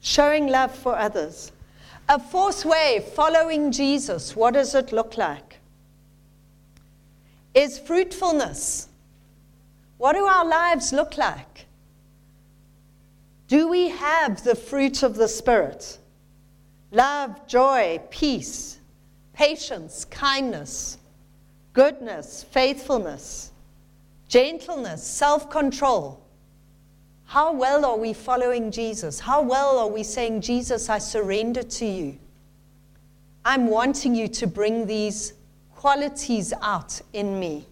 showing 0.00 0.48
love 0.48 0.74
for 0.74 0.96
others. 0.96 1.52
A 2.08 2.18
fourth 2.18 2.64
way, 2.64 3.04
following 3.14 3.72
Jesus, 3.72 4.36
what 4.36 4.54
does 4.54 4.74
it 4.74 4.92
look 4.92 5.16
like? 5.16 5.58
Is 7.54 7.78
fruitfulness. 7.78 8.88
What 9.98 10.14
do 10.14 10.24
our 10.24 10.44
lives 10.44 10.92
look 10.92 11.16
like? 11.16 11.66
Do 13.48 13.68
we 13.68 13.88
have 13.88 14.42
the 14.42 14.54
fruit 14.54 15.02
of 15.02 15.16
the 15.16 15.28
Spirit? 15.28 15.98
love, 16.92 17.46
joy, 17.46 18.00
peace, 18.10 18.78
patience, 19.32 20.04
kindness, 20.04 20.98
goodness, 21.72 22.44
faithfulness, 22.44 23.50
gentleness, 24.28 25.02
self 25.02 25.50
control. 25.50 26.21
How 27.32 27.50
well 27.50 27.86
are 27.86 27.96
we 27.96 28.12
following 28.12 28.70
Jesus? 28.70 29.18
How 29.18 29.40
well 29.40 29.78
are 29.78 29.88
we 29.88 30.02
saying, 30.02 30.42
Jesus, 30.42 30.90
I 30.90 30.98
surrender 30.98 31.62
to 31.62 31.86
you? 31.86 32.18
I'm 33.42 33.68
wanting 33.68 34.14
you 34.14 34.28
to 34.28 34.46
bring 34.46 34.84
these 34.84 35.32
qualities 35.74 36.52
out 36.60 37.00
in 37.14 37.40
me. 37.40 37.64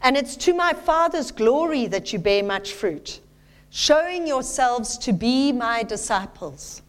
And 0.00 0.16
it's 0.16 0.34
to 0.36 0.54
my 0.54 0.72
Father's 0.72 1.30
glory 1.30 1.86
that 1.88 2.10
you 2.10 2.18
bear 2.18 2.42
much 2.42 2.72
fruit 2.72 3.20
showing 3.68 4.26
yourselves 4.26 4.96
to 4.96 5.12
be 5.12 5.52
my 5.52 5.82
disciples. 5.82 6.80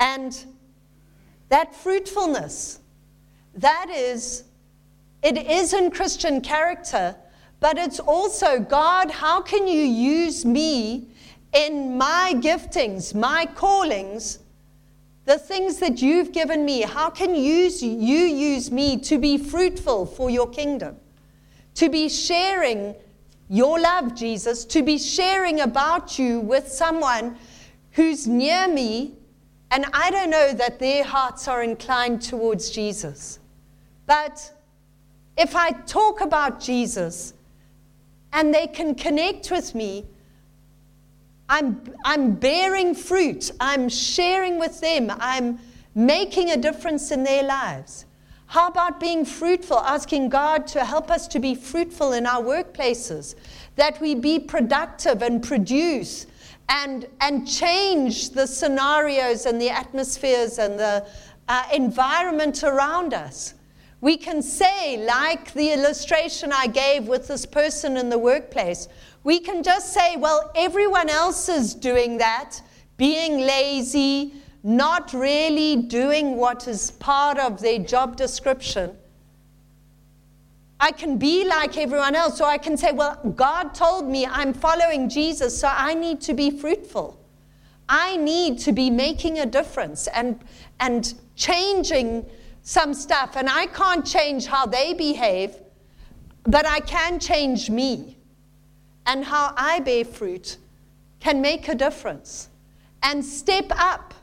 And 0.00 0.44
that 1.50 1.72
fruitfulness, 1.72 2.80
that 3.54 3.90
is, 3.90 4.42
it 5.22 5.36
is 5.38 5.72
in 5.72 5.92
Christian 5.92 6.40
character, 6.40 7.14
but 7.62 7.78
it's 7.78 8.00
also 8.00 8.58
God, 8.58 9.12
how 9.12 9.40
can 9.40 9.68
you 9.68 9.84
use 9.84 10.44
me 10.44 11.06
in 11.52 11.96
my 11.96 12.34
giftings, 12.36 13.14
my 13.14 13.46
callings, 13.46 14.40
the 15.26 15.38
things 15.38 15.78
that 15.78 16.02
you've 16.02 16.32
given 16.32 16.64
me? 16.64 16.82
How 16.82 17.08
can 17.08 17.36
you 17.36 17.40
use, 17.40 17.80
you 17.80 18.18
use 18.18 18.72
me 18.72 18.98
to 19.02 19.16
be 19.16 19.38
fruitful 19.38 20.06
for 20.06 20.28
your 20.28 20.48
kingdom? 20.48 20.96
To 21.76 21.88
be 21.88 22.08
sharing 22.08 22.96
your 23.48 23.78
love, 23.78 24.16
Jesus, 24.16 24.64
to 24.64 24.82
be 24.82 24.98
sharing 24.98 25.60
about 25.60 26.18
you 26.18 26.40
with 26.40 26.66
someone 26.66 27.38
who's 27.92 28.26
near 28.26 28.66
me, 28.66 29.14
and 29.70 29.86
I 29.92 30.10
don't 30.10 30.30
know 30.30 30.52
that 30.52 30.80
their 30.80 31.04
hearts 31.04 31.46
are 31.46 31.62
inclined 31.62 32.22
towards 32.22 32.70
Jesus. 32.70 33.38
But 34.06 34.52
if 35.36 35.54
I 35.54 35.70
talk 35.70 36.22
about 36.22 36.58
Jesus 36.58 37.34
and 38.32 38.54
they 38.54 38.66
can 38.66 38.94
connect 38.94 39.50
with 39.50 39.74
me, 39.74 40.06
I'm, 41.48 41.82
I'm 42.04 42.34
bearing 42.34 42.94
fruit. 42.94 43.50
I'm 43.60 43.88
sharing 43.88 44.58
with 44.58 44.80
them. 44.80 45.12
I'm 45.18 45.58
making 45.94 46.50
a 46.50 46.56
difference 46.56 47.10
in 47.10 47.24
their 47.24 47.42
lives. 47.42 48.06
How 48.46 48.68
about 48.68 49.00
being 49.00 49.24
fruitful, 49.24 49.78
asking 49.78 50.28
God 50.28 50.66
to 50.68 50.84
help 50.84 51.10
us 51.10 51.26
to 51.28 51.38
be 51.38 51.54
fruitful 51.54 52.12
in 52.12 52.26
our 52.26 52.42
workplaces, 52.42 53.34
that 53.76 54.00
we 54.00 54.14
be 54.14 54.38
productive 54.38 55.22
and 55.22 55.42
produce 55.42 56.26
and, 56.68 57.06
and 57.20 57.48
change 57.48 58.30
the 58.30 58.46
scenarios 58.46 59.46
and 59.46 59.60
the 59.60 59.70
atmospheres 59.70 60.58
and 60.58 60.78
the 60.78 61.06
uh, 61.48 61.64
environment 61.72 62.62
around 62.62 63.14
us? 63.14 63.54
We 64.02 64.18
can 64.18 64.42
say, 64.42 64.98
like 64.98 65.54
the 65.54 65.72
illustration 65.72 66.52
I 66.52 66.66
gave 66.66 67.08
with 67.08 67.28
this 67.28 67.46
person 67.46 67.96
in 67.96 68.10
the 68.10 68.18
workplace, 68.18 68.88
we 69.24 69.40
can 69.40 69.62
just 69.62 69.94
say, 69.94 70.16
well, 70.16 70.50
everyone 70.54 71.08
else 71.08 71.48
is 71.48 71.72
doing 71.72 72.18
that, 72.18 72.60
being 72.98 73.38
lazy, 73.38 74.34
not 74.62 75.14
really 75.14 75.76
doing 75.76 76.36
what 76.36 76.68
is 76.68 76.90
part 76.90 77.38
of 77.38 77.60
their 77.60 77.78
job 77.78 78.16
description, 78.16 78.96
I 80.82 80.90
can 80.90 81.16
be 81.16 81.44
like 81.44 81.78
everyone 81.78 82.16
else, 82.16 82.40
or 82.40 82.48
I 82.48 82.58
can 82.58 82.76
say, 82.76 82.90
Well, 82.90 83.14
God 83.36 83.72
told 83.72 84.08
me 84.08 84.26
I'm 84.26 84.52
following 84.52 85.08
Jesus, 85.08 85.60
so 85.60 85.68
I 85.68 85.94
need 85.94 86.20
to 86.22 86.34
be 86.34 86.50
fruitful. 86.50 87.16
I 87.88 88.16
need 88.16 88.58
to 88.60 88.72
be 88.72 88.90
making 88.90 89.38
a 89.38 89.46
difference 89.46 90.08
and, 90.08 90.40
and 90.80 91.14
changing 91.36 92.26
some 92.62 92.94
stuff. 92.94 93.36
And 93.36 93.48
I 93.48 93.66
can't 93.66 94.06
change 94.06 94.46
how 94.46 94.66
they 94.66 94.94
behave, 94.94 95.54
but 96.44 96.66
I 96.66 96.80
can 96.80 97.18
change 97.18 97.70
me. 97.70 98.18
And 99.04 99.24
how 99.24 99.52
I 99.56 99.80
bear 99.80 100.04
fruit 100.04 100.58
can 101.18 101.40
make 101.40 101.68
a 101.68 101.74
difference 101.74 102.48
and 103.02 103.24
step 103.24 103.66
up 103.70 104.14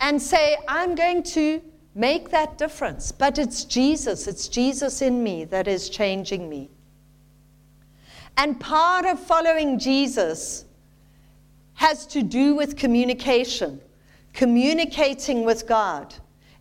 and 0.00 0.20
say, 0.20 0.56
I'm 0.68 0.94
going 0.94 1.22
to 1.22 1.60
make 1.94 2.30
that 2.30 2.58
difference. 2.58 3.10
But 3.10 3.38
it's 3.38 3.64
Jesus, 3.64 4.26
it's 4.26 4.48
Jesus 4.48 5.02
in 5.02 5.22
me 5.22 5.44
that 5.46 5.66
is 5.66 5.88
changing 5.88 6.48
me. 6.48 6.70
And 8.36 8.58
part 8.58 9.06
of 9.06 9.18
following 9.18 9.78
Jesus 9.78 10.64
has 11.74 12.06
to 12.06 12.22
do 12.22 12.54
with 12.54 12.76
communication, 12.76 13.80
communicating 14.32 15.44
with 15.44 15.66
God. 15.66 16.14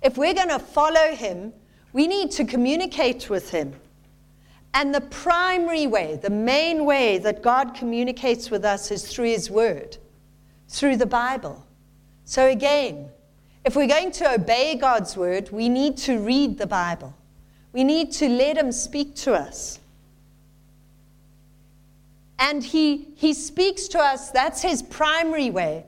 If 0.03 0.17
we're 0.17 0.33
going 0.33 0.49
to 0.49 0.59
follow 0.59 1.15
Him, 1.15 1.53
we 1.93 2.07
need 2.07 2.31
to 2.31 2.45
communicate 2.45 3.29
with 3.29 3.49
Him. 3.49 3.73
And 4.73 4.93
the 4.93 5.01
primary 5.01 5.87
way, 5.87 6.19
the 6.21 6.29
main 6.29 6.85
way 6.85 7.19
that 7.19 7.41
God 7.41 7.75
communicates 7.75 8.49
with 8.49 8.65
us 8.65 8.91
is 8.91 9.07
through 9.07 9.29
His 9.29 9.49
Word, 9.49 9.97
through 10.67 10.97
the 10.97 11.05
Bible. 11.05 11.65
So, 12.25 12.47
again, 12.47 13.09
if 13.63 13.75
we're 13.75 13.87
going 13.87 14.11
to 14.13 14.33
obey 14.33 14.75
God's 14.75 15.15
Word, 15.15 15.49
we 15.51 15.69
need 15.69 15.97
to 15.97 16.17
read 16.17 16.57
the 16.57 16.67
Bible. 16.67 17.13
We 17.71 17.83
need 17.83 18.11
to 18.13 18.27
let 18.27 18.57
Him 18.57 18.71
speak 18.71 19.15
to 19.17 19.33
us. 19.33 19.79
And 22.43 22.61
he, 22.61 23.07
he 23.15 23.33
speaks 23.33 23.87
to 23.89 23.99
us, 23.99 24.29
that's 24.31 24.61
his 24.61 24.81
primary 24.81 25.49
way, 25.49 25.85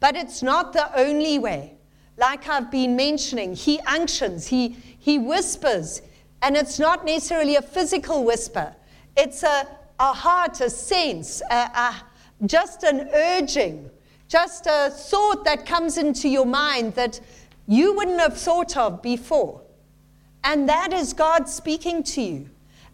but 0.00 0.16
it's 0.16 0.42
not 0.42 0.72
the 0.72 0.90
only 0.98 1.38
way. 1.38 1.74
Like 2.18 2.48
I've 2.48 2.70
been 2.70 2.96
mentioning, 2.96 3.54
he 3.54 3.78
unctions, 3.86 4.48
he, 4.48 4.76
he 4.98 5.18
whispers, 5.18 6.02
and 6.42 6.56
it's 6.56 6.78
not 6.78 7.04
necessarily 7.04 7.54
a 7.54 7.62
physical 7.62 8.24
whisper, 8.24 8.74
it's 9.16 9.44
a, 9.44 9.68
a 10.00 10.12
heart, 10.12 10.60
a 10.60 10.68
sense, 10.68 11.40
a, 11.48 11.54
a, 11.54 11.94
just 12.46 12.82
an 12.82 13.08
urging, 13.14 13.88
just 14.28 14.66
a 14.66 14.90
thought 14.90 15.44
that 15.44 15.64
comes 15.64 15.96
into 15.96 16.28
your 16.28 16.44
mind 16.44 16.94
that 16.94 17.20
you 17.68 17.94
wouldn't 17.94 18.20
have 18.20 18.36
thought 18.36 18.76
of 18.76 19.00
before. 19.00 19.62
And 20.42 20.68
that 20.68 20.92
is 20.92 21.12
God 21.12 21.48
speaking 21.48 22.02
to 22.04 22.22
you. 22.22 22.50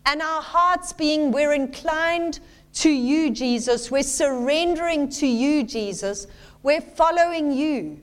And 0.06 0.20
our 0.20 0.42
hearts 0.42 0.92
being, 0.92 1.30
we're 1.30 1.52
inclined 1.52 2.40
to 2.74 2.90
you, 2.90 3.30
Jesus. 3.30 3.90
We're 3.90 4.02
surrendering 4.02 5.08
to 5.10 5.26
you, 5.26 5.62
Jesus. 5.62 6.26
We're 6.62 6.80
following 6.80 7.52
you. 7.52 8.00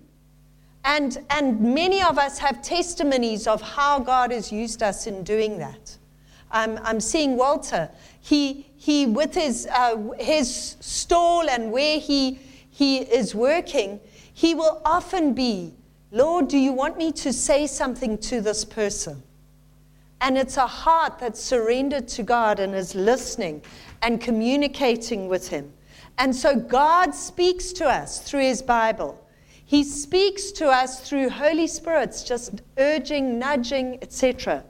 And, 0.83 1.23
and 1.29 1.59
many 1.61 2.01
of 2.01 2.17
us 2.17 2.39
have 2.39 2.61
testimonies 2.61 3.47
of 3.47 3.61
how 3.61 3.99
God 3.99 4.31
has 4.31 4.51
used 4.51 4.81
us 4.81 5.07
in 5.07 5.23
doing 5.23 5.59
that. 5.59 5.97
I'm, 6.49 6.79
I'm 6.83 6.99
seeing 6.99 7.37
Walter. 7.37 7.89
He, 8.19 8.67
he 8.75 9.05
with 9.05 9.33
his, 9.33 9.67
uh, 9.67 9.97
his 10.19 10.75
stall 10.79 11.49
and 11.49 11.71
where 11.71 11.99
he, 11.99 12.39
he 12.69 12.99
is 12.99 13.35
working, 13.35 13.99
he 14.33 14.55
will 14.55 14.81
often 14.83 15.33
be, 15.33 15.73
Lord, 16.11 16.47
do 16.47 16.57
you 16.57 16.73
want 16.73 16.97
me 16.97 17.11
to 17.13 17.31
say 17.31 17.67
something 17.67 18.17
to 18.19 18.41
this 18.41 18.65
person? 18.65 19.21
And 20.19 20.37
it's 20.37 20.57
a 20.57 20.67
heart 20.67 21.19
that's 21.19 21.41
surrendered 21.41 22.07
to 22.09 22.23
God 22.23 22.59
and 22.59 22.75
is 22.75 22.93
listening 22.93 23.61
and 24.01 24.19
communicating 24.19 25.27
with 25.27 25.47
Him. 25.49 25.71
And 26.17 26.35
so 26.35 26.55
God 26.55 27.15
speaks 27.15 27.71
to 27.73 27.85
us 27.85 28.19
through 28.19 28.41
His 28.41 28.61
Bible. 28.61 29.20
He 29.71 29.85
speaks 29.85 30.51
to 30.51 30.67
us 30.67 30.99
through 30.99 31.29
Holy 31.29 31.65
Spirits, 31.65 32.25
just 32.25 32.61
urging, 32.77 33.39
nudging, 33.39 33.99
etc. 34.01 34.65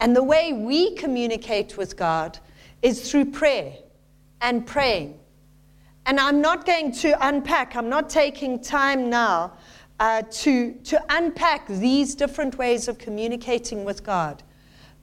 And 0.00 0.16
the 0.16 0.22
way 0.22 0.54
we 0.54 0.94
communicate 0.94 1.76
with 1.76 1.98
God 1.98 2.38
is 2.80 3.10
through 3.10 3.26
prayer 3.26 3.74
and 4.40 4.66
praying. 4.66 5.18
And 6.06 6.18
I'm 6.18 6.40
not 6.40 6.64
going 6.64 6.92
to 6.92 7.28
unpack, 7.28 7.76
I'm 7.76 7.90
not 7.90 8.08
taking 8.08 8.58
time 8.58 9.10
now 9.10 9.52
uh, 10.00 10.22
to, 10.30 10.72
to 10.72 11.04
unpack 11.10 11.66
these 11.66 12.14
different 12.14 12.56
ways 12.56 12.88
of 12.88 12.96
communicating 12.96 13.84
with 13.84 14.02
God. 14.02 14.42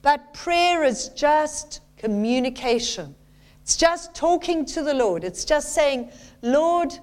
But 0.02 0.34
prayer 0.34 0.84
is 0.84 1.10
just 1.10 1.82
communication. 1.98 3.14
It's 3.62 3.78
just 3.78 4.16
talking 4.16 4.66
to 4.66 4.82
the 4.82 4.96
Lord. 4.96 5.24
It's 5.24 5.46
just 5.46 5.74
saying, 5.76 6.10
Lord, 6.42 6.98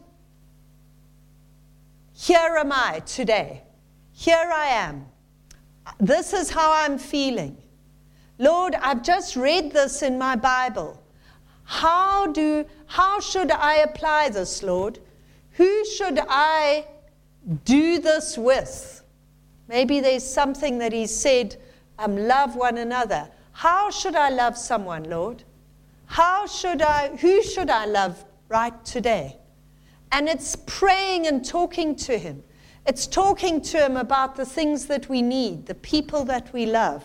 here 2.22 2.56
am 2.56 2.70
I 2.70 3.00
today. 3.04 3.62
Here 4.12 4.48
I 4.54 4.66
am. 4.66 5.06
This 5.98 6.32
is 6.32 6.50
how 6.50 6.72
I'm 6.72 6.96
feeling. 6.96 7.56
Lord, 8.38 8.76
I've 8.76 9.02
just 9.02 9.34
read 9.34 9.72
this 9.72 10.02
in 10.02 10.18
my 10.18 10.36
Bible. 10.36 11.02
How 11.64 12.28
do 12.28 12.64
how 12.86 13.18
should 13.18 13.50
I 13.50 13.78
apply 13.78 14.28
this, 14.28 14.62
Lord? 14.62 15.00
Who 15.54 15.84
should 15.84 16.20
I 16.28 16.86
do 17.64 17.98
this 17.98 18.38
with? 18.38 19.02
Maybe 19.66 19.98
there's 19.98 20.24
something 20.24 20.78
that 20.78 20.92
he 20.92 21.08
said, 21.08 21.56
um, 21.98 22.16
love 22.16 22.54
one 22.54 22.78
another. 22.78 23.28
How 23.50 23.90
should 23.90 24.14
I 24.14 24.28
love 24.28 24.56
someone, 24.56 25.10
Lord? 25.10 25.42
How 26.06 26.46
should 26.46 26.82
I, 26.82 27.16
who 27.16 27.42
should 27.42 27.68
I 27.68 27.86
love 27.86 28.24
right 28.48 28.84
today? 28.84 29.38
And 30.12 30.28
it's 30.28 30.56
praying 30.66 31.26
and 31.26 31.44
talking 31.44 31.96
to 31.96 32.16
Him. 32.16 32.42
It's 32.86 33.06
talking 33.06 33.60
to 33.62 33.78
Him 33.84 33.96
about 33.96 34.36
the 34.36 34.44
things 34.44 34.86
that 34.86 35.08
we 35.08 35.22
need, 35.22 35.66
the 35.66 35.74
people 35.74 36.24
that 36.26 36.52
we 36.52 36.66
love. 36.66 37.04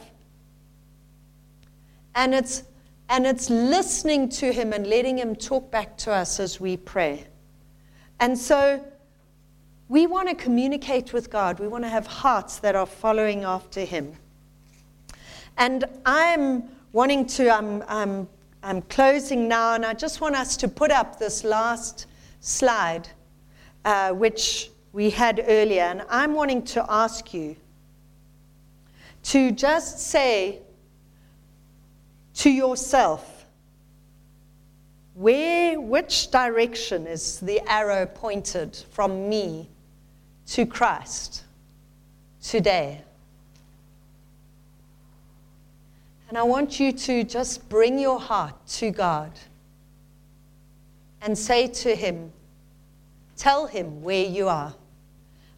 And 2.16 2.36
it's, 2.36 2.64
and 3.10 3.26
it's 3.26 3.50
listening 3.50 4.30
to 4.30 4.52
Him 4.52 4.74
and 4.74 4.86
letting 4.86 5.18
Him 5.18 5.36
talk 5.36 5.72
back 5.72 5.98
to 6.00 6.12
us 6.12 6.40
as 6.40 6.60
we 6.60 6.78
pray. 6.78 7.26
And 8.20 8.38
so 8.38 8.84
we 9.88 10.06
want 10.06 10.28
to 10.30 10.36
communicate 10.36 11.14
with 11.14 11.30
God. 11.30 11.60
We 11.60 11.68
want 11.68 11.86
to 11.86 11.90
have 11.90 12.06
hearts 12.06 12.58
that 12.60 12.76
are 12.76 12.86
following 12.86 13.46
after 13.46 13.82
Him. 13.82 14.14
And 15.58 15.86
I'm 16.06 16.70
wanting 16.92 17.26
to, 17.28 17.50
I'm, 17.50 17.84
I'm 17.88 18.28
I'm 18.64 18.82
closing 18.84 19.48
now, 19.48 19.76
and 19.76 19.86
I 19.86 19.94
just 19.94 20.20
want 20.20 20.36
us 20.36 20.58
to 20.58 20.68
put 20.68 20.92
up 20.92 21.20
this 21.20 21.44
last 21.44 22.07
slide, 22.40 23.08
uh, 23.86 24.12
which 24.12 24.72
we 24.94 25.10
had 25.10 25.44
earlier. 25.48 25.84
And 25.84 26.04
I'm 26.10 26.34
wanting 26.34 26.64
to 26.64 26.86
ask 26.90 27.34
you 27.34 27.56
to 29.24 29.52
just 29.52 30.00
say 30.00 30.62
to 32.36 32.50
yourself, 32.50 33.46
where, 35.16 35.82
which 35.82 36.30
direction 36.30 37.08
is 37.08 37.40
the 37.40 37.60
arrow 37.68 38.06
pointed 38.06 38.76
from 38.92 39.28
me 39.28 39.68
to 40.48 40.66
Christ 40.66 41.44
today? 42.42 43.02
And 46.30 46.38
I 46.38 46.44
want 46.44 46.80
you 46.80 46.92
to 46.92 47.24
just 47.24 47.68
bring 47.70 47.98
your 47.98 48.20
heart 48.20 48.56
to 48.68 48.92
God 48.92 49.32
and 51.22 51.38
say 51.38 51.68
to 51.68 51.96
Him, 51.96 52.32
tell 53.36 53.68
Him 53.68 54.02
where 54.02 54.26
you 54.26 54.48
are. 54.48 54.74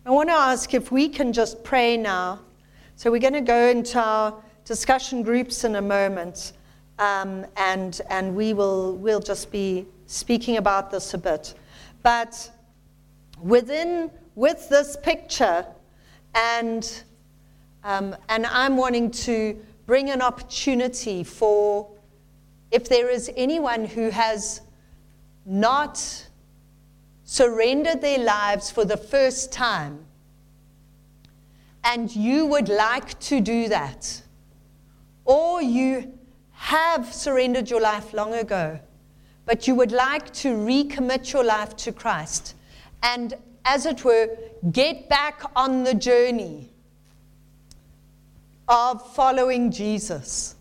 I 0.05 0.11
want 0.11 0.29
to 0.29 0.33
ask 0.33 0.73
if 0.73 0.91
we 0.91 1.09
can 1.09 1.33
just 1.33 1.63
pray 1.63 1.97
now. 1.97 2.39
So 2.95 3.11
we're 3.11 3.19
going 3.19 3.33
to 3.33 3.41
go 3.41 3.67
into 3.67 3.99
our 3.99 4.33
discussion 4.65 5.23
groups 5.23 5.63
in 5.63 5.75
a 5.75 5.81
moment, 5.81 6.53
um, 6.97 7.45
and, 7.57 8.01
and 8.09 8.35
we 8.35 8.53
will 8.53 8.95
we'll 8.97 9.19
just 9.19 9.51
be 9.51 9.85
speaking 10.05 10.57
about 10.57 10.91
this 10.91 11.13
a 11.13 11.17
bit. 11.17 11.53
But 12.01 12.49
within 13.41 14.11
with 14.35 14.69
this 14.69 14.97
picture, 15.01 15.65
and 16.35 17.03
um, 17.83 18.15
and 18.29 18.45
I'm 18.45 18.77
wanting 18.77 19.11
to 19.11 19.57
bring 19.85 20.09
an 20.09 20.21
opportunity 20.21 21.23
for 21.23 21.89
if 22.71 22.89
there 22.89 23.09
is 23.09 23.31
anyone 23.35 23.85
who 23.85 24.09
has 24.09 24.61
not 25.49 26.27
surrendered 27.23 28.01
their 28.01 28.19
lives 28.19 28.69
for 28.69 28.85
the 28.85 28.97
first 28.97 29.51
time 29.51 30.05
and 31.83 32.15
you 32.15 32.45
would 32.45 32.69
like 32.69 33.19
to 33.19 33.39
do 33.39 33.67
that, 33.69 34.21
or 35.25 35.61
you 35.61 36.13
have 36.51 37.11
surrendered 37.13 37.69
your 37.69 37.81
life 37.81 38.13
long 38.13 38.33
ago, 38.33 38.79
but 39.45 39.67
you 39.67 39.75
would 39.75 39.91
like 39.91 40.31
to 40.33 40.49
recommit 40.49 41.31
your 41.33 41.43
life 41.43 41.75
to 41.77 41.91
Christ 41.91 42.55
and, 43.01 43.33
as 43.65 43.85
it 43.85 44.03
were, 44.03 44.29
get 44.71 45.07
back 45.09 45.41
on 45.55 45.83
the 45.83 45.93
journey 45.93 46.69
of 48.67 49.15
following 49.15 49.71
Jesus. 49.71 50.55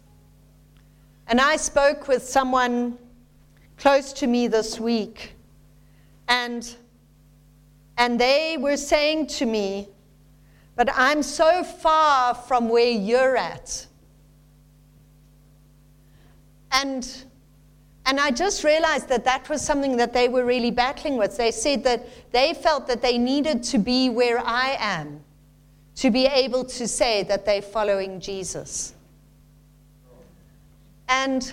And 1.27 1.41
I 1.41 1.57
spoke 1.57 2.09
with 2.09 2.23
someone 2.23 2.97
close 3.79 4.13
to 4.15 4.27
me 4.27 4.49
this 4.49 4.79
week, 4.79 5.35
and, 6.29 6.77
and 7.97 8.21
they 8.21 8.57
were 8.59 8.77
saying 8.77 9.27
to 9.29 9.47
me, 9.47 9.89
But 10.77 10.91
I'm 10.95 11.23
so 11.23 11.65
far 11.65 12.35
from 12.35 12.69
where 12.69 12.91
you're 12.91 13.37
at. 13.37 13.87
And, 16.73 17.25
And 18.05 18.19
I 18.19 18.31
just 18.31 18.65
realized 18.65 19.09
that 19.09 19.25
that 19.25 19.49
was 19.49 19.61
something 19.63 19.97
that 19.99 20.13
they 20.13 20.29
were 20.29 20.45
really 20.45 20.71
battling 20.71 21.17
with. 21.17 21.37
They 21.37 21.51
said 21.51 21.85
that 21.85 22.07
they 22.33 22.55
felt 22.55 22.87
that 22.87 23.03
they 23.03 23.19
needed 23.19 23.63
to 23.65 23.79
be 23.79 24.09
where 24.09 24.39
I 24.39 24.77
am 24.79 25.21
to 25.97 26.11
be 26.11 26.27
able 26.27 26.65
to 26.65 26.87
say 26.87 27.25
that 27.25 27.45
they're 27.45 27.61
following 27.61 28.21
Jesus. 28.21 28.95
And 31.09 31.53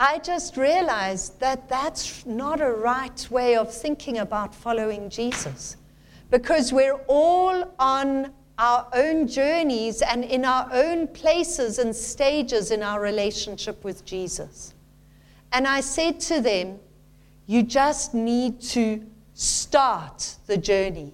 I 0.00 0.20
just 0.20 0.56
realized 0.56 1.40
that 1.40 1.68
that's 1.68 2.24
not 2.24 2.60
a 2.60 2.70
right 2.70 3.26
way 3.30 3.56
of 3.56 3.74
thinking 3.74 4.18
about 4.18 4.54
following 4.54 5.10
Jesus 5.10 5.76
because 6.30 6.72
we're 6.72 7.00
all 7.08 7.74
on 7.80 8.32
our 8.58 8.86
own 8.92 9.26
journeys 9.26 10.00
and 10.02 10.24
in 10.24 10.44
our 10.44 10.68
own 10.72 11.08
places 11.08 11.80
and 11.80 11.94
stages 11.94 12.70
in 12.70 12.82
our 12.82 13.00
relationship 13.00 13.82
with 13.82 14.04
Jesus. 14.04 14.74
And 15.52 15.66
I 15.66 15.80
said 15.80 16.20
to 16.20 16.40
them, 16.40 16.78
You 17.46 17.64
just 17.64 18.14
need 18.14 18.60
to 18.62 19.04
start 19.34 20.36
the 20.46 20.56
journey. 20.56 21.12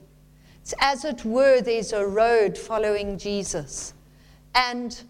It's 0.60 0.74
as 0.80 1.06
it 1.06 1.24
were, 1.24 1.62
there's 1.62 1.92
a 1.92 2.06
road 2.06 2.58
following 2.58 3.16
Jesus. 3.16 3.94
And 4.54 5.02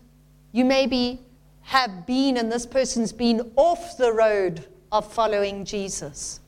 you 0.53 0.64
maybe 0.64 1.24
have 1.64 2.06
been, 2.06 2.36
and 2.36 2.52
this 2.52 2.66
person's 2.66 3.12
been 3.12 3.50
off 3.56 3.96
the 3.96 4.12
road 4.12 4.66
of 4.92 5.10
following 5.10 5.64
Jesus. 5.64 6.40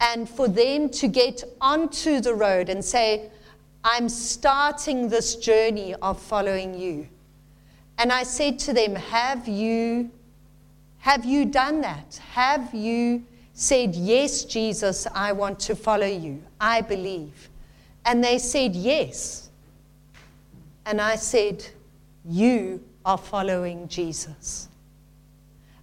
And 0.00 0.28
for 0.28 0.46
them 0.48 0.88
to 0.90 1.08
get 1.08 1.42
onto 1.60 2.20
the 2.20 2.34
road 2.34 2.68
and 2.68 2.84
say, 2.84 3.30
I'm 3.84 4.08
starting 4.08 5.08
this 5.08 5.36
journey 5.36 5.94
of 5.94 6.20
following 6.20 6.78
you. 6.78 7.08
And 7.98 8.12
I 8.12 8.22
said 8.22 8.58
to 8.60 8.72
them, 8.72 8.94
Have 8.94 9.48
you, 9.48 10.10
have 10.98 11.24
you 11.24 11.46
done 11.46 11.80
that? 11.80 12.20
Have 12.32 12.74
you 12.74 13.24
said, 13.54 13.94
Yes, 13.94 14.44
Jesus, 14.44 15.06
I 15.14 15.32
want 15.32 15.58
to 15.60 15.74
follow 15.74 16.06
you. 16.06 16.42
I 16.60 16.80
believe. 16.82 17.48
And 18.04 18.22
they 18.22 18.38
said, 18.38 18.74
Yes. 18.76 19.50
And 20.84 21.00
I 21.00 21.16
said, 21.16 21.64
You 22.24 22.82
are 23.04 23.18
following 23.18 23.88
Jesus. 23.88 24.68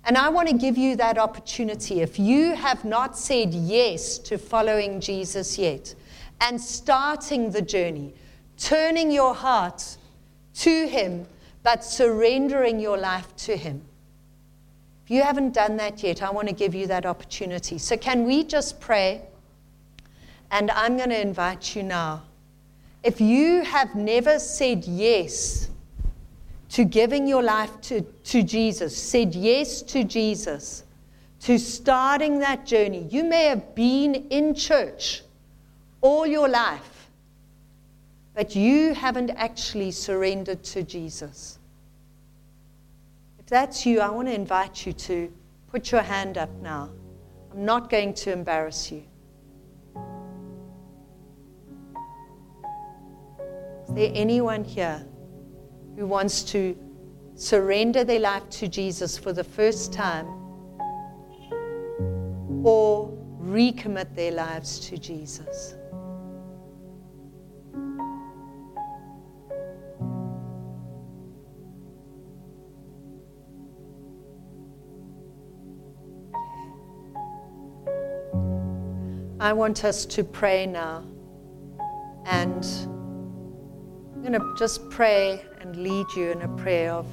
And 0.05 0.17
I 0.17 0.29
want 0.29 0.47
to 0.49 0.55
give 0.55 0.77
you 0.77 0.95
that 0.95 1.17
opportunity. 1.17 2.01
If 2.01 2.17
you 2.17 2.55
have 2.55 2.85
not 2.85 3.17
said 3.17 3.53
yes 3.53 4.17
to 4.19 4.37
following 4.37 5.01
Jesus 5.01 5.57
yet 5.57 5.93
and 6.41 6.59
starting 6.59 7.51
the 7.51 7.61
journey, 7.61 8.13
turning 8.57 9.11
your 9.11 9.33
heart 9.33 9.97
to 10.55 10.87
Him, 10.87 11.27
but 11.63 11.83
surrendering 11.83 12.79
your 12.79 12.97
life 12.97 13.35
to 13.37 13.57
Him. 13.57 13.81
If 15.05 15.11
you 15.11 15.21
haven't 15.21 15.53
done 15.53 15.77
that 15.77 16.01
yet, 16.03 16.21
I 16.21 16.29
want 16.29 16.47
to 16.47 16.53
give 16.53 16.73
you 16.73 16.87
that 16.87 17.05
opportunity. 17.05 17.77
So, 17.77 17.97
can 17.97 18.25
we 18.25 18.43
just 18.43 18.79
pray? 18.79 19.21
And 20.51 20.71
I'm 20.71 20.97
going 20.97 21.09
to 21.09 21.21
invite 21.21 21.75
you 21.75 21.83
now. 21.83 22.23
If 23.03 23.21
you 23.21 23.63
have 23.63 23.95
never 23.95 24.39
said 24.39 24.85
yes 24.85 25.69
to 26.69 26.83
giving 26.83 27.27
your 27.27 27.41
life 27.41 27.81
to, 27.81 28.01
to 28.01 28.43
Jesus, 28.43 28.95
said 28.95 29.33
yes 29.33 29.81
to 29.81 30.03
Jesus, 30.03 30.83
to 31.41 31.57
starting 31.57 32.39
that 32.39 32.65
journey. 32.65 33.07
You 33.09 33.23
may 33.23 33.45
have 33.45 33.73
been 33.75 34.15
in 34.29 34.53
church 34.53 35.23
all 36.01 36.27
your 36.27 36.47
life, 36.47 37.09
but 38.35 38.55
you 38.55 38.93
haven't 38.93 39.31
actually 39.31 39.91
surrendered 39.91 40.63
to 40.65 40.83
Jesus. 40.83 41.57
If 43.39 43.47
that's 43.47 43.85
you, 43.85 43.99
I 43.99 44.09
want 44.09 44.27
to 44.27 44.33
invite 44.33 44.85
you 44.85 44.93
to 44.93 45.33
put 45.71 45.91
your 45.91 46.01
hand 46.01 46.37
up 46.37 46.51
now. 46.61 46.89
I'm 47.51 47.65
not 47.65 47.89
going 47.89 48.13
to 48.13 48.31
embarrass 48.31 48.91
you. 48.91 49.03
Is 53.87 53.95
there 53.95 54.11
anyone 54.13 54.63
here? 54.63 55.03
Who 55.99 56.05
wants 56.05 56.43
to 56.43 56.77
surrender 57.35 58.05
their 58.05 58.21
life 58.21 58.49
to 58.49 58.69
Jesus 58.69 59.17
for 59.17 59.33
the 59.33 59.43
first 59.43 59.91
time 59.91 60.25
or 62.63 63.09
recommit 63.41 64.15
their 64.15 64.31
lives 64.31 64.79
to 64.79 64.97
Jesus. 64.97 65.75
I 79.41 79.51
want 79.51 79.83
us 79.83 80.05
to 80.05 80.23
pray 80.23 80.65
now 80.65 81.03
and 82.25 82.63
I'm 84.15 84.21
going 84.21 84.31
to 84.31 84.55
just 84.57 84.89
pray 84.89 85.43
lead 85.75 86.07
you 86.15 86.31
in 86.31 86.41
a 86.41 86.47
prayer 86.57 86.91
of 86.91 87.07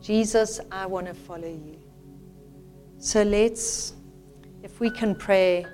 Jesus, 0.00 0.60
I 0.70 0.86
want 0.86 1.06
to 1.06 1.14
follow 1.14 1.48
you. 1.48 1.78
So 2.98 3.22
let's, 3.22 3.94
if 4.62 4.80
we 4.80 4.90
can 4.90 5.14
pray 5.14 5.66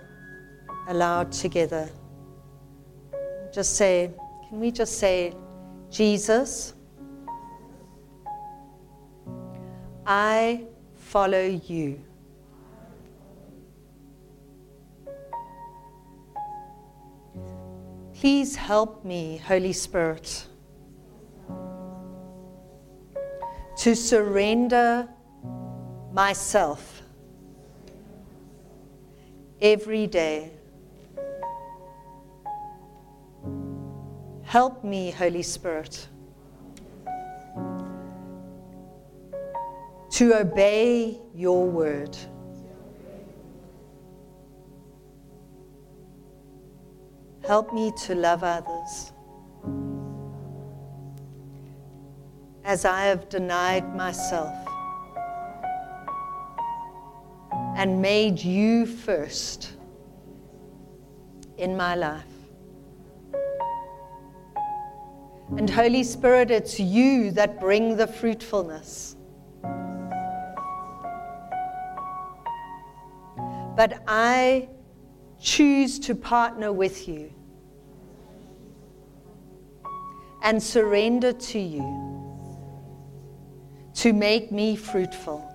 aloud 0.89 1.33
together, 1.33 1.91
just 3.53 3.77
say, 3.77 4.11
can 4.49 4.61
we 4.61 4.71
just 4.71 4.99
say, 4.99 5.35
Jesus, 5.91 6.75
I 10.07 10.65
follow 10.95 11.45
you. 11.45 12.01
Please 18.15 18.55
help 18.55 19.05
me, 19.05 19.39
Holy 19.39 19.73
Spirit 19.73 20.47
to 23.81 23.97
surrender 23.97 25.09
myself 26.13 27.01
every 29.63 30.07
day. 30.07 30.53
Help 34.43 34.85
me, 34.85 35.11
Holy 35.11 35.43
Spirit, 35.43 36.09
to 40.11 40.35
obey 40.35 41.19
your 41.35 41.65
word. 41.65 42.15
Help 47.47 47.73
me 47.73 47.91
to 48.05 48.15
love 48.15 48.45
others. 48.45 49.13
As 52.71 52.85
I 52.85 53.07
have 53.07 53.29
denied 53.29 53.97
myself 53.97 54.55
and 57.77 58.01
made 58.01 58.39
you 58.39 58.87
first 58.87 59.73
in 61.59 61.77
my 61.77 61.97
life. 61.97 62.23
And 65.57 65.69
Holy 65.69 66.05
Spirit, 66.05 66.53
it's 66.53 66.79
you 66.79 67.33
that 67.33 67.59
bring 67.59 67.97
the 67.97 68.07
fruitfulness. 68.07 69.17
But 73.75 74.01
I 74.07 74.69
choose 75.41 75.99
to 75.99 76.15
partner 76.15 76.73
with 76.73 77.09
you 77.09 77.33
and 80.45 80.63
surrender 80.63 81.33
to 81.33 81.59
you 81.59 82.20
to 84.01 84.15
make 84.15 84.51
me 84.51 84.77
fruitful. 84.77 85.47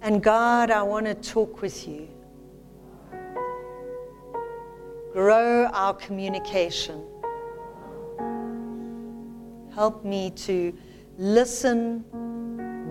And 0.00 0.22
God, 0.22 0.70
I 0.70 0.84
want 0.84 1.06
to 1.06 1.14
talk 1.14 1.60
with 1.60 1.88
you. 1.88 2.08
Grow 5.12 5.66
our 5.66 5.94
communication. 5.94 7.04
Help 9.74 10.04
me 10.04 10.30
to 10.30 10.72
listen 11.18 12.04